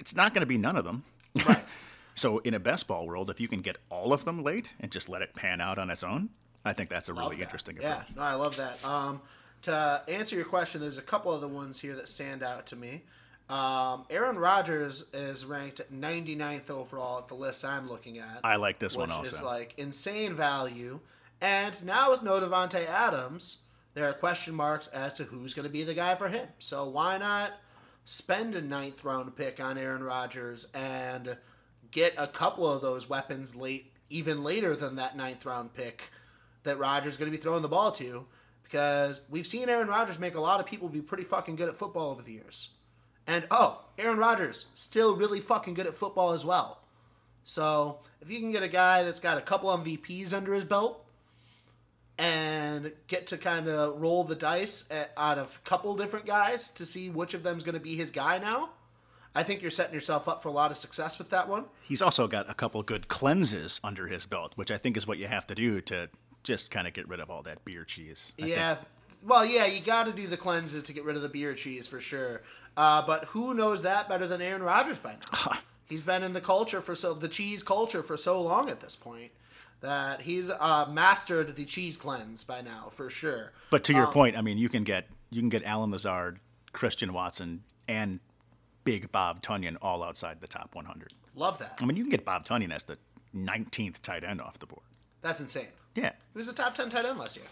it's 0.00 0.16
not 0.16 0.34
going 0.34 0.40
to 0.42 0.46
be 0.46 0.58
none 0.58 0.76
of 0.76 0.84
them 0.84 1.04
Right. 1.46 1.62
so 2.16 2.38
in 2.38 2.54
a 2.54 2.58
best 2.58 2.88
ball 2.88 3.06
world 3.06 3.30
if 3.30 3.38
you 3.40 3.46
can 3.46 3.60
get 3.60 3.76
all 3.90 4.12
of 4.12 4.24
them 4.24 4.42
late 4.42 4.74
and 4.80 4.90
just 4.90 5.08
let 5.08 5.22
it 5.22 5.34
pan 5.34 5.60
out 5.60 5.78
on 5.78 5.90
its 5.90 6.02
own 6.02 6.28
i 6.64 6.72
think 6.72 6.88
that's 6.90 7.08
a 7.08 7.12
Love 7.12 7.24
really 7.26 7.36
that. 7.36 7.42
interesting 7.44 7.76
approach 7.78 8.04
Yeah, 8.08 8.14
no, 8.16 8.22
I 8.22 8.34
love 8.34 8.56
that. 8.56 8.84
Um, 8.84 9.20
to 9.62 10.02
answer 10.08 10.36
your 10.36 10.46
question, 10.46 10.80
there's 10.80 10.96
a 10.98 11.02
couple 11.02 11.32
of 11.32 11.40
the 11.42 11.48
ones 11.48 11.78
here 11.80 11.94
that 11.96 12.08
stand 12.08 12.42
out 12.42 12.66
to 12.68 12.76
me. 12.76 13.02
Um, 13.50 14.06
Aaron 14.08 14.36
Rodgers 14.38 15.04
is 15.12 15.44
ranked 15.44 15.82
99th 15.92 16.70
overall 16.70 17.18
at 17.18 17.28
the 17.28 17.34
list 17.34 17.62
I'm 17.64 17.86
looking 17.88 18.18
at. 18.18 18.40
I 18.42 18.56
like 18.56 18.78
this 18.78 18.96
one 18.96 19.10
also. 19.10 19.20
which 19.22 19.32
is 19.32 19.42
like 19.42 19.74
insane 19.76 20.34
value. 20.34 21.00
And 21.42 21.74
now 21.84 22.10
with 22.12 22.22
no 22.22 22.40
Davante 22.40 22.86
Adams, 22.88 23.58
there 23.94 24.08
are 24.08 24.12
question 24.14 24.54
marks 24.54 24.88
as 24.88 25.12
to 25.14 25.24
who's 25.24 25.52
going 25.52 25.64
to 25.66 25.72
be 25.72 25.82
the 25.82 25.94
guy 25.94 26.14
for 26.14 26.28
him. 26.28 26.46
So 26.58 26.88
why 26.88 27.18
not 27.18 27.52
spend 28.04 28.54
a 28.54 28.62
ninth 28.62 29.04
round 29.04 29.36
pick 29.36 29.60
on 29.60 29.78
Aaron 29.78 30.02
Rodgers 30.02 30.68
and 30.74 31.36
get 31.90 32.14
a 32.16 32.26
couple 32.26 32.70
of 32.70 32.82
those 32.82 33.08
weapons 33.08 33.54
late, 33.54 33.92
even 34.08 34.42
later 34.42 34.76
than 34.76 34.96
that 34.96 35.16
ninth 35.16 35.44
round 35.46 35.74
pick 35.74 36.10
that 36.62 36.78
Rodgers 36.78 37.14
is 37.14 37.18
going 37.18 37.30
to 37.30 37.36
be 37.36 37.42
throwing 37.42 37.62
the 37.62 37.68
ball 37.68 37.92
to? 37.92 38.26
Because 38.62 39.22
we've 39.28 39.46
seen 39.46 39.68
Aaron 39.68 39.88
Rodgers 39.88 40.18
make 40.18 40.34
a 40.34 40.40
lot 40.40 40.60
of 40.60 40.66
people 40.66 40.88
be 40.88 41.02
pretty 41.02 41.24
fucking 41.24 41.56
good 41.56 41.68
at 41.68 41.76
football 41.76 42.10
over 42.10 42.22
the 42.22 42.32
years. 42.32 42.70
And 43.26 43.46
oh, 43.50 43.82
Aaron 43.98 44.18
Rodgers 44.18 44.66
still 44.74 45.16
really 45.16 45.40
fucking 45.40 45.74
good 45.74 45.86
at 45.86 45.96
football 45.96 46.32
as 46.32 46.44
well. 46.44 46.80
So 47.44 47.98
if 48.20 48.30
you 48.30 48.38
can 48.38 48.52
get 48.52 48.62
a 48.62 48.68
guy 48.68 49.02
that's 49.02 49.20
got 49.20 49.38
a 49.38 49.42
couple 49.42 49.70
MVPs 49.76 50.32
under 50.32 50.54
his 50.54 50.64
belt 50.64 51.04
and 52.20 52.92
get 53.08 53.28
to 53.28 53.38
kind 53.38 53.66
of 53.66 53.98
roll 54.00 54.24
the 54.24 54.34
dice 54.34 54.86
at, 54.90 55.10
out 55.16 55.38
of 55.38 55.58
a 55.64 55.68
couple 55.68 55.96
different 55.96 56.26
guys 56.26 56.68
to 56.72 56.84
see 56.84 57.08
which 57.08 57.32
of 57.32 57.42
them's 57.42 57.62
going 57.62 57.74
to 57.74 57.80
be 57.80 57.96
his 57.96 58.10
guy 58.10 58.38
now, 58.38 58.68
I 59.34 59.42
think 59.42 59.62
you're 59.62 59.70
setting 59.70 59.94
yourself 59.94 60.28
up 60.28 60.42
for 60.42 60.48
a 60.48 60.52
lot 60.52 60.70
of 60.70 60.76
success 60.76 61.18
with 61.18 61.30
that 61.30 61.48
one. 61.48 61.64
he's 61.82 62.02
also 62.02 62.28
got 62.28 62.50
a 62.50 62.54
couple 62.54 62.82
good 62.82 63.08
cleanses 63.08 63.80
under 63.82 64.06
his 64.06 64.26
belt 64.26 64.52
which 64.56 64.70
i 64.70 64.76
think 64.76 64.96
is 64.96 65.06
what 65.06 65.18
you 65.18 65.28
have 65.28 65.46
to 65.46 65.54
do 65.54 65.80
to 65.82 66.08
just 66.42 66.70
kind 66.70 66.86
of 66.86 66.92
get 66.92 67.08
rid 67.08 67.20
of 67.20 67.30
all 67.30 67.42
that 67.42 67.64
beer 67.64 67.84
cheese 67.84 68.32
I 68.38 68.42
think 68.42 68.56
yeah. 68.56 68.76
Well, 69.22 69.44
yeah, 69.44 69.66
you 69.66 69.80
got 69.82 70.06
to 70.06 70.12
do 70.12 70.26
the 70.26 70.38
cleanses 70.38 70.84
to 70.84 70.94
get 70.94 71.04
rid 71.04 71.14
of 71.14 71.20
the 71.20 71.28
beer 71.28 71.52
cheese 71.52 71.86
for 71.86 72.00
sure. 72.00 72.40
Uh, 72.74 73.02
but 73.02 73.26
who 73.26 73.52
knows 73.52 73.82
that 73.82 74.08
better 74.08 74.26
than 74.26 74.40
Aaron 74.40 74.62
Rodgers 74.62 74.98
by 74.98 75.12
now? 75.12 75.58
he's 75.90 76.02
been 76.02 76.22
in 76.22 76.32
the 76.32 76.40
culture 76.40 76.80
for 76.80 76.94
so 76.94 77.12
the 77.12 77.28
cheese 77.28 77.62
culture 77.62 78.02
for 78.02 78.16
so 78.16 78.40
long 78.40 78.70
at 78.70 78.80
this 78.80 78.96
point 78.96 79.30
that 79.80 80.20
he's 80.22 80.50
uh, 80.50 80.86
mastered 80.90 81.56
the 81.56 81.64
cheese 81.64 81.96
cleanse 81.96 82.44
by 82.44 82.60
now 82.60 82.88
for 82.90 83.08
sure. 83.10 83.52
But 83.70 83.84
to 83.84 83.92
your 83.94 84.06
Um, 84.06 84.12
point, 84.12 84.36
I 84.36 84.42
mean, 84.42 84.58
you 84.58 84.68
can 84.68 84.84
get 84.84 85.06
you 85.30 85.40
can 85.40 85.48
get 85.48 85.62
Allen 85.64 85.90
Lazard, 85.90 86.40
Christian 86.72 87.12
Watson, 87.12 87.62
and 87.88 88.20
Big 88.84 89.12
Bob 89.12 89.42
Tonyan 89.42 89.76
all 89.80 90.02
outside 90.02 90.40
the 90.40 90.48
top 90.48 90.74
100. 90.74 91.12
Love 91.36 91.58
that. 91.60 91.78
I 91.80 91.84
mean, 91.86 91.96
you 91.96 92.02
can 92.04 92.10
get 92.10 92.24
Bob 92.24 92.44
Tonyan 92.44 92.74
as 92.74 92.84
the 92.84 92.98
19th 93.34 94.00
tight 94.02 94.24
end 94.24 94.40
off 94.40 94.58
the 94.58 94.66
board. 94.66 94.82
That's 95.22 95.40
insane. 95.40 95.68
Yeah, 95.94 96.12
He 96.32 96.38
was 96.38 96.48
a 96.48 96.52
top 96.52 96.74
ten 96.74 96.88
tight 96.90 97.04
end 97.04 97.18
last 97.18 97.36
year. 97.36 97.46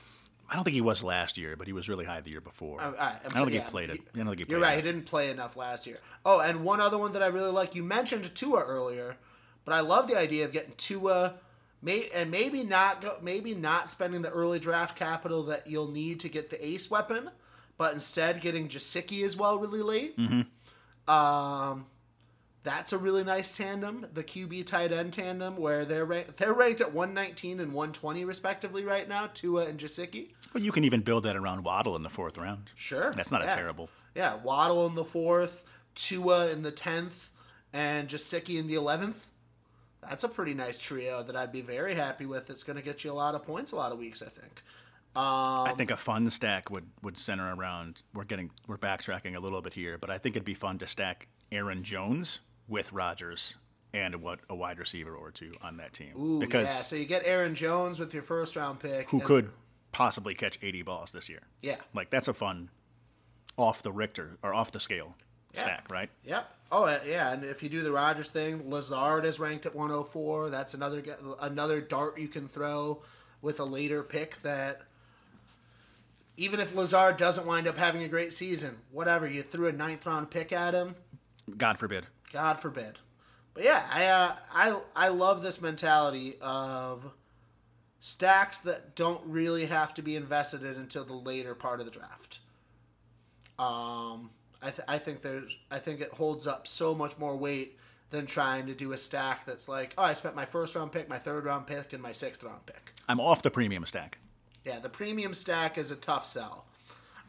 I 0.51 0.55
don't 0.55 0.65
think 0.65 0.75
he 0.75 0.81
was 0.81 1.05
last 1.05 1.37
year, 1.37 1.57
but 1.57 1.67
he 1.67 1.73
was 1.73 1.89
really 1.89 2.05
high 2.07 2.21
the 2.23 2.31
year 2.31 2.41
before. 2.41 2.79
Right, 2.79 2.87
I'm 2.89 2.95
I 2.99 3.11
don't 3.23 3.33
sorry, 3.33 3.45
think 3.45 3.55
yeah, 3.55 3.65
he 3.65 3.71
played 3.71 3.91
it. 3.91 4.01
I 4.15 4.17
don't 4.19 4.27
think 4.27 4.39
he 4.39 4.45
played 4.47 4.51
You're 4.53 4.61
right. 4.61 4.77
He 4.77 4.83
didn't 4.83 5.05
play 5.05 5.31
enough 5.31 5.57
last 5.57 5.87
year. 5.87 5.99
Oh, 6.25 6.41
and 6.41 6.65
one 6.65 6.81
other 6.81 6.97
one 6.99 7.13
that 7.13 7.23
I 7.23 7.27
really 7.27 7.51
like. 7.51 7.75
You 7.75 7.83
mentioned 7.85 8.35
Tua 8.35 8.61
earlier, 8.65 9.17
but 9.65 9.75
I 9.75 9.81
love 9.81 10.07
the 10.09 10.17
idea 10.19 10.45
of 10.47 10.53
getting 10.53 10.73
Tua, 10.79 11.35
may, 11.83 12.09
and 12.15 12.31
maybe 12.31 12.65
not 12.65 13.01
go, 13.01 13.17
maybe 13.23 13.55
not 13.55 13.91
spending 13.91 14.23
the 14.23 14.31
early 14.31 14.59
draft 14.59 14.97
capital 14.97 15.45
that 15.45 15.67
you'll 15.67 15.91
need 15.91 16.21
to 16.21 16.29
get 16.29 16.51
the 16.51 16.67
ace 16.67 16.91
weapon, 16.91 17.31
but 17.77 17.95
instead 17.95 18.41
getting 18.41 18.69
Gesicki 18.69 19.25
as 19.25 19.37
well 19.37 19.59
really 19.59 19.83
late. 19.83 20.19
Mm-hmm. 20.19 21.11
Um, 21.11 21.87
that's 22.65 22.93
a 22.93 22.99
really 22.99 23.25
nice 23.25 23.57
tandem, 23.57 24.07
the 24.13 24.23
QB 24.23 24.67
tight 24.67 24.93
end 24.93 25.13
tandem, 25.13 25.57
where 25.57 25.85
they're 25.85 26.05
ranked, 26.05 26.37
they're 26.37 26.53
ranked 26.53 26.81
at 26.81 26.93
119 26.93 27.61
and 27.61 27.73
120 27.73 28.25
respectively 28.25 28.85
right 28.85 29.09
now. 29.09 29.29
Tua 29.33 29.67
and 29.67 29.79
Gesicki. 29.79 30.33
Well, 30.53 30.63
you 30.63 30.73
can 30.73 30.85
even 30.85 31.01
build 31.01 31.23
that 31.25 31.37
around 31.37 31.65
Waddle 31.65 31.97
in 31.97 32.03
the 32.03 32.11
fourth 32.11 32.37
round. 32.37 32.71
Sure. 32.75 33.13
That's 33.13 33.31
not 33.31 33.43
yeah. 33.43 33.53
a 33.53 33.57
terrible. 33.57 33.89
Yeah, 34.15 34.37
Waddle 34.43 34.87
in 34.87 34.97
the 34.97 35.05
fourth, 35.05 35.65
Tua 35.95 36.51
in 36.51 36.63
the 36.63 36.73
tenth, 36.73 37.31
and 37.73 38.09
Gesicki 38.09 38.59
in 38.59 38.67
the 38.67 38.75
eleventh. 38.75 39.31
That's 40.03 40.25
a 40.25 40.29
pretty 40.29 40.55
nice 40.55 40.79
trio 40.79 41.23
that 41.23 41.37
I'd 41.37 41.53
be 41.53 41.61
very 41.61 41.95
happy 41.95 42.27
with. 42.27 42.51
It's 42.51 42.63
going 42.63 42.77
to 42.77 42.83
get 42.83 43.05
you 43.05 43.11
a 43.11 43.15
lot 43.15 43.35
of 43.35 43.45
points, 43.45 43.73
a 43.73 43.77
lot 43.77 43.93
of 43.93 43.99
weeks, 43.99 44.23
I 44.23 44.29
think. 44.29 44.63
I 45.17 45.71
um, 45.71 45.77
think 45.77 45.91
a 45.91 45.97
fun 45.97 46.31
stack 46.31 46.71
would, 46.71 46.87
would 47.03 47.17
center 47.17 47.53
around. 47.55 48.03
We're 48.15 48.25
getting 48.25 48.51
we're 48.69 48.79
backtracking 48.79 49.35
a 49.37 49.41
little 49.41 49.61
bit 49.61 49.75
here, 49.75 49.99
but 49.99 50.11
I 50.11 50.19
think 50.19 50.37
it'd 50.37 50.45
be 50.45 50.55
fun 50.55 50.79
to 50.79 50.87
stack 50.87 51.29
Aaron 51.51 51.83
Jones 51.83 52.41
with 52.69 52.93
Rodgers 52.93 53.57
and 53.93 54.15
a, 54.15 54.19
what 54.19 54.41
a 54.49 54.55
wide 54.55 54.79
receiver 54.79 55.15
or 55.15 55.31
two 55.31 55.53
on 55.63 55.79
that 55.79 55.95
team 55.95 56.13
Ooh, 56.19 56.39
because 56.39 56.67
yeah, 56.67 56.83
so 56.83 56.97
you 56.97 57.07
get 57.07 57.23
Aaron 57.25 57.55
Jones 57.55 57.99
with 57.99 58.13
your 58.13 58.23
first 58.23 58.55
round 58.55 58.81
pick. 58.81 59.09
who 59.09 59.19
and- 59.19 59.27
could 59.27 59.51
possibly 59.91 60.35
catch 60.35 60.59
80 60.63 60.83
balls 60.83 61.13
this 61.13 61.29
year. 61.29 61.41
Yeah. 61.63 61.77
like 61.95 62.11
that's 62.11 62.29
a 62.29 62.35
fun 62.35 62.69
off 63.57 63.83
the 63.83 63.91
Richter 63.91 64.39
or 64.43 64.55
off 64.55 64.71
the 64.73 64.81
scale 64.81 65.17
Yeah. 65.59 65.65
stack, 65.65 65.87
right? 65.91 66.11
Yep. 66.25 66.51
Oh 66.71 66.85
uh, 66.85 66.99
yeah, 67.07 67.33
and 67.33 67.45
if 67.45 67.63
you 67.63 67.69
do 67.69 67.83
the 67.83 67.93
Rodgers 67.93 68.29
thing, 68.29 68.71
Lazard 68.71 69.25
is 69.25 69.41
ranked 69.41 69.67
at 69.67 69.75
104. 69.75 70.51
That's 70.51 70.75
another 70.75 71.03
another 71.41 71.81
dart 71.81 72.19
you 72.19 72.29
can 72.29 72.49
throw 72.49 73.03
with 73.41 73.61
a 73.61 73.65
later 73.65 74.03
pick 74.03 74.41
that 74.43 74.83
even 76.37 76.61
if 76.61 76.75
Lazard 76.75 77.17
doesn't 77.17 77.47
wind 77.47 77.67
up 77.67 77.77
having 77.79 78.03
a 78.03 78.09
great 78.09 78.33
season, 78.33 78.77
whatever, 78.93 79.27
you 79.27 79.43
threw 79.43 79.67
a 79.67 79.73
ninth 79.73 80.07
round 80.07 80.31
pick 80.31 80.53
at 80.53 80.75
him, 80.75 80.95
God 81.57 81.79
forbid. 81.79 82.07
God 82.33 82.61
forbid. 82.61 82.99
But 83.55 83.65
yeah, 83.65 83.83
I 83.93 84.07
uh, 84.07 84.33
I 84.53 84.81
I 84.95 85.09
love 85.09 85.43
this 85.43 85.63
mentality 85.63 86.35
of 86.43 87.13
stacks 88.01 88.61
that 88.61 88.95
don't 88.95 89.21
really 89.25 89.67
have 89.67 89.95
to 89.95 90.03
be 90.03 90.17
invested 90.17 90.63
in 90.63 90.77
until 90.77 91.05
the 91.05 91.15
later 91.15 91.55
part 91.55 91.81
of 91.81 91.87
the 91.87 91.93
draft. 91.93 92.41
Um, 93.59 94.31
I, 94.63 94.71
th- 94.71 94.89
I 94.89 94.99
think 94.99 95.23
there's 95.23 95.57
I 95.71 95.79
think 95.79 96.01
it 96.01 96.13
holds 96.13 96.47
up 96.47 96.67
so 96.67 96.95
much 96.95 97.19
more 97.19 97.37
weight 97.37 97.79
than 98.11 98.27
trying 98.27 98.67
to 98.67 98.75
do 98.75 98.93
a 98.93 98.99
stack 98.99 99.45
that's 99.45 99.69
like, 99.69 99.95
oh, 99.99 100.03
I 100.03 100.15
spent 100.15 100.35
my 100.35 100.45
first 100.45 100.75
round 100.75 100.93
pick, 100.93 101.09
my 101.09 101.19
third 101.19 101.45
round 101.45 101.67
pick, 101.67 101.93
and 101.93 102.03
my 102.03 102.13
sixth 102.13 102.43
round 102.43 102.65
pick. 102.67 102.93
I'm 103.09 103.21
off 103.21 103.43
the 103.43 103.51
premium 103.51 103.85
stack. 103.85 104.19
Yeah, 104.65 104.79
the 104.79 104.89
premium 104.89 105.35
stack 105.35 105.79
is 105.79 105.91
a 105.91 105.97
tough 105.97 106.27
sell. 106.27 106.65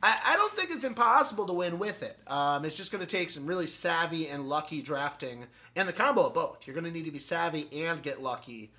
I, 0.01 0.17
I 0.25 0.36
don't 0.36 0.53
think 0.53 0.71
it's 0.71 0.84
impossible 0.86 1.45
to 1.47 1.53
win 1.53 1.77
with 1.80 2.03
it. 2.03 2.17
Um, 2.27 2.63
it's 2.63 2.75
just 2.75 2.91
going 2.91 3.05
to 3.05 3.09
take 3.09 3.30
some 3.30 3.45
really 3.45 3.67
savvy 3.67 4.27
and 4.27 4.47
lucky 4.47 4.82
drafting, 4.82 5.45
and 5.75 5.88
the 5.88 5.93
combo 5.93 6.27
of 6.27 6.34
both. 6.34 6.65
You're 6.65 6.73
going 6.73 6.86
to 6.86 6.91
need 6.91 7.05
to 7.05 7.11
be 7.11 7.19
savvy 7.19 7.67
and 7.86 8.01
get 8.01 8.21
lucky 8.21 8.71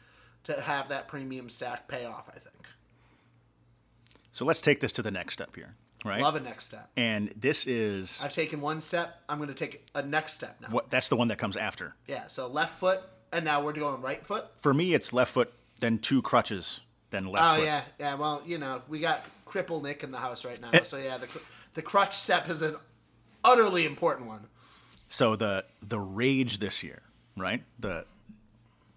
to 0.45 0.61
have 0.61 0.89
that 0.89 1.09
premium 1.09 1.49
stack 1.49 1.89
pay 1.89 2.07
off. 2.07 2.29
I 2.29 2.39
think. 2.39 2.67
So 4.33 4.45
let's 4.45 4.63
take 4.63 4.81
this 4.81 4.93
to 4.93 5.03
the 5.03 5.11
next 5.11 5.35
step 5.35 5.55
here, 5.55 5.75
right? 6.05 6.21
Love 6.23 6.37
a 6.37 6.41
next 6.41 6.65
step. 6.67 6.91
And 6.97 7.29
this 7.31 7.67
is 7.67 8.23
I've 8.25 8.33
taken 8.33 8.61
one 8.61 8.81
step. 8.81 9.21
I'm 9.29 9.39
going 9.39 9.49
to 9.49 9.55
take 9.55 9.87
a 9.95 10.03
next 10.03 10.33
step 10.35 10.57
now. 10.61 10.69
what 10.69 10.91
that's 10.91 11.09
the 11.09 11.17
one 11.17 11.29
that 11.29 11.39
comes 11.39 11.57
after. 11.57 11.95
Yeah. 12.07 12.27
So 12.29 12.47
left 12.47 12.79
foot, 12.79 13.01
and 13.33 13.45
now 13.45 13.63
we're 13.63 13.73
going 13.73 14.01
right 14.03 14.25
foot. 14.27 14.47
For 14.57 14.73
me, 14.75 14.95
it's 14.95 15.13
left 15.13 15.33
foot, 15.33 15.53
then 15.81 15.99
two 15.99 16.23
crutches, 16.23 16.81
then 17.11 17.27
left 17.27 17.45
Oh 17.47 17.57
foot. 17.57 17.65
yeah, 17.65 17.83
yeah. 17.99 18.15
Well, 18.15 18.43
you 18.47 18.59
know, 18.59 18.83
we 18.89 18.99
got 19.01 19.25
cripple 19.47 19.83
Nick 19.83 20.03
in 20.05 20.11
the 20.11 20.19
house 20.19 20.45
right 20.45 20.59
Eh. 20.63 20.71
now, 20.79 20.83
so 20.83 20.97
yeah, 20.97 21.19
the 21.19 21.27
cr- 21.27 21.39
the 21.75 21.83
crutch 21.83 22.17
step 22.17 22.49
is 22.49 22.63
an 22.63 22.77
utterly 23.45 23.85
important 23.87 24.29
one. 24.29 24.47
So 25.09 25.35
the 25.37 25.65
the 25.83 25.99
rage 25.99 26.59
this 26.59 26.83
year, 26.83 27.03
right? 27.37 27.63
The 27.79 28.05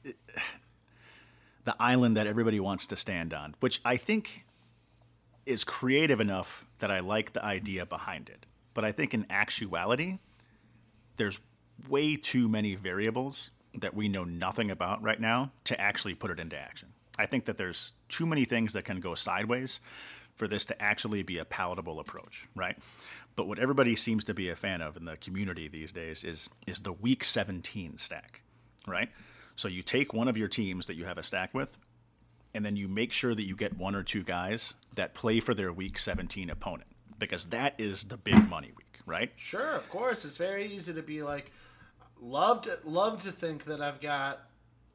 the 1.66 1.76
island 1.80 2.18
that 2.18 2.28
everybody 2.28 2.60
wants 2.60 2.88
to 2.88 2.96
stand 2.96 3.34
on, 3.34 3.56
which 3.62 3.80
I 3.86 3.98
think 3.98 4.46
is 5.46 5.64
creative 5.64 6.20
enough 6.20 6.66
that 6.80 6.92
I 6.92 7.00
like 7.00 7.34
the 7.34 7.44
idea 7.44 7.86
behind 7.86 8.30
it. 8.30 8.46
But 8.74 8.86
I 8.86 8.92
think 8.92 9.14
in 9.14 9.26
actuality, 9.30 10.20
there's 11.18 11.40
way 11.88 12.16
too 12.16 12.48
many 12.48 12.76
variables 12.76 13.50
that 13.76 13.94
we 13.94 14.08
know 14.08 14.24
nothing 14.24 14.72
about 14.72 15.02
right 15.02 15.20
now 15.20 15.52
to 15.66 15.80
actually 15.80 16.16
put 16.16 16.32
it 16.32 16.40
into 16.40 16.58
action. 16.58 16.90
I 17.18 17.26
think 17.26 17.46
that 17.46 17.58
there's 17.58 17.94
too 18.08 18.26
many 18.26 18.46
things 18.46 18.74
that 18.74 18.86
can 18.86 19.00
go 19.00 19.16
sideways 19.16 19.80
for 20.36 20.48
this 20.48 20.66
to 20.66 20.82
actually 20.82 21.24
be 21.24 21.38
a 21.38 21.46
palatable 21.46 22.00
approach, 22.00 22.48
right? 22.56 22.78
But 23.36 23.48
what 23.48 23.60
everybody 23.60 23.96
seems 23.96 24.24
to 24.26 24.34
be 24.34 24.50
a 24.50 24.56
fan 24.56 24.82
of 24.82 24.98
in 24.98 25.06
the 25.06 25.18
community 25.18 25.68
these 25.68 25.92
days 25.92 26.24
is 26.24 26.50
is 26.66 26.80
the 26.80 26.94
week 26.94 27.24
17 27.24 27.98
stack, 27.98 28.42
right? 28.88 29.10
So 29.56 29.68
you 29.68 29.84
take 29.84 30.14
one 30.14 30.28
of 30.28 30.38
your 30.38 30.48
teams 30.48 30.88
that 30.88 30.96
you 30.96 31.06
have 31.06 31.18
a 31.18 31.24
stack 31.24 31.54
with 31.54 31.78
and 32.54 32.66
then 32.66 32.76
you 32.76 32.88
make 32.88 33.12
sure 33.12 33.34
that 33.34 33.44
you 33.44 33.56
get 33.56 33.78
one 33.78 33.96
or 33.96 34.04
two 34.04 34.24
guys 34.24 34.74
that 34.96 35.14
play 35.14 35.40
for 35.40 35.54
their 35.54 35.74
week 35.74 35.98
17 35.98 36.50
opponent 36.50 36.90
because 37.20 37.46
that 37.48 37.76
is 37.78 38.04
the 38.06 38.18
big 38.18 38.50
money 38.50 38.72
week, 38.78 39.00
right? 39.06 39.32
Sure, 39.36 39.72
of 39.72 39.88
course. 39.90 40.26
It's 40.26 40.38
very 40.38 40.66
easy 40.66 40.94
to 40.94 41.02
be 41.02 41.22
like, 41.22 41.52
love 42.22 42.62
to 42.64 42.78
love 42.84 43.20
to 43.24 43.32
think 43.32 43.66
that 43.66 43.82
I've 43.82 44.00
got 44.00 44.40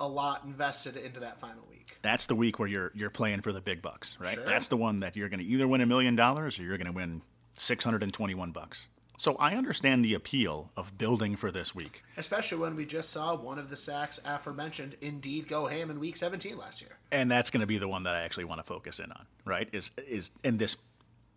a 0.01 0.07
lot 0.07 0.45
invested 0.45 0.97
into 0.97 1.21
that 1.21 1.41
final 1.41 1.65
week. 1.69 1.97
That's 2.03 2.27
the 2.27 2.35
week 2.35 2.59
where 2.59 2.69
you're 2.69 2.93
you're 2.95 3.11
playing 3.11 3.41
for 3.41 3.53
the 3.53 3.61
big 3.61 3.83
bucks, 3.83 4.17
right? 4.21 4.35
Sure. 4.35 4.45
That's 4.45 4.69
the 4.69 4.77
one 4.77 5.01
that 5.01 5.17
you're 5.17 5.29
going 5.29 5.41
to 5.41 5.47
either 5.47 5.67
win 5.67 5.81
a 5.81 5.87
million 5.87 6.17
dollars 6.17 6.59
or 6.59 6.63
you're 6.63 6.79
going 6.79 6.87
to 6.87 6.93
win 6.93 7.23
621 7.57 8.53
bucks. 8.53 8.89
So 9.19 9.35
I 9.35 9.57
understand 9.57 10.05
the 10.05 10.15
appeal 10.15 10.71
of 10.77 10.97
building 10.97 11.35
for 11.35 11.51
this 11.51 11.75
week. 11.75 12.05
Especially 12.17 12.57
when 12.57 12.77
we 12.77 12.87
just 12.87 13.11
saw 13.11 13.35
one 13.35 13.59
of 13.59 13.69
the 13.69 13.75
stacks 13.75 14.21
aforementioned 14.25 14.97
indeed 15.01 15.49
go 15.49 15.67
ham 15.67 15.91
in 15.91 15.99
week 15.99 16.17
17 16.17 16.57
last 16.57 16.81
year. 16.81 16.93
and 17.11 17.29
that's 17.29 17.51
going 17.51 17.61
to 17.61 17.67
be 17.67 17.79
the 17.79 17.89
one 17.89 18.05
that 18.05 18.15
I 18.15 18.21
actually 18.23 18.45
want 18.45 18.59
to 18.59 18.63
focus 18.63 19.01
in 19.01 19.11
on, 19.11 19.27
right? 19.45 19.69
Is 19.73 19.91
is 20.07 20.31
and 20.45 20.57
this, 20.61 20.77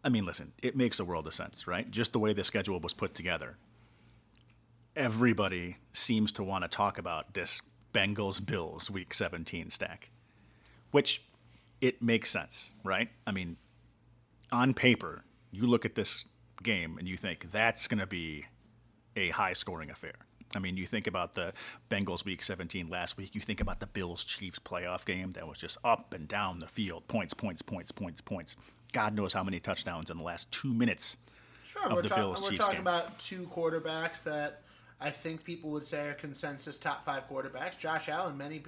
I 0.03 0.09
mean, 0.09 0.25
listen, 0.25 0.53
it 0.61 0.75
makes 0.75 0.99
a 0.99 1.05
world 1.05 1.25
of 1.25 1.33
sense, 1.33 1.65
right? 1.67 1.89
Just 1.89 2.13
the 2.13 2.19
way 2.19 2.33
the 2.33 2.43
schedule 2.43 2.79
was 2.79 2.93
put 2.93 3.15
together. 3.15 3.57
Everybody 4.95 5.77
seems 5.91 6.31
to 6.33 6.43
want 6.43 6.63
to 6.63 6.67
talk 6.67 6.99
about 6.99 7.33
this 7.33 7.63
Bengals 7.93 8.45
Bills 8.45 8.91
Week 8.91 9.11
17 9.11 9.71
stack, 9.71 10.11
which 10.91 11.23
it 11.81 11.99
makes 11.99 12.29
sense, 12.29 12.69
right? 12.83 13.09
I 13.25 13.31
mean, 13.31 13.57
on 14.51 14.75
paper, 14.75 15.23
you 15.49 15.65
look 15.65 15.83
at 15.83 15.95
this 15.95 16.25
game 16.63 16.97
and 16.97 17.07
you 17.07 17.17
think 17.17 17.51
that's 17.51 17.87
going 17.87 17.99
to 17.99 18.07
be 18.07 18.45
a 19.15 19.29
high 19.29 19.53
scoring 19.53 19.89
affair. 19.89 20.13
I 20.55 20.59
mean, 20.59 20.75
you 20.75 20.85
think 20.85 21.07
about 21.07 21.33
the 21.33 21.53
Bengals 21.89 22.25
week 22.25 22.43
17 22.43 22.89
last 22.89 23.15
week, 23.17 23.35
you 23.35 23.41
think 23.41 23.61
about 23.61 23.79
the 23.79 23.87
Bills 23.87 24.23
Chiefs 24.25 24.59
playoff 24.59 25.05
game 25.05 25.31
that 25.33 25.47
was 25.47 25.57
just 25.57 25.77
up 25.83 26.13
and 26.13 26.27
down 26.27 26.59
the 26.59 26.67
field 26.67 27.07
points, 27.07 27.33
points, 27.33 27.61
points, 27.61 27.91
points, 27.91 28.19
points. 28.21 28.55
God 28.91 29.15
knows 29.15 29.31
how 29.31 29.43
many 29.43 29.59
touchdowns 29.61 30.09
in 30.09 30.17
the 30.17 30.23
last 30.23 30.51
two 30.51 30.73
minutes 30.73 31.15
Sure, 31.65 31.85
of 31.85 31.93
we're, 31.93 32.01
the 32.01 32.09
talk- 32.09 32.17
Bills 32.17 32.41
we're 32.41 32.49
Chiefs 32.49 32.59
talking 32.59 32.75
game. 32.75 32.81
about 32.81 33.17
two 33.17 33.43
quarterbacks 33.55 34.23
that 34.23 34.63
I 34.99 35.09
think 35.09 35.43
people 35.45 35.69
would 35.71 35.85
say 35.87 36.09
are 36.09 36.13
consensus 36.13 36.77
top 36.77 37.05
five 37.05 37.29
quarterbacks. 37.29 37.77
Josh 37.77 38.09
Allen, 38.09 38.37
many 38.37 38.61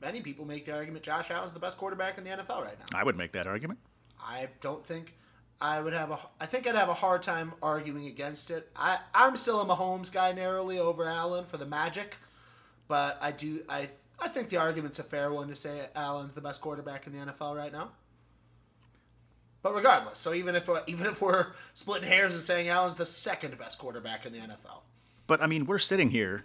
many 0.00 0.20
people 0.20 0.44
make 0.44 0.64
the 0.66 0.72
argument 0.74 1.02
Josh 1.02 1.30
Allen's 1.32 1.52
the 1.52 1.58
best 1.58 1.78
quarterback 1.78 2.16
in 2.16 2.22
the 2.24 2.30
NFL 2.30 2.62
right 2.64 2.78
now. 2.78 2.98
I 2.98 3.02
would 3.02 3.16
make 3.16 3.32
that 3.32 3.48
argument. 3.48 3.80
I 4.24 4.48
don't 4.60 4.84
think 4.86 5.16
I 5.60 5.80
would 5.80 5.92
have 5.92 6.10
a. 6.10 6.18
I 6.40 6.46
think 6.46 6.66
I'd 6.66 6.74
have 6.74 6.88
a 6.88 6.94
hard 6.94 7.22
time 7.22 7.52
arguing 7.62 8.06
against 8.06 8.50
it. 8.50 8.70
I 8.76 8.98
I'm 9.14 9.36
still 9.36 9.60
a 9.60 9.66
Mahomes 9.66 10.12
guy 10.12 10.32
narrowly 10.32 10.78
over 10.78 11.04
Allen 11.04 11.44
for 11.46 11.56
the 11.56 11.66
magic, 11.66 12.16
but 12.88 13.18
I 13.20 13.32
do 13.32 13.60
I 13.68 13.88
I 14.18 14.28
think 14.28 14.48
the 14.48 14.56
argument's 14.56 14.98
a 14.98 15.04
fair 15.04 15.32
one 15.32 15.48
to 15.48 15.54
say 15.54 15.86
Allen's 15.94 16.34
the 16.34 16.40
best 16.40 16.60
quarterback 16.60 17.06
in 17.06 17.12
the 17.12 17.32
NFL 17.32 17.56
right 17.56 17.72
now. 17.72 17.90
But 19.62 19.74
regardless, 19.74 20.18
so 20.18 20.34
even 20.34 20.54
if 20.54 20.68
even 20.86 21.06
if 21.06 21.20
we're 21.22 21.46
splitting 21.72 22.08
hairs 22.08 22.34
and 22.34 22.42
saying 22.42 22.68
Allen's 22.68 22.94
the 22.94 23.06
second 23.06 23.56
best 23.58 23.78
quarterback 23.78 24.26
in 24.26 24.32
the 24.32 24.40
NFL, 24.40 24.82
But 25.26 25.42
I 25.42 25.46
mean, 25.46 25.66
we're 25.66 25.78
sitting 25.78 26.10
here. 26.10 26.44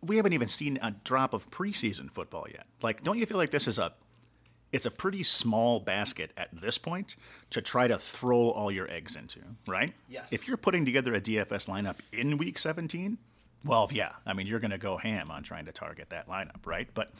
We 0.00 0.16
haven't 0.16 0.32
even 0.32 0.46
seen 0.46 0.78
a 0.80 0.92
drop 1.02 1.34
of 1.34 1.50
preseason 1.50 2.08
football 2.12 2.46
yet. 2.48 2.66
Like, 2.82 3.02
don't 3.02 3.18
you 3.18 3.26
feel 3.26 3.36
like 3.38 3.50
this 3.50 3.66
is 3.66 3.78
a 3.78 3.94
it's 4.72 4.86
a 4.86 4.90
pretty 4.90 5.22
small 5.22 5.80
basket 5.80 6.32
at 6.36 6.48
this 6.52 6.76
point 6.76 7.16
to 7.50 7.62
try 7.62 7.88
to 7.88 7.98
throw 7.98 8.50
all 8.50 8.70
your 8.70 8.90
eggs 8.90 9.16
into, 9.16 9.40
right? 9.66 9.92
Yes. 10.08 10.32
If 10.32 10.46
you're 10.46 10.58
putting 10.58 10.84
together 10.84 11.14
a 11.14 11.20
DFS 11.20 11.68
lineup 11.68 11.96
in 12.12 12.36
week 12.36 12.58
17, 12.58 13.16
well, 13.64 13.88
yeah, 13.92 14.12
I 14.26 14.34
mean, 14.34 14.46
you're 14.46 14.60
going 14.60 14.70
to 14.70 14.78
go 14.78 14.96
ham 14.96 15.30
on 15.30 15.42
trying 15.42 15.64
to 15.66 15.72
target 15.72 16.10
that 16.10 16.28
lineup, 16.28 16.66
right? 16.66 16.88
But 16.92 17.12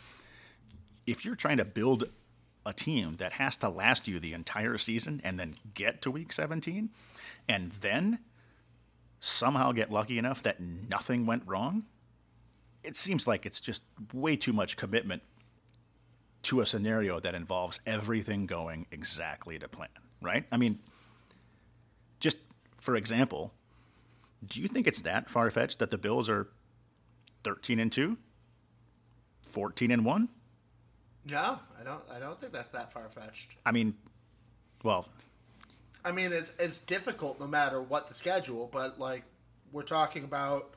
if 1.07 1.25
you're 1.25 1.37
trying 1.37 1.57
to 1.57 1.65
build 1.65 2.05
a 2.67 2.73
team 2.73 3.17
that 3.17 3.33
has 3.33 3.57
to 3.59 3.69
last 3.69 4.07
you 4.07 4.21
the 4.21 4.35
entire 4.35 4.77
season 4.77 5.21
and 5.25 5.39
then 5.39 5.55
get 5.73 6.03
to 6.03 6.11
week 6.11 6.33
17 6.33 6.91
and 7.49 7.73
then 7.73 8.19
somehow 9.21 9.73
get 9.73 9.91
lucky 9.91 10.19
enough 10.19 10.43
that 10.43 10.61
nothing 10.61 11.25
went 11.25 11.43
wrong, 11.47 11.85
it 12.85 12.95
seems 12.95 13.27
like 13.27 13.47
it's 13.47 13.61
just 13.61 13.83
way 14.13 14.37
too 14.37 14.53
much 14.53 14.77
commitment 14.77 15.23
to 16.49 16.63
a 16.63 16.67
scenario 16.67 17.21
that 17.21 17.35
involves 17.35 17.79
everything 17.87 18.47
going 18.47 18.87
exactly 18.91 19.59
to 19.59 19.69
plan, 19.69 19.91
right? 20.23 20.47
I 20.51 20.57
mean, 20.57 20.79
just 22.21 22.39
for 22.81 22.97
example, 22.97 23.53
do 24.47 24.63
you 24.63 24.69
think 24.69 24.87
it's 24.87 25.03
that 25.03 25.29
far 25.29 25.51
fetched 25.51 25.79
that 25.81 25.91
the 25.91 25.99
Bills 25.99 26.31
are 26.31 26.49
13 27.45 27.79
and 27.81 27.93
2, 27.93 28.17
14 29.43 29.91
and 29.91 30.05
1? 30.05 30.29
no, 31.27 31.59
I 31.79 31.85
don't. 31.85 32.03
I 32.11 32.19
don't 32.19 32.41
think 32.41 32.55
that's 32.55 32.69
that 32.69 32.95
far 32.95 33.07
fetched. 33.11 33.51
I 33.67 33.73
mean, 33.73 33.95
well, 34.83 35.07
I 36.03 36.13
mean, 36.13 36.33
it's 36.33 36.53
it's 36.59 36.79
difficult 36.79 37.39
no 37.39 37.47
matter 37.47 37.83
what 37.83 38.09
the 38.09 38.15
schedule, 38.15 38.71
but 38.73 38.99
like 38.99 39.25
we're 39.71 39.83
talking 39.83 40.25
about, 40.25 40.75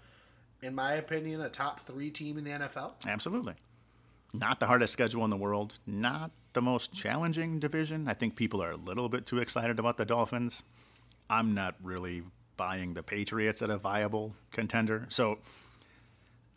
in 0.62 0.76
my 0.76 0.96
opinion, 0.96 1.40
a 1.40 1.48
top 1.48 1.80
three 1.82 2.10
team 2.10 2.38
in 2.38 2.44
the 2.44 2.52
NFL. 2.52 3.08
Absolutely. 3.08 3.54
Not 4.34 4.60
the 4.60 4.68
hardest 4.68 4.94
schedule 4.94 5.24
in 5.26 5.30
the 5.30 5.38
world. 5.38 5.78
Not 5.86 6.32
the 6.54 6.62
most 6.62 6.94
challenging 6.94 7.60
division. 7.60 8.08
I 8.08 8.14
think 8.14 8.36
people 8.36 8.62
are 8.64 8.72
a 8.72 8.78
little 8.78 9.10
bit 9.10 9.26
too 9.26 9.40
excited 9.40 9.80
about 9.80 9.98
the 9.98 10.06
Dolphins. 10.06 10.64
I'm 11.30 11.54
not 11.54 11.76
really 11.84 12.24
buying 12.58 12.94
the 12.94 13.04
Patriots 13.04 13.62
at 13.62 13.70
a 13.70 13.78
viable 13.78 14.36
contender. 14.52 15.08
So 15.10 15.40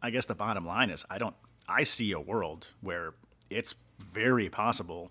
I 0.02 0.10
guess 0.10 0.26
the 0.26 0.34
bottom 0.34 0.66
line 0.66 0.90
is 0.90 1.04
I 1.08 1.18
don't 1.18 1.34
I 1.68 1.84
see 1.84 2.12
a 2.12 2.20
world 2.20 2.68
where 2.80 3.14
it's 3.50 3.74
very 3.98 4.48
possible 4.48 5.10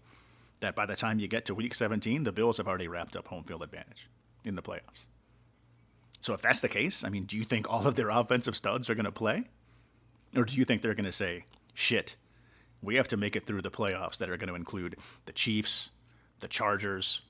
that 0.59 0.76
by 0.76 0.86
the 0.86 0.95
time 0.95 1.20
you 1.20 1.28
get 1.28 1.45
to 1.45 1.55
week 1.55 1.74
17, 1.74 2.24
the 2.24 2.32
Bills 2.32 2.57
have 2.57 2.68
already 2.68 2.88
wrapped 2.88 3.16
up 3.16 3.28
home 3.28 3.43
field 3.43 3.64
advantage 3.64 4.07
in 4.45 4.55
the 4.55 4.61
playoffs. 4.61 5.05
So 6.20 6.34
if 6.34 6.41
that's 6.41 6.61
the 6.61 6.70
case, 6.70 7.03
I 7.03 7.09
mean, 7.09 7.26
do 7.26 7.38
you 7.38 7.43
think 7.43 7.70
all 7.70 7.86
of 7.86 7.95
their 7.95 8.09
offensive 8.09 8.55
studs 8.55 8.89
are 8.89 8.95
going 8.95 9.05
to 9.05 9.11
play? 9.11 9.43
Or 10.36 10.45
do 10.45 10.55
you 10.55 10.64
think 10.64 10.82
they're 10.82 10.93
going 10.93 11.05
to 11.05 11.11
say, 11.11 11.45
shit, 11.74 12.16
we 12.84 12.96
have 12.96 13.08
to 13.10 13.18
make 13.18 13.36
it 13.36 13.46
through 13.46 13.62
the 13.62 13.72
playoffs 13.72 14.18
that 14.18 14.30
are 14.30 14.38
going 14.38 14.50
to 14.50 14.56
include 14.56 14.98
the 15.26 15.32
Chiefs, 15.32 15.90
the 16.40 16.48
Chargers, 16.48 17.22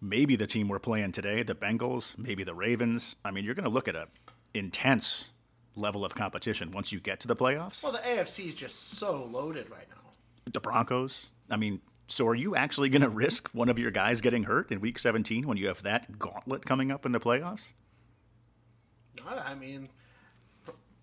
maybe 0.00 0.36
the 0.36 0.46
team 0.46 0.68
we're 0.68 0.78
playing 0.78 1.12
today, 1.12 1.42
the 1.42 1.54
Bengals, 1.54 2.16
maybe 2.18 2.44
the 2.44 2.54
Ravens? 2.54 3.16
I 3.24 3.30
mean, 3.30 3.44
you're 3.44 3.54
going 3.54 3.64
to 3.64 3.70
look 3.70 3.88
at 3.88 3.96
a 3.96 4.08
intense 4.54 5.30
level 5.76 6.04
of 6.04 6.14
competition 6.14 6.70
once 6.70 6.92
you 6.92 7.00
get 7.00 7.20
to 7.20 7.28
the 7.28 7.36
playoffs. 7.36 7.82
Well, 7.82 7.92
the 7.92 7.98
AFC 7.98 8.48
is 8.48 8.54
just 8.54 8.94
so 8.94 9.24
loaded 9.24 9.70
right 9.70 9.88
now. 9.88 10.10
The 10.52 10.60
Broncos. 10.60 11.26
I 11.48 11.56
mean, 11.56 11.80
so 12.06 12.26
are 12.26 12.34
you 12.34 12.56
actually 12.56 12.88
going 12.88 13.02
to 13.02 13.08
risk 13.08 13.50
one 13.50 13.68
of 13.68 13.78
your 13.78 13.90
guys 13.90 14.20
getting 14.20 14.44
hurt 14.44 14.72
in 14.72 14.80
week 14.80 14.98
17 14.98 15.46
when 15.46 15.56
you 15.56 15.68
have 15.68 15.82
that 15.84 16.18
gauntlet 16.18 16.66
coming 16.66 16.90
up 16.90 17.06
in 17.06 17.12
the 17.12 17.20
playoffs? 17.20 17.72
I 19.28 19.54
mean, 19.54 19.88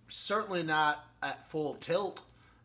certainly 0.07 0.63
not 0.63 1.05
at 1.21 1.49
full 1.49 1.75
tilt. 1.75 2.19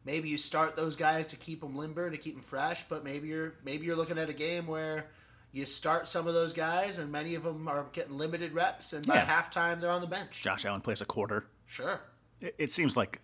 Maybe 0.05 0.28
you 0.28 0.38
start 0.38 0.76
those 0.76 0.96
guys 0.96 1.28
to 1.28 1.36
keep 1.36 1.61
them 1.61 1.76
limber, 1.76 2.11
to 2.11 2.16
keep 2.16 2.34
them 2.34 2.42
fresh, 2.42 2.84
but 2.88 3.05
maybe 3.05 3.28
you're 3.28 3.55
maybe 3.64 3.86
you're 3.86 3.96
looking 3.96 4.18
at 4.18 4.28
a 4.28 4.32
game 4.34 4.66
where 4.66 5.07
you 5.53 5.64
start 5.66 6.09
some 6.09 6.26
of 6.26 6.34
those 6.34 6.53
guys, 6.53 6.98
and 6.98 7.12
many 7.12 7.34
of 7.34 7.42
them 7.44 7.68
are 7.68 7.86
getting 7.92 8.16
limited 8.16 8.53
reps, 8.53 8.92
and 8.94 9.07
by 9.07 9.16
Yeah. 9.16 9.26
halftime 9.26 9.80
they're 9.80 9.90
on 9.90 10.00
the 10.00 10.07
bench. 10.07 10.42
Josh 10.42 10.64
Allen 10.64 10.80
plays 10.80 11.00
a 11.00 11.05
quarter. 11.05 11.44
Sure. 11.66 12.00
It, 12.40 12.55
it 12.59 12.70
seems 12.72 12.96
like 12.96 13.20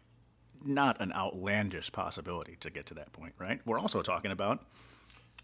not 0.64 1.00
an 1.00 1.12
outlandish 1.12 1.90
possibility 1.92 2.56
to 2.60 2.70
get 2.70 2.86
to 2.86 2.94
that 2.94 3.12
point, 3.12 3.32
right? 3.38 3.60
We're 3.64 3.78
also 3.78 4.02
talking 4.02 4.30
about 4.30 4.64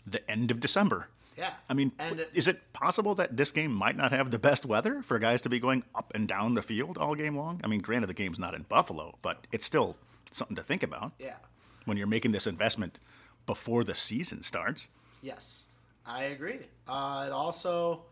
the 0.07 0.29
end 0.31 0.51
of 0.51 0.61
December. 0.61 1.09
Yeah. 1.39 1.51
I 1.69 1.75
mean, 1.75 1.91
it, 1.99 2.31
is 2.35 2.47
it 2.47 2.73
possible 2.73 3.15
that 3.17 3.37
this 3.37 3.51
game 3.51 3.73
might 3.73 3.97
not 3.97 4.13
have 4.13 4.31
the 4.31 4.39
best 4.39 4.65
weather 4.67 5.03
for 5.03 5.19
guys 5.19 5.41
to 5.43 5.49
be 5.49 5.59
going 5.59 5.83
up 5.95 6.13
and 6.15 6.29
down 6.29 6.55
the 6.55 6.63
field 6.63 6.97
all 6.99 7.15
game 7.17 7.37
long? 7.37 7.61
I 7.65 7.67
mean, 7.67 7.81
granted, 7.81 8.07
the 8.09 8.15
game's 8.15 8.39
not 8.39 8.55
in 8.55 8.63
Buffalo, 8.63 9.19
but 9.23 9.47
it's 9.51 9.65
still 9.65 9.97
something 10.35 10.57
to 10.57 10.63
think 10.63 10.83
about 10.83 11.13
yeah. 11.19 11.37
when 11.85 11.97
you're 11.97 12.07
making 12.07 12.33
this 12.33 12.47
investment 12.47 12.99
before 13.47 13.85
the 13.85 13.95
season 13.95 14.43
starts. 14.43 14.89
Yes, 15.23 15.67
I 16.07 16.25
agree. 16.25 16.61
Uh, 16.89 17.25
it 17.27 17.33
also, 17.33 18.03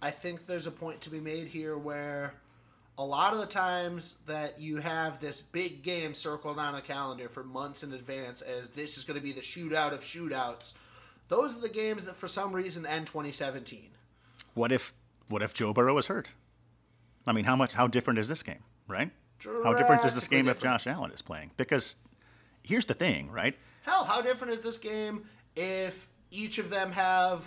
I 0.00 0.10
think 0.10 0.46
there's 0.46 0.66
a 0.66 0.70
point 0.70 1.00
to 1.02 1.10
be 1.10 1.20
made 1.20 1.48
here 1.48 1.76
where 1.76 2.34
a 2.98 3.04
lot 3.04 3.32
of 3.32 3.38
the 3.38 3.46
times 3.46 4.16
that 4.26 4.58
you 4.58 4.78
have 4.78 5.20
this 5.20 5.40
big 5.40 5.82
game 5.82 6.14
circled 6.14 6.58
on 6.58 6.74
a 6.74 6.80
calendar 6.80 7.28
for 7.28 7.42
months 7.42 7.82
in 7.82 7.92
advance 7.92 8.42
as 8.42 8.70
this 8.70 8.98
is 8.98 9.04
going 9.04 9.18
to 9.18 9.22
be 9.22 9.32
the 9.32 9.40
shootout 9.40 9.92
of 9.92 10.00
shootouts, 10.00 10.74
those 11.28 11.56
are 11.56 11.60
the 11.60 11.68
games 11.68 12.06
that 12.06 12.16
for 12.16 12.28
some 12.28 12.52
reason 12.52 12.84
end 12.84 13.06
2017. 13.06 13.88
What 14.54 14.70
if 14.70 14.92
what 15.28 15.42
if 15.42 15.54
Joe 15.54 15.72
Burrow 15.72 15.96
is 15.96 16.06
hurt? 16.08 16.28
I 17.26 17.32
mean, 17.32 17.44
how 17.44 17.56
much 17.56 17.72
how 17.72 17.86
different 17.86 18.18
is 18.18 18.28
this 18.28 18.42
game, 18.42 18.62
right? 18.86 19.10
How 19.64 19.74
different 19.74 20.04
is 20.04 20.14
this 20.14 20.28
game 20.28 20.48
if. 20.48 20.60
Josh 20.60 20.86
Allen 20.86 21.10
is 21.12 21.22
playing? 21.22 21.50
Because 21.56 21.96
here's 22.62 22.86
the 22.86 22.94
thing, 22.94 23.30
right? 23.30 23.56
Hell, 23.82 24.04
how 24.04 24.20
different 24.20 24.52
is 24.52 24.60
this 24.60 24.78
game 24.78 25.24
if 25.56 26.06
each 26.30 26.58
of 26.58 26.70
them 26.70 26.92
have 26.92 27.44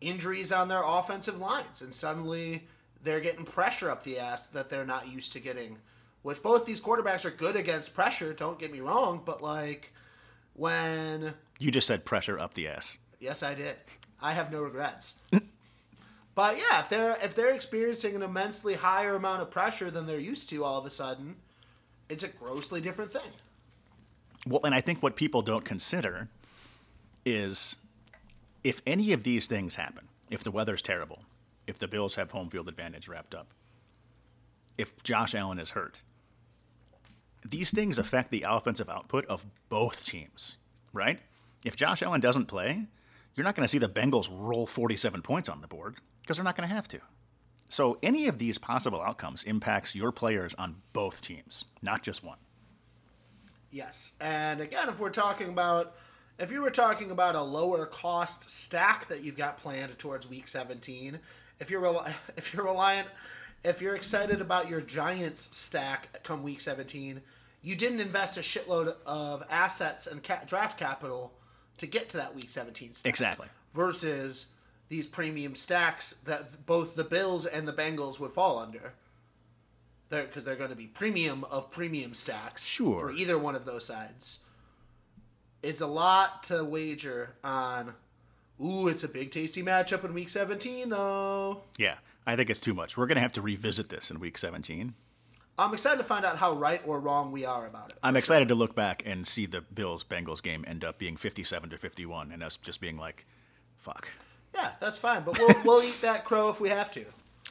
injuries 0.00 0.52
on 0.52 0.68
their 0.68 0.82
offensive 0.84 1.38
lines 1.40 1.82
and 1.82 1.92
suddenly 1.92 2.64
they're 3.02 3.20
getting 3.20 3.44
pressure 3.44 3.90
up 3.90 4.04
the 4.04 4.18
ass 4.18 4.46
that 4.48 4.70
they're 4.70 4.86
not 4.86 5.08
used 5.08 5.32
to 5.32 5.40
getting? 5.40 5.78
Which 6.22 6.42
both 6.42 6.64
these 6.64 6.80
quarterbacks 6.80 7.24
are 7.24 7.30
good 7.30 7.56
against 7.56 7.94
pressure, 7.94 8.32
don't 8.32 8.58
get 8.58 8.72
me 8.72 8.80
wrong, 8.80 9.22
but 9.24 9.42
like 9.42 9.92
when. 10.54 11.34
You 11.58 11.70
just 11.70 11.86
said 11.86 12.04
pressure 12.04 12.38
up 12.38 12.54
the 12.54 12.68
ass. 12.68 12.96
Yes, 13.18 13.42
I 13.42 13.54
did. 13.54 13.76
I 14.20 14.32
have 14.32 14.52
no 14.52 14.62
regrets. 14.62 15.20
but 16.34 16.56
yeah, 16.56 16.80
if 16.80 16.88
they're 16.88 17.18
if 17.22 17.34
they're 17.34 17.54
experiencing 17.54 18.14
an 18.14 18.22
immensely 18.22 18.74
higher 18.74 19.14
amount 19.14 19.42
of 19.42 19.50
pressure 19.50 19.90
than 19.90 20.06
they're 20.06 20.18
used 20.18 20.48
to 20.50 20.64
all 20.64 20.78
of 20.78 20.86
a 20.86 20.90
sudden, 20.90 21.36
it's 22.08 22.22
a 22.22 22.28
grossly 22.28 22.80
different 22.80 23.12
thing. 23.12 23.30
Well, 24.46 24.60
and 24.64 24.74
I 24.74 24.80
think 24.80 25.02
what 25.02 25.14
people 25.14 25.42
don't 25.42 25.64
consider 25.64 26.28
is 27.24 27.76
if 28.64 28.82
any 28.86 29.12
of 29.12 29.24
these 29.24 29.46
things 29.46 29.76
happen, 29.76 30.08
if 30.30 30.42
the 30.42 30.50
weather's 30.50 30.82
terrible, 30.82 31.22
if 31.66 31.78
the 31.78 31.86
Bills 31.86 32.16
have 32.16 32.30
home 32.30 32.48
field 32.48 32.68
advantage 32.68 33.08
wrapped 33.08 33.34
up, 33.34 33.48
if 34.78 35.00
Josh 35.02 35.34
Allen 35.34 35.58
is 35.58 35.70
hurt, 35.70 36.02
these 37.44 37.70
things 37.70 37.98
affect 37.98 38.30
the 38.30 38.44
offensive 38.48 38.88
output 38.88 39.26
of 39.26 39.44
both 39.68 40.04
teams, 40.04 40.56
right? 40.92 41.20
If 41.64 41.76
Josh 41.76 42.02
Allen 42.02 42.20
doesn't 42.20 42.46
play, 42.46 42.86
you're 43.34 43.44
not 43.44 43.54
going 43.54 43.64
to 43.64 43.70
see 43.70 43.78
the 43.78 43.88
Bengals 43.88 44.28
roll 44.30 44.66
47 44.66 45.22
points 45.22 45.48
on 45.48 45.60
the 45.60 45.66
board 45.68 45.96
because 46.22 46.36
they're 46.36 46.44
not 46.44 46.56
going 46.56 46.68
to 46.68 46.74
have 46.74 46.88
to. 46.88 47.00
So 47.68 47.98
any 48.02 48.26
of 48.28 48.38
these 48.38 48.58
possible 48.58 49.00
outcomes 49.00 49.44
impacts 49.44 49.94
your 49.94 50.12
players 50.12 50.54
on 50.56 50.76
both 50.92 51.20
teams, 51.22 51.64
not 51.80 52.02
just 52.02 52.22
one. 52.22 52.38
Yes, 53.70 54.16
and 54.20 54.60
again, 54.60 54.88
if 54.90 54.98
we're 54.98 55.08
talking 55.10 55.48
about, 55.48 55.94
if 56.38 56.50
you 56.52 56.60
were 56.60 56.70
talking 56.70 57.10
about 57.10 57.34
a 57.34 57.40
lower 57.42 57.86
cost 57.86 58.50
stack 58.50 59.08
that 59.08 59.22
you've 59.22 59.36
got 59.36 59.56
planned 59.56 59.98
towards 59.98 60.28
Week 60.28 60.46
17, 60.48 61.18
if 61.60 61.70
you're 61.70 61.80
rel- 61.80 62.06
if 62.36 62.52
you're 62.52 62.64
reliant, 62.64 63.08
if 63.64 63.80
you're 63.80 63.94
excited 63.96 64.40
about 64.42 64.68
your 64.68 64.82
Giants 64.82 65.56
stack 65.56 66.22
come 66.22 66.42
Week 66.42 66.60
17, 66.60 67.22
you 67.62 67.74
didn't 67.76 68.00
invest 68.00 68.36
a 68.36 68.40
shitload 68.40 68.94
of 69.06 69.42
assets 69.48 70.06
and 70.06 70.22
ca- 70.22 70.42
draft 70.46 70.78
capital 70.78 71.32
to 71.78 71.86
get 71.86 72.10
to 72.10 72.18
that 72.18 72.34
Week 72.34 72.50
17 72.50 72.92
stack 72.92 73.08
Exactly. 73.08 73.46
versus 73.72 74.48
these 74.92 75.06
premium 75.06 75.54
stacks 75.54 76.12
that 76.26 76.66
both 76.66 76.96
the 76.96 77.02
Bills 77.02 77.46
and 77.46 77.66
the 77.66 77.72
Bengals 77.72 78.20
would 78.20 78.30
fall 78.30 78.58
under. 78.58 78.92
Because 80.10 80.44
they're, 80.44 80.54
going 80.54 80.68
to 80.68 80.76
be 80.76 80.86
premium 80.86 81.44
of 81.44 81.70
premium 81.70 82.12
stacks 82.12 82.66
Sure. 82.66 83.08
for 83.08 83.12
either 83.12 83.38
one 83.38 83.54
of 83.54 83.64
those 83.64 83.86
sides. 83.86 84.44
It's 85.62 85.80
a 85.80 85.86
lot 85.86 86.42
to 86.44 86.62
wager 86.62 87.36
on. 87.42 87.94
Ooh, 88.62 88.86
it's 88.88 89.02
a 89.02 89.08
big 89.08 89.30
tasty 89.30 89.62
matchup 89.62 90.04
in 90.04 90.12
Week 90.12 90.28
17, 90.28 90.90
though. 90.90 91.62
Yeah, 91.78 91.94
I 92.26 92.36
think 92.36 92.50
it's 92.50 92.60
too 92.60 92.74
much. 92.74 92.98
We're 92.98 93.06
going 93.06 93.16
to 93.16 93.22
have 93.22 93.32
to 93.32 93.40
revisit 93.40 93.88
this 93.88 94.10
in 94.10 94.20
week 94.20 94.36
17. 94.36 94.92
I'm 95.58 95.72
excited 95.72 95.96
to 95.96 96.04
find 96.04 96.26
out 96.26 96.36
how 96.36 96.52
right 96.52 96.82
or 96.86 97.00
wrong 97.00 97.32
we 97.32 97.46
are 97.46 97.66
about 97.66 97.88
it. 97.88 97.96
I'm 98.02 98.16
excited 98.16 98.48
to 98.48 98.54
look 98.54 98.74
back 98.74 99.04
and 99.06 99.26
see 99.26 99.46
the 99.46 99.62
Bills 99.62 100.04
Bengals 100.04 100.42
game 100.42 100.66
end 100.68 100.84
up 100.84 100.98
being 100.98 101.16
57 101.16 101.70
to 101.70 101.78
51 101.78 102.30
and 102.30 102.42
us 102.42 102.58
just 102.58 102.82
being 102.82 102.98
like, 102.98 103.24
fuck. 103.78 104.10
Yeah, 104.54 104.72
that's 104.80 104.98
fine, 104.98 105.22
but 105.24 105.38
we'll, 105.38 105.54
we'll 105.64 105.82
eat 105.82 106.00
that 106.02 106.24
crow 106.24 106.48
if 106.48 106.60
we 106.60 106.68
have 106.68 106.90
to. 106.92 107.04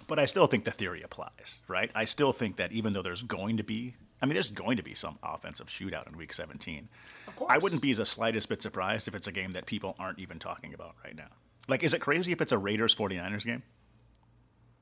But 0.07 0.19
I 0.19 0.25
still 0.25 0.45
think 0.47 0.65
the 0.65 0.71
theory 0.71 1.01
applies, 1.01 1.59
right? 1.67 1.89
I 1.95 2.05
still 2.05 2.31
think 2.33 2.57
that 2.57 2.71
even 2.71 2.93
though 2.93 3.01
there's 3.01 3.23
going 3.23 3.57
to 3.57 3.63
be, 3.63 3.95
I 4.21 4.25
mean, 4.25 4.33
there's 4.33 4.49
going 4.49 4.77
to 4.77 4.83
be 4.83 4.93
some 4.93 5.17
offensive 5.23 5.67
shootout 5.67 6.07
in 6.07 6.17
week 6.17 6.33
17. 6.33 6.87
Of 7.27 7.35
course. 7.35 7.51
I 7.51 7.57
wouldn't 7.57 7.81
be 7.81 7.93
the 7.93 8.05
slightest 8.05 8.49
bit 8.49 8.61
surprised 8.61 9.07
if 9.07 9.15
it's 9.15 9.27
a 9.27 9.31
game 9.31 9.51
that 9.51 9.65
people 9.65 9.95
aren't 9.99 10.19
even 10.19 10.37
talking 10.37 10.73
about 10.73 10.95
right 11.03 11.15
now. 11.15 11.29
Like, 11.67 11.83
is 11.83 11.93
it 11.93 12.01
crazy 12.01 12.31
if 12.31 12.41
it's 12.41 12.51
a 12.51 12.57
Raiders 12.57 12.95
49ers 12.95 13.45
game? 13.45 13.63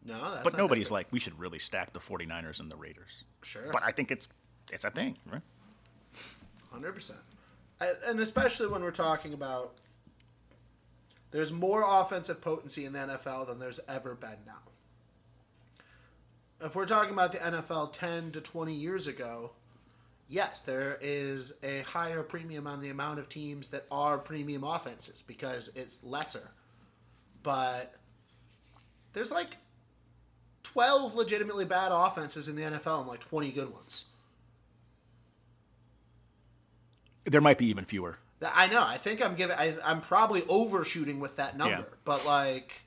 No, 0.06 0.32
that's 0.32 0.44
But 0.44 0.58
nobody's 0.58 0.92
like, 0.92 1.08
we 1.12 1.20
should 1.20 1.38
really 1.38 1.60
stack 1.60 1.94
the 1.94 2.00
49ers 2.00 2.60
and 2.60 2.72
the 2.72 2.76
Raiders. 2.76 3.24
Sure. 3.44 3.70
But 3.72 3.84
I 3.84 3.92
think 3.92 4.12
it's 4.12 4.28
it's 4.72 4.86
a 4.86 4.92
thing, 4.92 5.18
right? 5.32 5.42
Hundred 6.72 6.94
percent, 6.94 7.20
and 8.06 8.20
especially 8.20 8.68
when 8.68 8.84
we're 8.84 8.92
talking 8.92 9.34
about 9.34 9.74
there's 11.32 11.52
more 11.52 11.84
offensive 11.86 12.42
potency 12.42 12.86
in 12.86 12.94
the 12.94 13.00
NFL 13.00 13.48
than 13.48 13.60
there's 13.60 13.80
ever 13.88 14.16
been 14.16 14.38
now. 14.46 14.54
If 16.62 16.76
we're 16.76 16.86
talking 16.86 17.14
about 17.14 17.32
the 17.32 17.38
NFL 17.38 17.94
ten 17.94 18.32
to 18.32 18.42
twenty 18.42 18.74
years 18.74 19.08
ago, 19.08 19.52
yes, 20.28 20.62
there 20.62 20.98
is 21.02 21.54
a 21.64 21.82
higher 21.82 22.24
premium 22.24 22.68
on 22.68 22.82
the 22.82 22.90
amount 22.90 23.20
of 23.20 23.30
teams 23.30 23.70
that 23.70 23.86
are 23.92 24.18
premium 24.18 24.64
offenses 24.64 25.24
because 25.26 25.72
it's 25.76 26.04
lesser. 26.04 26.52
But 27.44 27.96
there's 29.14 29.32
like 29.32 29.58
twelve 30.64 31.16
legitimately 31.16 31.66
bad 31.66 31.92
offenses 31.94 32.48
in 32.50 32.56
the 32.56 32.64
NFL 32.64 33.02
and 33.02 33.08
like 33.08 33.22
twenty 33.22 33.52
good 33.52 33.72
ones. 33.72 34.10
There 37.26 37.42
might 37.42 37.60
be 37.60 37.68
even 37.68 37.86
fewer. 37.86 38.18
I 38.42 38.68
know. 38.68 38.84
I 38.86 38.98
think 38.98 39.24
I'm 39.24 39.36
giving. 39.36 39.56
I, 39.58 39.76
I'm 39.84 40.02
probably 40.02 40.44
overshooting 40.48 41.20
with 41.20 41.36
that 41.38 41.58
number, 41.58 41.78
Yeah. 41.78 41.96
but 42.06 42.26
like 42.26 42.82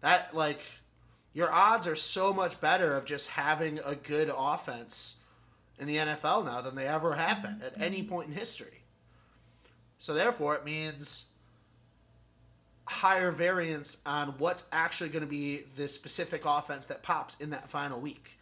that, 0.00 0.34
like 0.34 0.60
your 1.34 1.52
odds 1.52 1.86
are 1.86 1.96
so 1.96 2.32
much 2.32 2.60
better 2.60 2.94
of 2.96 3.04
just 3.04 3.28
having 3.28 3.80
a 3.84 3.94
good 3.94 4.30
offense 4.34 5.20
in 5.78 5.86
the 5.86 5.96
NFL 5.96 6.44
now 6.44 6.60
than 6.60 6.74
they 6.74 6.86
ever 6.86 7.14
have 7.14 7.42
been 7.42 7.62
at 7.62 7.74
mm-hmm. 7.74 7.82
any 7.82 8.02
point 8.02 8.28
in 8.28 8.34
history. 8.34 8.82
So 9.98 10.14
therefore, 10.14 10.54
it 10.54 10.64
means 10.64 11.26
higher 12.86 13.30
variance 13.30 14.00
on 14.06 14.28
what's 14.38 14.64
actually 14.72 15.10
going 15.10 15.24
to 15.24 15.28
be 15.28 15.64
the 15.76 15.86
specific 15.86 16.42
offense 16.46 16.86
that 16.86 17.02
pops 17.02 17.38
in 17.40 17.50
that 17.50 17.68
final 17.68 18.00
week. 18.00 18.38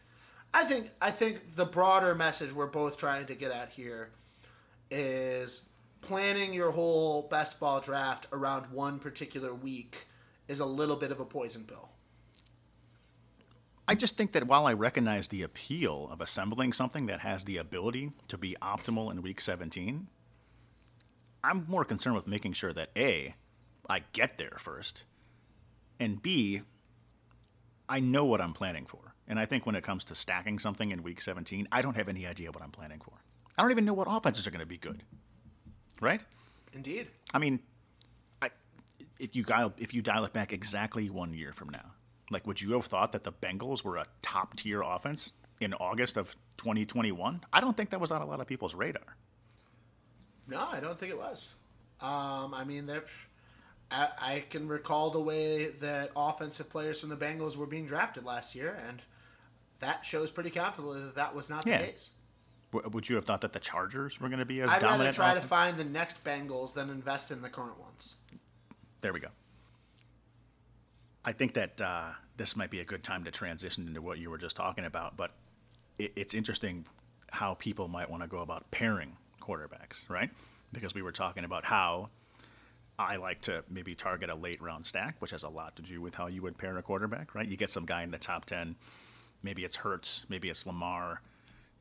I 0.54 0.64
think. 0.64 0.90
I 1.02 1.10
think 1.10 1.56
the 1.56 1.66
broader 1.66 2.14
message 2.14 2.52
we're 2.52 2.66
both 2.66 2.96
trying 2.96 3.26
to 3.26 3.34
get 3.34 3.50
at 3.50 3.70
here 3.70 4.10
is 4.90 5.62
planning 6.06 6.54
your 6.54 6.70
whole 6.70 7.22
best 7.22 7.58
ball 7.58 7.80
draft 7.80 8.28
around 8.32 8.66
one 8.70 9.00
particular 9.00 9.52
week 9.52 10.06
is 10.46 10.60
a 10.60 10.66
little 10.66 10.94
bit 10.94 11.10
of 11.10 11.18
a 11.18 11.24
poison 11.24 11.64
pill. 11.64 11.88
I 13.88 13.96
just 13.96 14.16
think 14.16 14.32
that 14.32 14.46
while 14.46 14.66
I 14.66 14.72
recognize 14.72 15.28
the 15.28 15.42
appeal 15.42 16.08
of 16.10 16.20
assembling 16.20 16.72
something 16.72 17.06
that 17.06 17.20
has 17.20 17.44
the 17.44 17.56
ability 17.56 18.12
to 18.28 18.38
be 18.38 18.56
optimal 18.62 19.12
in 19.12 19.22
week 19.22 19.40
17, 19.40 20.06
I'm 21.42 21.66
more 21.68 21.84
concerned 21.84 22.14
with 22.16 22.28
making 22.28 22.52
sure 22.52 22.72
that 22.72 22.90
A, 22.96 23.34
I 23.88 24.02
get 24.12 24.38
there 24.38 24.56
first, 24.58 25.04
and 25.98 26.22
B, 26.22 26.62
I 27.88 28.00
know 28.00 28.24
what 28.24 28.40
I'm 28.40 28.52
planning 28.52 28.86
for. 28.86 29.14
And 29.28 29.40
I 29.40 29.46
think 29.46 29.66
when 29.66 29.74
it 29.74 29.84
comes 29.84 30.04
to 30.04 30.14
stacking 30.14 30.60
something 30.60 30.92
in 30.92 31.02
week 31.02 31.20
17, 31.20 31.66
I 31.72 31.82
don't 31.82 31.96
have 31.96 32.08
any 32.08 32.26
idea 32.26 32.52
what 32.52 32.62
I'm 32.62 32.70
planning 32.70 33.00
for. 33.00 33.14
I 33.58 33.62
don't 33.62 33.70
even 33.72 33.84
know 33.84 33.94
what 33.94 34.08
offenses 34.08 34.46
are 34.46 34.50
going 34.50 34.60
to 34.60 34.66
be 34.66 34.78
good. 34.78 35.02
Right? 36.00 36.20
Indeed. 36.72 37.08
I 37.32 37.38
mean, 37.38 37.60
I, 38.42 38.50
if 39.18 39.34
you 39.34 39.42
dial 39.42 39.72
if 39.78 39.94
you 39.94 40.02
dial 40.02 40.24
it 40.24 40.32
back 40.32 40.52
exactly 40.52 41.08
one 41.10 41.32
year 41.32 41.52
from 41.52 41.70
now, 41.70 41.92
like 42.30 42.46
would 42.46 42.60
you 42.60 42.72
have 42.72 42.86
thought 42.86 43.12
that 43.12 43.22
the 43.22 43.32
Bengals 43.32 43.82
were 43.84 43.96
a 43.96 44.06
top 44.22 44.56
tier 44.56 44.82
offense 44.82 45.32
in 45.60 45.72
August 45.74 46.16
of 46.16 46.36
2021, 46.58 47.40
I 47.52 47.60
don't 47.60 47.76
think 47.76 47.90
that 47.90 48.00
was 48.00 48.10
on 48.10 48.20
a 48.20 48.26
lot 48.26 48.40
of 48.40 48.46
people's 48.46 48.74
radar. 48.74 49.16
No, 50.46 50.68
I 50.70 50.80
don't 50.80 50.98
think 50.98 51.12
it 51.12 51.18
was. 51.18 51.54
Um, 52.00 52.52
I 52.54 52.64
mean. 52.64 52.90
I, 53.90 54.08
I 54.20 54.44
can 54.50 54.66
recall 54.66 55.10
the 55.10 55.20
way 55.20 55.66
that 55.80 56.10
offensive 56.16 56.68
players 56.68 56.98
from 57.00 57.08
the 57.08 57.16
Bengals 57.16 57.56
were 57.56 57.66
being 57.66 57.86
drafted 57.86 58.24
last 58.24 58.54
year, 58.54 58.76
and 58.88 59.00
that 59.78 60.04
shows 60.04 60.30
pretty 60.30 60.50
confidently 60.50 61.02
that 61.04 61.14
that 61.14 61.34
was 61.34 61.48
not 61.48 61.64
Yeah. 61.66 61.78
the 61.78 61.92
case. 61.92 62.10
Would 62.72 63.08
you 63.08 63.16
have 63.16 63.24
thought 63.24 63.40
that 63.40 63.52
the 63.52 63.60
Chargers 63.60 64.20
were 64.20 64.28
going 64.28 64.40
to 64.40 64.44
be 64.44 64.60
as 64.60 64.70
dominant 64.70 64.84
I'd 64.84 64.86
rather 64.86 65.12
dominant? 65.12 65.16
try 65.16 65.34
to 65.34 65.40
find 65.40 65.76
the 65.76 65.84
next 65.84 66.24
Bengals 66.24 66.74
than 66.74 66.90
invest 66.90 67.30
in 67.30 67.40
the 67.40 67.48
current 67.48 67.78
ones. 67.80 68.16
There 69.00 69.12
we 69.12 69.20
go. 69.20 69.28
I 71.24 71.32
think 71.32 71.54
that 71.54 71.80
uh, 71.80 72.10
this 72.36 72.56
might 72.56 72.70
be 72.70 72.80
a 72.80 72.84
good 72.84 73.02
time 73.02 73.24
to 73.24 73.30
transition 73.30 73.86
into 73.86 74.02
what 74.02 74.18
you 74.18 74.30
were 74.30 74.38
just 74.38 74.56
talking 74.56 74.84
about, 74.84 75.16
but 75.16 75.32
it, 75.98 76.12
it's 76.16 76.34
interesting 76.34 76.86
how 77.30 77.54
people 77.54 77.88
might 77.88 78.10
want 78.10 78.22
to 78.22 78.28
go 78.28 78.38
about 78.38 78.70
pairing 78.70 79.16
quarterbacks, 79.40 80.08
right? 80.08 80.30
Because 80.72 80.94
we 80.94 81.02
were 81.02 81.12
talking 81.12 81.44
about 81.44 81.64
how 81.64 82.06
I 82.98 83.16
like 83.16 83.42
to 83.42 83.64
maybe 83.68 83.94
target 83.94 84.30
a 84.30 84.34
late 84.34 84.60
round 84.60 84.86
stack, 84.86 85.16
which 85.18 85.30
has 85.32 85.42
a 85.42 85.48
lot 85.48 85.76
to 85.76 85.82
do 85.82 86.00
with 86.00 86.14
how 86.14 86.28
you 86.28 86.42
would 86.42 86.56
pair 86.56 86.76
a 86.78 86.82
quarterback, 86.82 87.34
right? 87.34 87.46
You 87.46 87.56
get 87.56 87.70
some 87.70 87.84
guy 87.84 88.02
in 88.02 88.10
the 88.10 88.18
top 88.18 88.44
10, 88.46 88.76
maybe 89.42 89.64
it's 89.64 89.76
Hurts, 89.76 90.24
maybe 90.28 90.48
it's 90.48 90.66
Lamar, 90.66 91.20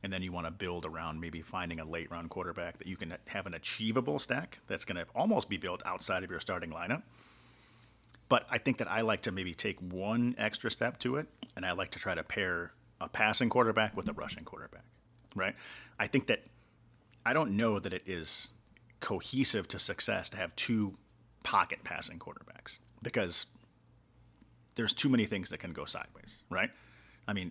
and 0.06 0.12
then 0.12 0.22
you 0.22 0.30
want 0.30 0.46
to 0.46 0.52
build 0.52 0.86
around 0.86 1.20
maybe 1.20 1.42
finding 1.42 1.80
a 1.80 1.84
late 1.84 2.08
round 2.12 2.30
quarterback 2.30 2.78
that 2.78 2.86
you 2.86 2.94
can 2.94 3.12
have 3.26 3.44
an 3.44 3.54
achievable 3.54 4.20
stack 4.20 4.60
that's 4.68 4.84
going 4.84 4.94
to 4.94 5.04
almost 5.16 5.48
be 5.48 5.56
built 5.56 5.82
outside 5.84 6.22
of 6.22 6.30
your 6.30 6.38
starting 6.38 6.70
lineup. 6.70 7.02
But 8.28 8.46
I 8.48 8.58
think 8.58 8.78
that 8.78 8.88
I 8.88 9.00
like 9.00 9.22
to 9.22 9.32
maybe 9.32 9.52
take 9.52 9.80
one 9.80 10.36
extra 10.38 10.70
step 10.70 11.00
to 11.00 11.16
it, 11.16 11.26
and 11.56 11.66
I 11.66 11.72
like 11.72 11.90
to 11.90 11.98
try 11.98 12.14
to 12.14 12.22
pair 12.22 12.70
a 13.00 13.08
passing 13.08 13.48
quarterback 13.48 13.96
with 13.96 14.08
a 14.08 14.12
rushing 14.12 14.44
quarterback, 14.44 14.84
right? 15.34 15.56
I 15.98 16.06
think 16.06 16.28
that 16.28 16.44
I 17.24 17.32
don't 17.32 17.56
know 17.56 17.80
that 17.80 17.92
it 17.92 18.04
is 18.06 18.52
cohesive 19.00 19.66
to 19.66 19.80
success 19.80 20.30
to 20.30 20.36
have 20.36 20.54
two 20.54 20.94
pocket 21.42 21.80
passing 21.82 22.20
quarterbacks 22.20 22.78
because 23.02 23.46
there's 24.76 24.92
too 24.92 25.08
many 25.08 25.26
things 25.26 25.50
that 25.50 25.58
can 25.58 25.72
go 25.72 25.84
sideways, 25.84 26.44
right? 26.48 26.70
I 27.26 27.32
mean, 27.32 27.50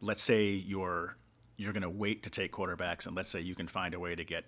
let's 0.00 0.22
say 0.22 0.46
you're 0.46 1.16
you're 1.60 1.74
going 1.74 1.82
to 1.82 1.90
wait 1.90 2.22
to 2.22 2.30
take 2.30 2.52
quarterbacks, 2.52 3.06
and 3.06 3.14
let's 3.14 3.28
say 3.28 3.38
you 3.38 3.54
can 3.54 3.68
find 3.68 3.92
a 3.92 4.00
way 4.00 4.14
to 4.14 4.24
get 4.24 4.44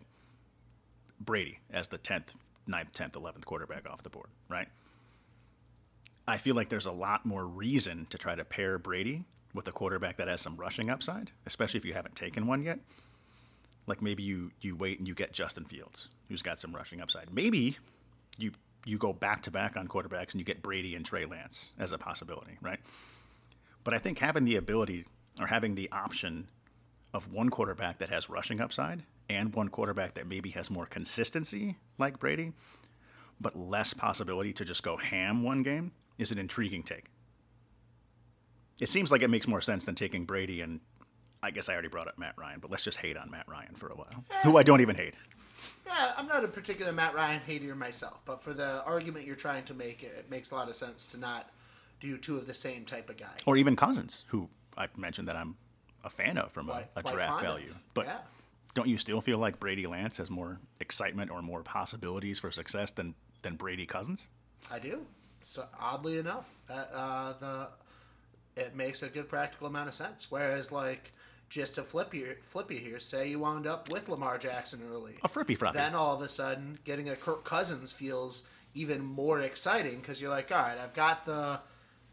Brady 1.20 1.58
as 1.70 1.88
the 1.88 1.98
10th, 1.98 2.28
9th, 2.66 2.92
10th, 2.92 3.12
11th 3.12 3.44
quarterback 3.44 3.86
off 3.86 4.02
the 4.02 4.08
board, 4.08 4.28
right? 4.48 4.66
I 6.26 6.38
feel 6.38 6.54
like 6.54 6.70
there's 6.70 6.86
a 6.86 6.92
lot 6.92 7.26
more 7.26 7.44
reason 7.46 8.06
to 8.08 8.16
try 8.16 8.34
to 8.34 8.46
pair 8.46 8.78
Brady 8.78 9.24
with 9.52 9.68
a 9.68 9.72
quarterback 9.72 10.16
that 10.16 10.28
has 10.28 10.40
some 10.40 10.56
rushing 10.56 10.88
upside, 10.88 11.32
especially 11.44 11.76
if 11.76 11.84
you 11.84 11.92
haven't 11.92 12.16
taken 12.16 12.46
one 12.46 12.62
yet. 12.62 12.78
Like 13.86 14.00
maybe 14.00 14.22
you 14.22 14.52
you 14.62 14.74
wait 14.74 14.98
and 14.98 15.06
you 15.06 15.14
get 15.14 15.32
Justin 15.32 15.64
Fields, 15.64 16.08
who's 16.28 16.40
got 16.40 16.58
some 16.58 16.74
rushing 16.74 17.02
upside. 17.02 17.34
Maybe 17.34 17.76
you 18.38 18.52
you 18.86 18.96
go 18.96 19.12
back 19.12 19.42
to 19.42 19.50
back 19.50 19.76
on 19.76 19.88
quarterbacks 19.88 20.30
and 20.30 20.36
you 20.36 20.44
get 20.44 20.62
Brady 20.62 20.94
and 20.94 21.04
Trey 21.04 21.26
Lance 21.26 21.74
as 21.78 21.90
a 21.92 21.98
possibility, 21.98 22.56
right? 22.62 22.78
But 23.82 23.92
I 23.92 23.98
think 23.98 24.20
having 24.20 24.44
the 24.44 24.56
ability 24.56 25.04
or 25.40 25.48
having 25.48 25.74
the 25.74 25.90
option 25.90 26.46
of 27.14 27.32
one 27.32 27.50
quarterback 27.50 27.98
that 27.98 28.10
has 28.10 28.30
rushing 28.30 28.60
upside 28.60 29.02
and 29.28 29.54
one 29.54 29.68
quarterback 29.68 30.14
that 30.14 30.26
maybe 30.26 30.50
has 30.50 30.70
more 30.70 30.86
consistency 30.86 31.76
like 31.98 32.18
Brady, 32.18 32.52
but 33.40 33.56
less 33.56 33.92
possibility 33.94 34.52
to 34.52 34.64
just 34.64 34.82
go 34.82 34.96
ham 34.96 35.42
one 35.42 35.62
game 35.62 35.92
is 36.18 36.32
an 36.32 36.38
intriguing 36.38 36.82
take. 36.82 37.10
It 38.80 38.88
seems 38.88 39.10
like 39.10 39.22
it 39.22 39.28
makes 39.28 39.46
more 39.46 39.60
sense 39.60 39.84
than 39.84 39.94
taking 39.94 40.24
Brady 40.24 40.60
and 40.60 40.80
I 41.42 41.50
guess 41.50 41.68
I 41.68 41.72
already 41.72 41.88
brought 41.88 42.06
up 42.06 42.18
Matt 42.18 42.34
Ryan, 42.36 42.60
but 42.60 42.70
let's 42.70 42.84
just 42.84 42.98
hate 42.98 43.16
on 43.16 43.30
Matt 43.30 43.48
Ryan 43.48 43.74
for 43.74 43.88
a 43.88 43.96
while, 43.96 44.24
who 44.44 44.56
I 44.56 44.62
don't 44.62 44.80
even 44.80 44.94
hate. 44.94 45.14
Yeah, 45.86 46.12
I'm 46.16 46.28
not 46.28 46.44
a 46.44 46.48
particular 46.48 46.92
Matt 46.92 47.14
Ryan 47.14 47.40
hater 47.44 47.74
myself, 47.74 48.20
but 48.24 48.40
for 48.40 48.52
the 48.52 48.82
argument 48.84 49.26
you're 49.26 49.36
trying 49.36 49.64
to 49.64 49.74
make, 49.74 50.04
it, 50.04 50.14
it 50.18 50.30
makes 50.30 50.52
a 50.52 50.54
lot 50.54 50.68
of 50.68 50.76
sense 50.76 51.06
to 51.08 51.18
not 51.18 51.50
do 52.00 52.16
two 52.16 52.36
of 52.36 52.46
the 52.46 52.54
same 52.54 52.84
type 52.84 53.10
of 53.10 53.16
guy. 53.16 53.34
Or 53.44 53.56
even 53.56 53.74
Cousins, 53.74 54.24
who 54.28 54.48
I 54.76 54.86
mentioned 54.96 55.26
that 55.28 55.36
I'm 55.36 55.56
a 56.04 56.10
fan 56.10 56.38
of 56.38 56.52
from 56.52 56.68
a, 56.68 56.84
a 56.96 57.02
quite 57.02 57.14
draft 57.14 57.42
value. 57.42 57.74
But 57.94 58.06
yeah. 58.06 58.18
don't 58.74 58.88
you 58.88 58.98
still 58.98 59.20
feel 59.20 59.38
like 59.38 59.60
Brady 59.60 59.86
Lance 59.86 60.16
has 60.18 60.30
more 60.30 60.58
excitement 60.80 61.30
or 61.30 61.42
more 61.42 61.62
possibilities 61.62 62.38
for 62.38 62.50
success 62.50 62.90
than, 62.90 63.14
than 63.42 63.56
Brady 63.56 63.86
Cousins? 63.86 64.26
I 64.70 64.78
do. 64.78 65.06
So 65.44 65.64
oddly 65.78 66.18
enough, 66.18 66.48
that 66.68 66.90
uh, 66.94 67.34
the 67.40 67.68
it 68.56 68.76
makes 68.76 69.02
a 69.02 69.08
good 69.08 69.28
practical 69.28 69.66
amount 69.66 69.88
of 69.88 69.94
sense. 69.94 70.30
Whereas, 70.30 70.70
like, 70.70 71.12
just 71.48 71.74
to 71.76 71.82
flip 71.82 72.14
you, 72.14 72.36
flip 72.44 72.70
you 72.70 72.78
here, 72.78 72.98
say 72.98 73.28
you 73.30 73.38
wound 73.38 73.66
up 73.66 73.90
with 73.90 74.08
Lamar 74.08 74.38
Jackson 74.38 74.80
early, 74.90 75.14
A 75.22 75.28
frippy 75.28 75.56
frothy. 75.56 75.78
then 75.78 75.94
all 75.94 76.14
of 76.14 76.22
a 76.22 76.28
sudden 76.28 76.78
getting 76.84 77.08
a 77.08 77.16
Kirk 77.16 77.44
Cousins 77.44 77.92
feels 77.92 78.44
even 78.74 79.04
more 79.04 79.40
exciting 79.40 80.00
because 80.00 80.20
you're 80.20 80.30
like, 80.30 80.50
all 80.50 80.58
right, 80.58 80.78
I've 80.78 80.94
got 80.94 81.24
the 81.26 81.60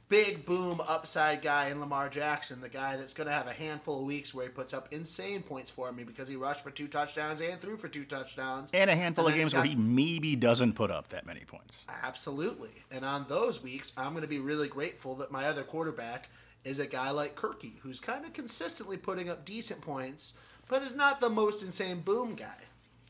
big 0.10 0.46
boom 0.46 0.82
upside 0.88 1.42
guy 1.42 1.70
in 1.70 1.80
Lamar 1.80 2.10
Jackson, 2.10 2.60
the 2.60 2.70
guy 2.70 2.98
that's 2.98 3.14
going 3.14 3.28
to 3.28 3.34
have 3.34 3.48
a 3.48 3.54
handful 3.54 4.00
of 4.00 4.06
weeks 4.06 4.34
where 4.34 4.46
he 4.46 4.52
puts 4.52 4.74
up 4.74 4.92
insane 4.92 5.44
points 5.44 5.70
for 5.70 5.92
me 5.92 6.04
because 6.04 6.28
he 6.28 6.36
rushed 6.36 6.62
for 6.62 6.72
two 6.72 6.88
touchdowns 6.88 7.42
and 7.42 7.62
threw 7.62 7.78
for 7.78 7.88
two 7.88 8.06
touchdowns, 8.06 8.72
and 8.74 8.90
a 8.90 8.96
handful 8.96 9.28
of 9.28 9.34
games 9.34 9.52
he's 9.52 9.54
where 9.54 9.64
he 9.64 9.76
maybe 9.76 10.36
doesn't 10.36 10.74
put 10.74 10.92
up 10.92 11.10
that 11.10 11.26
many 11.26 11.42
points. 11.42 11.86
Absolutely. 12.04 12.72
And 12.92 13.06
on 13.06 13.26
those 13.30 13.64
weeks, 13.64 13.94
I'm 13.96 14.12
going 14.12 14.24
to 14.24 14.28
be 14.28 14.40
really 14.40 14.68
grateful 14.68 15.16
that 15.16 15.32
my 15.32 15.46
other 15.46 15.64
quarterback 15.64 16.30
is 16.64 16.80
a 16.80 16.88
guy 16.88 17.12
like 17.12 17.36
Kirky, 17.36 17.80
who's 17.80 18.00
kind 18.00 18.26
of 18.26 18.34
consistently 18.34 18.98
putting 18.98 19.30
up 19.30 19.46
decent 19.46 19.82
points, 19.82 20.38
but 20.68 20.82
is 20.82 20.96
not 20.96 21.22
the 21.22 21.30
most 21.30 21.64
insane 21.64 22.02
boom 22.02 22.36
guy. 22.36 22.58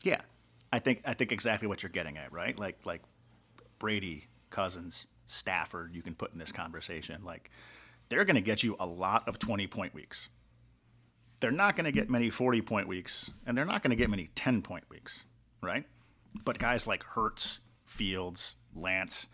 Yeah, 0.02 0.20
I 0.72 0.78
think 0.78 1.00
I 1.04 1.14
think 1.14 1.32
exactly 1.32 1.66
what 1.66 1.82
you're 1.82 1.90
getting 1.90 2.18
at, 2.18 2.32
right? 2.32 2.58
Like 2.58 2.78
like 2.84 3.02
Brady, 3.78 4.26
Cousins, 4.50 5.06
Stafford, 5.30 5.94
you 5.94 6.02
can 6.02 6.14
put 6.14 6.32
in 6.32 6.38
this 6.38 6.52
conversation. 6.52 7.22
Like 7.24 7.50
they're 8.08 8.24
going 8.24 8.34
to 8.34 8.40
get 8.40 8.62
you 8.62 8.76
a 8.80 8.86
lot 8.86 9.28
of 9.28 9.38
20 9.38 9.66
point 9.68 9.94
weeks. 9.94 10.28
They're 11.38 11.50
not 11.50 11.76
going 11.76 11.86
to 11.86 11.92
get 11.92 12.10
many 12.10 12.28
40 12.28 12.60
point 12.62 12.88
weeks, 12.88 13.30
and 13.46 13.56
they're 13.56 13.64
not 13.64 13.82
going 13.82 13.90
to 13.90 13.96
get 13.96 14.10
many 14.10 14.28
10 14.34 14.60
point 14.62 14.84
weeks, 14.90 15.24
right? 15.62 15.84
But 16.44 16.58
guys 16.58 16.86
like 16.86 17.02
Hurts, 17.02 17.60
Fields, 17.86 18.56
Lance, 18.74 19.26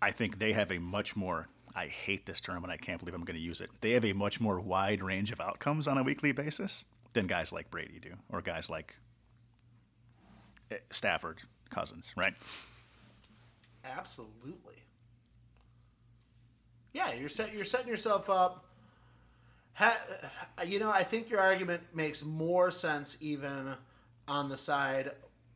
I 0.00 0.10
think 0.10 0.38
they 0.38 0.52
have 0.52 0.70
a 0.70 0.78
much 0.78 1.16
more. 1.16 1.48
I 1.74 1.86
hate 1.86 2.26
this 2.26 2.40
term, 2.40 2.62
and 2.64 2.72
I 2.72 2.76
can't 2.76 2.98
believe 2.98 3.14
I'm 3.14 3.24
going 3.24 3.38
to 3.38 3.42
use 3.42 3.60
it. 3.62 3.70
They 3.80 3.92
have 3.92 4.04
a 4.04 4.12
much 4.12 4.40
more 4.40 4.60
wide 4.60 5.02
range 5.02 5.32
of 5.32 5.40
outcomes 5.40 5.88
on 5.88 5.96
a 5.96 6.02
weekly 6.02 6.32
basis 6.32 6.84
than 7.14 7.26
guys 7.26 7.50
like 7.52 7.70
Brady 7.70 7.98
do, 7.98 8.10
or 8.30 8.42
guys 8.42 8.68
like 8.68 8.94
eh, 10.70 10.76
Stafford, 10.90 11.40
Cousins, 11.70 12.12
right? 12.16 12.34
Absolutely. 13.84 14.81
Yeah, 16.92 17.12
you're 17.12 17.28
set, 17.28 17.52
you're 17.52 17.64
setting 17.64 17.88
yourself 17.88 18.28
up. 18.28 18.64
Ha, 19.74 19.96
you 20.66 20.78
know, 20.78 20.90
I 20.90 21.02
think 21.02 21.30
your 21.30 21.40
argument 21.40 21.82
makes 21.94 22.24
more 22.24 22.70
sense 22.70 23.16
even 23.20 23.74
on 24.28 24.48
the 24.48 24.56
side 24.56 25.12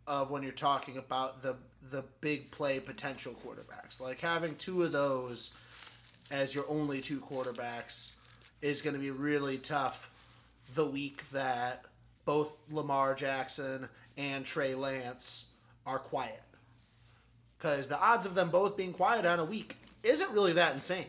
of 0.06 0.30
when 0.30 0.42
you're 0.42 0.52
talking 0.52 0.96
about 0.96 1.42
the 1.42 1.56
the 1.90 2.04
big 2.20 2.50
play 2.50 2.80
potential 2.80 3.34
quarterbacks. 3.44 4.00
Like 4.00 4.20
having 4.20 4.56
two 4.56 4.82
of 4.82 4.92
those 4.92 5.54
as 6.30 6.54
your 6.54 6.64
only 6.68 7.00
two 7.00 7.20
quarterbacks 7.20 8.14
is 8.62 8.82
going 8.82 8.94
to 8.94 9.00
be 9.00 9.10
really 9.10 9.58
tough 9.58 10.10
the 10.74 10.84
week 10.84 11.22
that 11.30 11.84
both 12.24 12.56
Lamar 12.70 13.14
Jackson 13.14 13.88
and 14.16 14.44
Trey 14.44 14.74
Lance 14.74 15.52
are 15.86 15.98
quiet 15.98 16.42
because 17.56 17.88
the 17.88 18.00
odds 18.00 18.26
of 18.26 18.34
them 18.34 18.50
both 18.50 18.76
being 18.76 18.92
quiet 18.92 19.24
on 19.24 19.38
a 19.38 19.44
week 19.44 19.76
isn't 20.02 20.32
really 20.32 20.54
that 20.54 20.74
insane. 20.74 21.06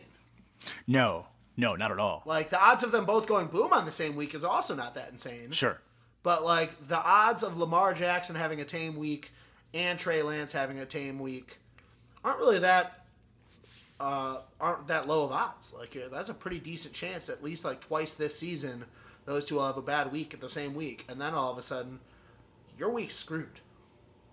No, 0.86 1.26
no, 1.56 1.76
not 1.76 1.90
at 1.90 1.98
all. 1.98 2.22
Like 2.24 2.50
the 2.50 2.60
odds 2.60 2.82
of 2.82 2.92
them 2.92 3.04
both 3.04 3.26
going 3.26 3.46
boom 3.46 3.72
on 3.72 3.84
the 3.84 3.92
same 3.92 4.16
week 4.16 4.34
is 4.34 4.44
also 4.44 4.74
not 4.74 4.94
that 4.94 5.10
insane. 5.10 5.50
Sure. 5.50 5.80
But 6.22 6.44
like 6.44 6.88
the 6.88 6.98
odds 6.98 7.42
of 7.42 7.56
Lamar 7.56 7.94
Jackson 7.94 8.36
having 8.36 8.60
a 8.60 8.64
tame 8.64 8.96
week 8.96 9.30
and 9.74 9.98
Trey 9.98 10.22
Lance 10.22 10.52
having 10.52 10.78
a 10.78 10.86
tame 10.86 11.18
week 11.18 11.58
aren't 12.24 12.38
really 12.38 12.58
that 12.58 12.98
uh, 14.00 14.38
aren't 14.60 14.86
that 14.88 15.08
low 15.08 15.24
of 15.24 15.32
odds. 15.32 15.74
Like 15.76 15.96
that's 16.10 16.30
a 16.30 16.34
pretty 16.34 16.58
decent 16.58 16.94
chance. 16.94 17.28
At 17.28 17.42
least 17.42 17.64
like 17.64 17.80
twice 17.80 18.12
this 18.12 18.38
season, 18.38 18.84
those 19.24 19.44
two 19.44 19.56
will 19.56 19.66
have 19.66 19.76
a 19.76 19.82
bad 19.82 20.12
week 20.12 20.34
at 20.34 20.40
the 20.40 20.48
same 20.48 20.74
week, 20.74 21.04
and 21.08 21.20
then 21.20 21.34
all 21.34 21.50
of 21.50 21.58
a 21.58 21.62
sudden, 21.62 22.00
your 22.78 22.90
week's 22.90 23.16
screwed. 23.16 23.60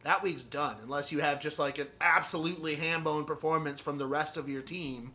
That 0.03 0.21
week's 0.21 0.43
done 0.43 0.75
unless 0.83 1.11
you 1.11 1.19
have 1.19 1.39
just 1.39 1.57
like 1.57 1.79
an 1.79 1.87
absolutely 1.99 2.75
ham 2.75 3.03
bone 3.03 3.25
performance 3.25 3.79
from 3.79 3.97
the 3.97 4.05
rest 4.05 4.37
of 4.37 4.47
your 4.47 4.61
team. 4.61 5.13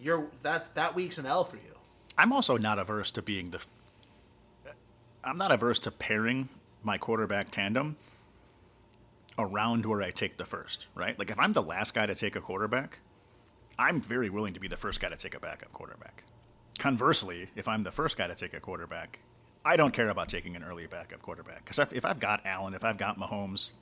You're 0.00 0.26
that's 0.42 0.68
that 0.68 0.94
week's 0.94 1.18
an 1.18 1.26
L 1.26 1.44
for 1.44 1.56
you. 1.56 1.74
I'm 2.16 2.32
also 2.32 2.56
not 2.56 2.78
averse 2.78 3.10
to 3.12 3.22
being 3.22 3.50
the. 3.50 3.60
I'm 5.24 5.38
not 5.38 5.52
averse 5.52 5.78
to 5.80 5.90
pairing 5.90 6.48
my 6.82 6.98
quarterback 6.98 7.50
tandem 7.50 7.96
around 9.38 9.84
where 9.86 10.02
I 10.02 10.10
take 10.10 10.36
the 10.36 10.46
first, 10.46 10.86
right? 10.94 11.18
Like 11.18 11.30
if 11.30 11.38
I'm 11.38 11.52
the 11.52 11.62
last 11.62 11.94
guy 11.94 12.06
to 12.06 12.14
take 12.14 12.36
a 12.36 12.40
quarterback, 12.40 13.00
I'm 13.78 14.00
very 14.00 14.30
willing 14.30 14.54
to 14.54 14.60
be 14.60 14.68
the 14.68 14.76
first 14.76 15.00
guy 15.00 15.08
to 15.08 15.16
take 15.16 15.34
a 15.34 15.40
backup 15.40 15.72
quarterback. 15.72 16.24
conversely, 16.78 17.48
if 17.56 17.68
I'm 17.68 17.82
the 17.82 17.90
first 17.90 18.16
guy 18.16 18.24
to 18.24 18.34
take 18.34 18.54
a 18.54 18.60
quarterback, 18.60 19.18
I 19.64 19.76
don't 19.76 19.92
care 19.92 20.08
about 20.08 20.28
taking 20.28 20.56
an 20.56 20.62
early 20.62 20.86
backup 20.86 21.20
quarterback 21.20 21.64
because 21.64 21.78
if 21.92 22.04
I've 22.04 22.20
got 22.20 22.46
Allen, 22.46 22.74
if 22.74 22.84
I've 22.84 22.96
got 22.96 23.18
Mahomes, 23.18 23.72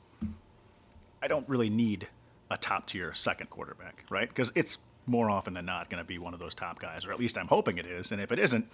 I 1.22 1.28
don't 1.28 1.48
really 1.48 1.70
need 1.70 2.08
a 2.50 2.56
top 2.56 2.86
tier 2.86 3.12
second 3.12 3.50
quarterback, 3.50 4.04
right? 4.10 4.28
Because 4.28 4.52
it's 4.54 4.78
more 5.06 5.30
often 5.30 5.54
than 5.54 5.66
not 5.66 5.88
going 5.88 6.02
to 6.02 6.06
be 6.06 6.18
one 6.18 6.34
of 6.34 6.40
those 6.40 6.54
top 6.54 6.78
guys, 6.78 7.06
or 7.06 7.12
at 7.12 7.18
least 7.18 7.38
I'm 7.38 7.48
hoping 7.48 7.78
it 7.78 7.86
is. 7.86 8.12
And 8.12 8.20
if 8.20 8.32
it 8.32 8.38
isn't, 8.38 8.70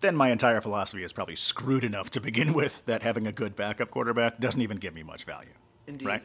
then 0.00 0.16
my 0.16 0.30
entire 0.30 0.60
philosophy 0.60 1.02
is 1.02 1.12
probably 1.12 1.36
screwed 1.36 1.84
enough 1.84 2.10
to 2.10 2.20
begin 2.20 2.52
with 2.54 2.84
that 2.86 3.02
having 3.02 3.26
a 3.26 3.32
good 3.32 3.56
backup 3.56 3.90
quarterback 3.90 4.38
doesn't 4.38 4.60
even 4.60 4.76
give 4.76 4.94
me 4.94 5.02
much 5.02 5.24
value. 5.24 5.50
Indeed. 5.86 6.06
Right? 6.06 6.22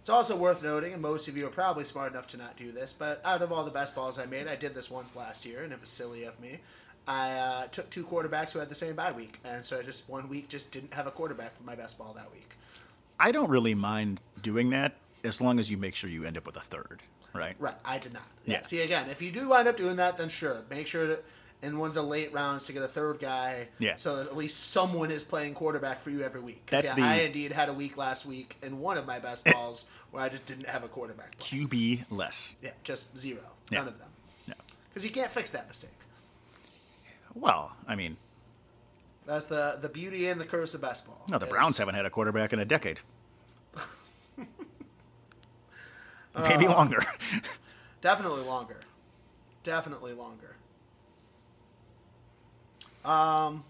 It's 0.00 0.10
also 0.10 0.34
worth 0.34 0.64
noting, 0.64 0.92
and 0.92 1.00
most 1.00 1.28
of 1.28 1.36
you 1.36 1.46
are 1.46 1.50
probably 1.50 1.84
smart 1.84 2.12
enough 2.12 2.26
to 2.28 2.36
not 2.36 2.56
do 2.56 2.72
this, 2.72 2.92
but 2.92 3.20
out 3.24 3.40
of 3.40 3.52
all 3.52 3.64
the 3.64 3.70
best 3.70 3.94
balls 3.94 4.18
I 4.18 4.26
made, 4.26 4.48
I 4.48 4.56
did 4.56 4.74
this 4.74 4.90
once 4.90 5.14
last 5.14 5.46
year, 5.46 5.62
and 5.62 5.72
it 5.72 5.80
was 5.80 5.90
silly 5.90 6.24
of 6.24 6.40
me. 6.40 6.58
I 7.06 7.32
uh, 7.32 7.66
took 7.68 7.88
two 7.88 8.04
quarterbacks 8.04 8.52
who 8.52 8.58
had 8.58 8.68
the 8.68 8.74
same 8.74 8.96
bye 8.96 9.12
week, 9.12 9.38
and 9.44 9.64
so 9.64 9.78
I 9.78 9.82
just 9.82 10.08
one 10.08 10.28
week 10.28 10.48
just 10.48 10.72
didn't 10.72 10.94
have 10.94 11.06
a 11.06 11.12
quarterback 11.12 11.56
for 11.56 11.62
my 11.62 11.76
best 11.76 11.98
ball 11.98 12.14
that 12.14 12.32
week. 12.32 12.56
I 13.20 13.30
don't 13.30 13.48
really 13.48 13.74
mind 13.74 14.20
doing 14.42 14.70
that 14.70 14.96
as 15.22 15.40
long 15.40 15.60
as 15.60 15.70
you 15.70 15.76
make 15.76 15.94
sure 15.94 16.10
you 16.10 16.24
end 16.24 16.36
up 16.36 16.46
with 16.46 16.56
a 16.56 16.60
third, 16.60 17.00
right? 17.34 17.54
Right, 17.58 17.74
I 17.84 17.98
did 17.98 18.12
not. 18.12 18.22
Yeah. 18.44 18.62
See, 18.62 18.80
again, 18.80 19.08
if 19.10 19.22
you 19.22 19.30
do 19.30 19.48
wind 19.48 19.68
up 19.68 19.76
doing 19.76 19.96
that, 19.96 20.16
then 20.16 20.28
sure, 20.28 20.62
make 20.70 20.86
sure 20.86 21.06
to 21.06 21.18
in 21.62 21.78
one 21.78 21.88
of 21.88 21.94
the 21.94 22.02
late 22.02 22.32
rounds 22.32 22.64
to 22.64 22.72
get 22.72 22.82
a 22.82 22.88
third 22.88 23.20
guy, 23.20 23.68
Yeah. 23.78 23.94
so 23.94 24.16
that 24.16 24.26
at 24.26 24.36
least 24.36 24.70
someone 24.72 25.12
is 25.12 25.22
playing 25.22 25.54
quarterback 25.54 26.00
for 26.00 26.10
you 26.10 26.22
every 26.24 26.40
week. 26.40 26.66
That's 26.66 26.96
yeah, 26.98 27.04
I 27.06 27.14
indeed 27.20 27.52
had 27.52 27.68
a 27.68 27.72
week 27.72 27.96
last 27.96 28.26
week 28.26 28.56
in 28.64 28.80
one 28.80 28.96
of 28.96 29.06
my 29.06 29.20
best 29.20 29.46
eh. 29.46 29.52
balls 29.52 29.86
where 30.10 30.24
I 30.24 30.28
just 30.28 30.44
didn't 30.44 30.68
have 30.68 30.82
a 30.82 30.88
quarterback. 30.88 31.38
QB 31.38 32.06
less. 32.10 32.52
Yeah, 32.62 32.70
just 32.82 33.16
zero, 33.16 33.42
Yeah. 33.70 33.78
none 33.78 33.88
of 33.88 33.98
them, 34.00 34.08
No. 34.48 34.54
because 34.88 35.04
you 35.04 35.12
can't 35.12 35.30
fix 35.30 35.50
that 35.52 35.68
mistake. 35.68 35.90
Well, 37.34 37.76
I 37.86 37.94
mean, 37.94 38.16
That's 39.24 39.44
the 39.44 39.78
the 39.80 39.88
beauty 39.88 40.28
and 40.28 40.40
the 40.40 40.44
curse 40.44 40.74
of 40.74 40.80
best 40.80 41.06
ball. 41.06 41.24
no, 41.30 41.38
the 41.38 41.46
Browns 41.46 41.78
haven't 41.78 41.94
had 41.94 42.04
a 42.06 42.10
quarterback 42.10 42.52
in 42.52 42.58
a 42.58 42.64
decade. 42.64 42.98
Maybe 46.40 46.66
longer. 46.66 47.00
Definitely 48.00 48.42
longer. 48.42 48.80
Definitely 49.64 50.12
longer. 50.12 50.56
Um, 53.04 53.64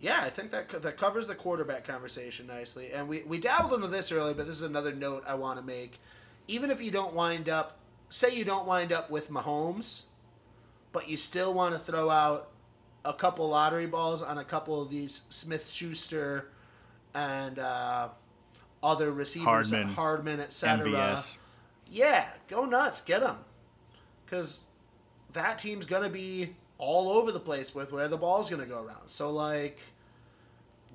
yeah, 0.00 0.20
I 0.22 0.30
think 0.30 0.50
that 0.50 0.68
that 0.82 0.96
covers 0.96 1.26
the 1.26 1.34
quarterback 1.34 1.84
conversation 1.84 2.46
nicely. 2.46 2.92
And 2.92 3.08
we 3.08 3.22
we 3.22 3.38
dabbled 3.38 3.72
into 3.72 3.88
this 3.88 4.12
earlier, 4.12 4.34
but 4.34 4.46
this 4.46 4.56
is 4.56 4.62
another 4.62 4.92
note 4.92 5.24
I 5.26 5.34
want 5.34 5.58
to 5.58 5.64
make. 5.64 5.98
Even 6.46 6.70
if 6.70 6.82
you 6.82 6.90
don't 6.90 7.14
wind 7.14 7.48
up, 7.48 7.78
say 8.08 8.34
you 8.34 8.44
don't 8.44 8.66
wind 8.66 8.92
up 8.92 9.10
with 9.10 9.30
Mahomes, 9.30 10.02
but 10.92 11.08
you 11.08 11.16
still 11.16 11.54
want 11.54 11.72
to 11.72 11.78
throw 11.80 12.10
out 12.10 12.50
a 13.04 13.12
couple 13.12 13.48
lottery 13.48 13.86
balls 13.86 14.22
on 14.22 14.38
a 14.38 14.44
couple 14.44 14.82
of 14.82 14.90
these 14.90 15.24
Smith 15.30 15.68
Schuster 15.68 16.50
and 17.14 17.58
uh, 17.58 18.08
other 18.82 19.10
receivers, 19.10 19.70
Hardman, 19.70 19.88
Hardman, 19.94 20.40
etc 20.40 20.86
MVS. 20.86 21.36
Yeah, 21.94 22.26
go 22.48 22.64
nuts, 22.64 23.00
get 23.00 23.20
them, 23.20 23.36
because 24.26 24.66
that 25.32 25.58
team's 25.58 25.86
gonna 25.86 26.08
be 26.08 26.54
all 26.76 27.08
over 27.08 27.30
the 27.30 27.40
place 27.40 27.72
with 27.72 27.92
where 27.92 28.08
the 28.08 28.16
ball's 28.16 28.50
gonna 28.50 28.66
go 28.66 28.82
around. 28.82 29.06
So 29.06 29.30
like, 29.30 29.80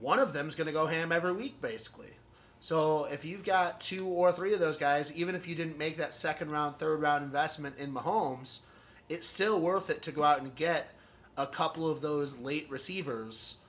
one 0.02 0.20
of 0.20 0.34
them's 0.34 0.56
gonna 0.56 0.74
go 0.74 0.88
ham 0.88 1.14
every 1.14 1.32
week, 1.32 1.62
basically. 1.62 2.12
So 2.60 3.06
if 3.06 3.24
you've 3.24 3.46
got 3.46 3.80
two 3.80 4.06
or 4.06 4.34
three 4.34 4.54
of 4.54 4.60
those 4.60 4.76
guys, 4.76 5.14
even 5.16 5.36
if 5.36 5.48
you 5.48 5.56
didn't 5.56 5.78
make 5.78 5.96
that 5.98 6.14
second 6.14 6.52
round, 6.52 6.78
third 6.78 7.02
round 7.02 7.24
investment 7.24 7.78
in 7.78 7.94
Mahomes, 7.94 8.64
it's 9.08 9.26
still 9.26 9.62
worth 9.62 9.90
it 9.90 10.02
to 10.02 10.12
go 10.12 10.24
out 10.24 10.42
and 10.42 10.54
get 10.56 10.94
a 11.38 11.48
couple 11.48 11.90
of 11.90 12.02
those 12.02 12.38
late 12.40 12.70
receivers 12.70 13.60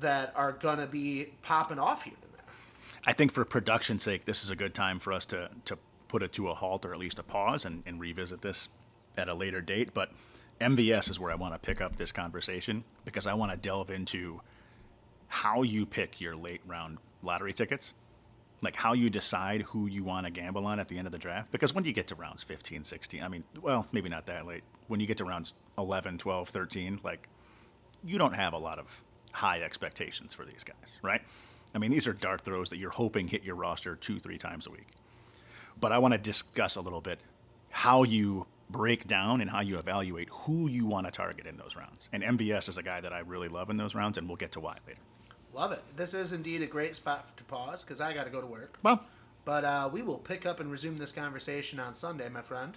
that 0.00 0.32
are 0.34 0.52
gonna 0.52 0.86
be 0.86 1.26
popping 1.42 1.78
off 1.78 2.04
here. 2.04 2.14
I 3.08 3.12
think 3.12 3.32
for 3.32 3.44
production's 3.44 4.02
sake, 4.02 4.24
this 4.24 4.42
is 4.42 4.50
a 4.50 4.56
good 4.56 4.74
time 4.74 4.98
for 4.98 5.12
us 5.12 5.24
to, 5.26 5.48
to 5.66 5.78
put 6.08 6.22
it 6.22 6.32
to 6.34 6.48
a 6.48 6.54
halt 6.54 6.86
or 6.86 6.92
at 6.92 6.98
least 6.98 7.18
a 7.18 7.22
pause 7.22 7.64
and, 7.64 7.82
and 7.86 8.00
revisit 8.00 8.42
this 8.42 8.68
at 9.16 9.28
a 9.28 9.34
later 9.34 9.60
date. 9.60 9.94
But 9.94 10.10
MVS 10.60 11.10
is 11.10 11.20
where 11.20 11.30
I 11.30 11.34
want 11.34 11.54
to 11.54 11.58
pick 11.58 11.80
up 11.80 11.96
this 11.96 12.12
conversation 12.12 12.84
because 13.04 13.26
I 13.26 13.34
want 13.34 13.52
to 13.52 13.58
delve 13.58 13.90
into 13.90 14.40
how 15.28 15.62
you 15.62 15.86
pick 15.86 16.20
your 16.20 16.36
late 16.36 16.60
round 16.66 16.98
lottery 17.22 17.52
tickets, 17.52 17.92
like 18.62 18.76
how 18.76 18.92
you 18.92 19.10
decide 19.10 19.62
who 19.62 19.86
you 19.86 20.04
want 20.04 20.26
to 20.26 20.30
gamble 20.30 20.66
on 20.66 20.80
at 20.80 20.88
the 20.88 20.96
end 20.98 21.06
of 21.06 21.12
the 21.12 21.18
draft. 21.18 21.52
Because 21.52 21.74
when 21.74 21.84
you 21.84 21.92
get 21.92 22.06
to 22.08 22.14
rounds 22.14 22.42
15, 22.42 22.84
16, 22.84 23.22
I 23.22 23.28
mean, 23.28 23.44
well, 23.60 23.86
maybe 23.92 24.08
not 24.08 24.26
that 24.26 24.46
late. 24.46 24.62
When 24.88 25.00
you 25.00 25.06
get 25.06 25.18
to 25.18 25.24
rounds 25.24 25.54
11, 25.78 26.18
12, 26.18 26.48
13, 26.48 27.00
like 27.02 27.28
you 28.04 28.18
don't 28.18 28.34
have 28.34 28.52
a 28.52 28.58
lot 28.58 28.78
of 28.78 29.02
high 29.32 29.60
expectations 29.60 30.32
for 30.32 30.44
these 30.44 30.64
guys, 30.64 30.98
right? 31.02 31.20
I 31.74 31.78
mean, 31.78 31.90
these 31.90 32.06
are 32.06 32.12
dart 32.14 32.40
throws 32.40 32.70
that 32.70 32.78
you're 32.78 32.90
hoping 32.90 33.28
hit 33.28 33.44
your 33.44 33.56
roster 33.56 33.96
two, 33.96 34.18
three 34.18 34.38
times 34.38 34.66
a 34.66 34.70
week. 34.70 34.86
But 35.78 35.92
I 35.92 35.98
want 35.98 36.12
to 36.12 36.18
discuss 36.18 36.76
a 36.76 36.80
little 36.80 37.00
bit 37.00 37.18
how 37.70 38.02
you 38.02 38.46
break 38.70 39.06
down 39.06 39.40
and 39.40 39.50
how 39.50 39.60
you 39.60 39.78
evaluate 39.78 40.28
who 40.30 40.68
you 40.68 40.86
want 40.86 41.06
to 41.06 41.12
target 41.12 41.46
in 41.46 41.56
those 41.56 41.76
rounds. 41.76 42.08
And 42.12 42.22
MVS 42.22 42.68
is 42.68 42.78
a 42.78 42.82
guy 42.82 43.00
that 43.00 43.12
I 43.12 43.20
really 43.20 43.48
love 43.48 43.70
in 43.70 43.76
those 43.76 43.94
rounds, 43.94 44.18
and 44.18 44.26
we'll 44.26 44.36
get 44.36 44.52
to 44.52 44.60
why 44.60 44.78
later. 44.86 44.98
Love 45.54 45.72
it. 45.72 45.82
This 45.96 46.14
is 46.14 46.32
indeed 46.32 46.62
a 46.62 46.66
great 46.66 46.96
spot 46.96 47.36
to 47.36 47.44
pause 47.44 47.84
because 47.84 48.00
I 48.00 48.12
got 48.12 48.24
to 48.24 48.30
go 48.30 48.40
to 48.40 48.46
work. 48.46 48.78
Well, 48.82 49.02
But 49.44 49.64
uh, 49.64 49.88
we 49.92 50.02
will 50.02 50.18
pick 50.18 50.44
up 50.44 50.60
and 50.60 50.70
resume 50.70 50.98
this 50.98 51.12
conversation 51.12 51.78
on 51.78 51.94
Sunday, 51.94 52.28
my 52.28 52.42
friend. 52.42 52.74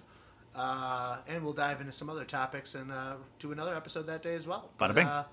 Uh, 0.56 1.18
and 1.28 1.44
we'll 1.44 1.54
dive 1.54 1.80
into 1.80 1.94
some 1.94 2.10
other 2.10 2.26
topics 2.26 2.76
and 2.76 2.92
uh, 2.92 3.16
do 3.40 3.52
another 3.52 3.76
episode 3.76 4.08
that 4.08 4.22
day 4.22 4.36
as 4.36 4.46
well. 4.48 4.70
Bada 4.80 4.88
But, 4.88 4.96
bing. 4.96 5.08
Uh, 5.08 5.24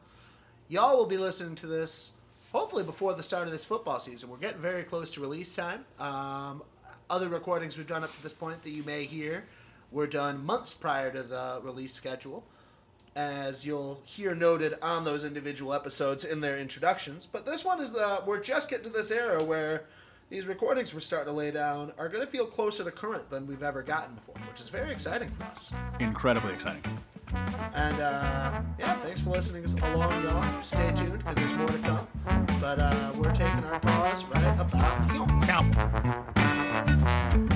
y'all 0.68 0.96
will 0.96 1.06
be 1.06 1.18
listening 1.18 1.54
to 1.56 1.66
this 1.66 2.12
hopefully 2.52 2.82
before 2.84 3.14
the 3.14 3.22
start 3.22 3.46
of 3.46 3.52
this 3.52 3.64
football 3.64 4.00
season. 4.00 4.30
We're 4.30 4.36
getting 4.38 4.60
very 4.60 4.82
close 4.82 5.12
to 5.12 5.20
release 5.20 5.54
time. 5.54 5.84
Um, 5.98 6.62
other 7.08 7.28
recordings 7.28 7.76
we've 7.76 7.86
done 7.86 8.04
up 8.04 8.14
to 8.14 8.22
this 8.22 8.32
point 8.32 8.62
that 8.62 8.70
you 8.70 8.82
may 8.82 9.04
hear 9.04 9.44
were 9.90 10.06
done 10.06 10.44
months 10.44 10.74
prior 10.74 11.10
to 11.10 11.22
the 11.22 11.60
release 11.62 11.92
schedule 11.92 12.44
as 13.14 13.64
you'll 13.64 14.02
hear 14.04 14.34
noted 14.34 14.74
on 14.82 15.04
those 15.04 15.24
individual 15.24 15.72
episodes 15.72 16.24
in 16.24 16.40
their 16.40 16.58
introductions. 16.58 17.26
But 17.26 17.46
this 17.46 17.64
one 17.64 17.80
is 17.80 17.92
the 17.92 18.22
we're 18.26 18.42
just 18.42 18.68
getting 18.68 18.84
to 18.84 18.90
this 18.90 19.10
era 19.10 19.42
where 19.42 19.84
these 20.28 20.46
recordings 20.46 20.92
we're 20.92 21.00
starting 21.00 21.32
to 21.32 21.36
lay 21.36 21.50
down 21.50 21.92
are 21.98 22.08
going 22.08 22.24
to 22.24 22.30
feel 22.30 22.46
closer 22.46 22.84
to 22.84 22.90
current 22.90 23.30
than 23.30 23.46
we've 23.46 23.62
ever 23.62 23.82
gotten 23.82 24.14
before, 24.16 24.34
which 24.50 24.60
is 24.60 24.68
very 24.68 24.90
exciting 24.90 25.30
for 25.30 25.44
us. 25.44 25.72
incredibly 26.00 26.52
exciting. 26.52 26.82
And 27.74 28.00
uh, 28.00 28.60
yeah, 28.78 28.94
thanks 28.96 29.20
for 29.20 29.30
listening 29.30 29.64
along, 29.82 30.22
y'all. 30.22 30.62
Stay 30.62 30.92
tuned 30.94 31.18
because 31.18 31.36
there's 31.36 31.54
more 31.54 31.68
to 31.68 31.78
come. 31.78 32.06
But 32.60 32.78
uh, 32.78 33.12
we're 33.16 33.32
taking 33.32 33.64
our 33.64 33.80
pause 33.80 34.24
right 34.24 34.60
about 34.60 35.10
here. 35.10 36.45
Now, 36.76 37.55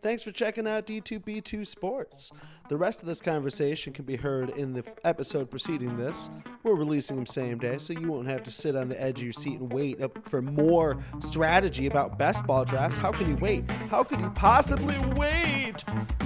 Thanks 0.00 0.22
for 0.22 0.30
checking 0.30 0.68
out 0.68 0.86
D2B2 0.86 1.66
Sports. 1.66 2.30
The 2.68 2.76
rest 2.76 3.00
of 3.00 3.08
this 3.08 3.20
conversation 3.20 3.92
can 3.92 4.04
be 4.04 4.14
heard 4.14 4.50
in 4.50 4.72
the 4.72 4.84
episode 5.02 5.50
preceding 5.50 5.96
this. 5.96 6.30
We're 6.62 6.76
releasing 6.76 7.16
them 7.16 7.26
same 7.26 7.58
day, 7.58 7.78
so 7.78 7.94
you 7.94 8.12
won't 8.12 8.28
have 8.28 8.44
to 8.44 8.50
sit 8.52 8.76
on 8.76 8.88
the 8.88 9.02
edge 9.02 9.18
of 9.18 9.24
your 9.24 9.32
seat 9.32 9.58
and 9.58 9.72
wait 9.72 9.98
for 10.22 10.40
more 10.40 10.98
strategy 11.18 11.88
about 11.88 12.16
best 12.16 12.46
ball 12.46 12.64
drafts. 12.64 12.96
How 12.96 13.10
can 13.10 13.28
you 13.28 13.36
wait? 13.36 13.68
How 13.90 14.04
could 14.04 14.20
you 14.20 14.30
possibly 14.30 14.96
wait? 15.16 15.82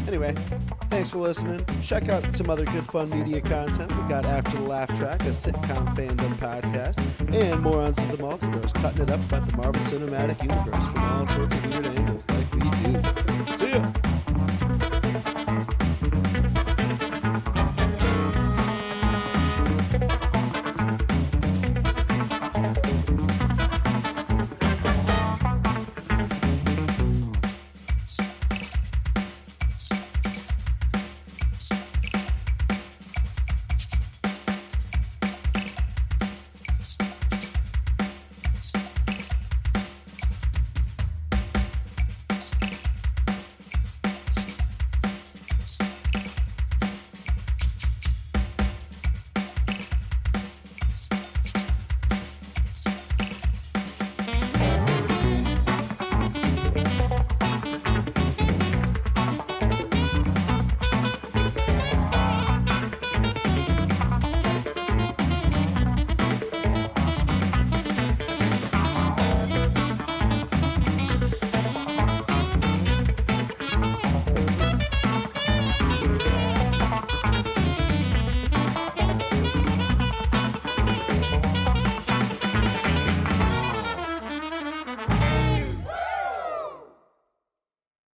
Anyway, 0.06 0.34
thanks 0.90 1.08
for 1.08 1.18
listening. 1.18 1.64
Check 1.80 2.10
out 2.10 2.34
some 2.34 2.50
other 2.50 2.66
good 2.66 2.84
fun 2.86 3.08
media 3.08 3.40
content. 3.40 3.96
We've 3.96 4.08
got 4.08 4.26
After 4.26 4.58
the 4.58 4.64
Laugh 4.64 4.94
Track, 4.98 5.22
a 5.22 5.26
sitcom 5.26 5.96
fandom 5.96 6.34
podcast, 6.36 6.98
and 7.32 7.62
Morons 7.62 7.98
of 7.98 8.08
the 8.08 8.18
Multiverse, 8.18 8.74
cutting 8.74 9.02
it 9.02 9.10
up 9.10 9.20
about 9.30 9.48
the 9.48 9.56
Marvel 9.56 9.80
Cinematic 9.80 10.42
Universe 10.42 10.86
from 10.88 11.02
all 11.04 11.26
sorts 11.26 11.54
of 11.54 11.70
weird 11.70 11.86
angles 11.86 12.28
like 12.28 12.52
we 12.52 12.60
do. 12.60 13.61
See 13.62 13.70
ya! 13.70 14.61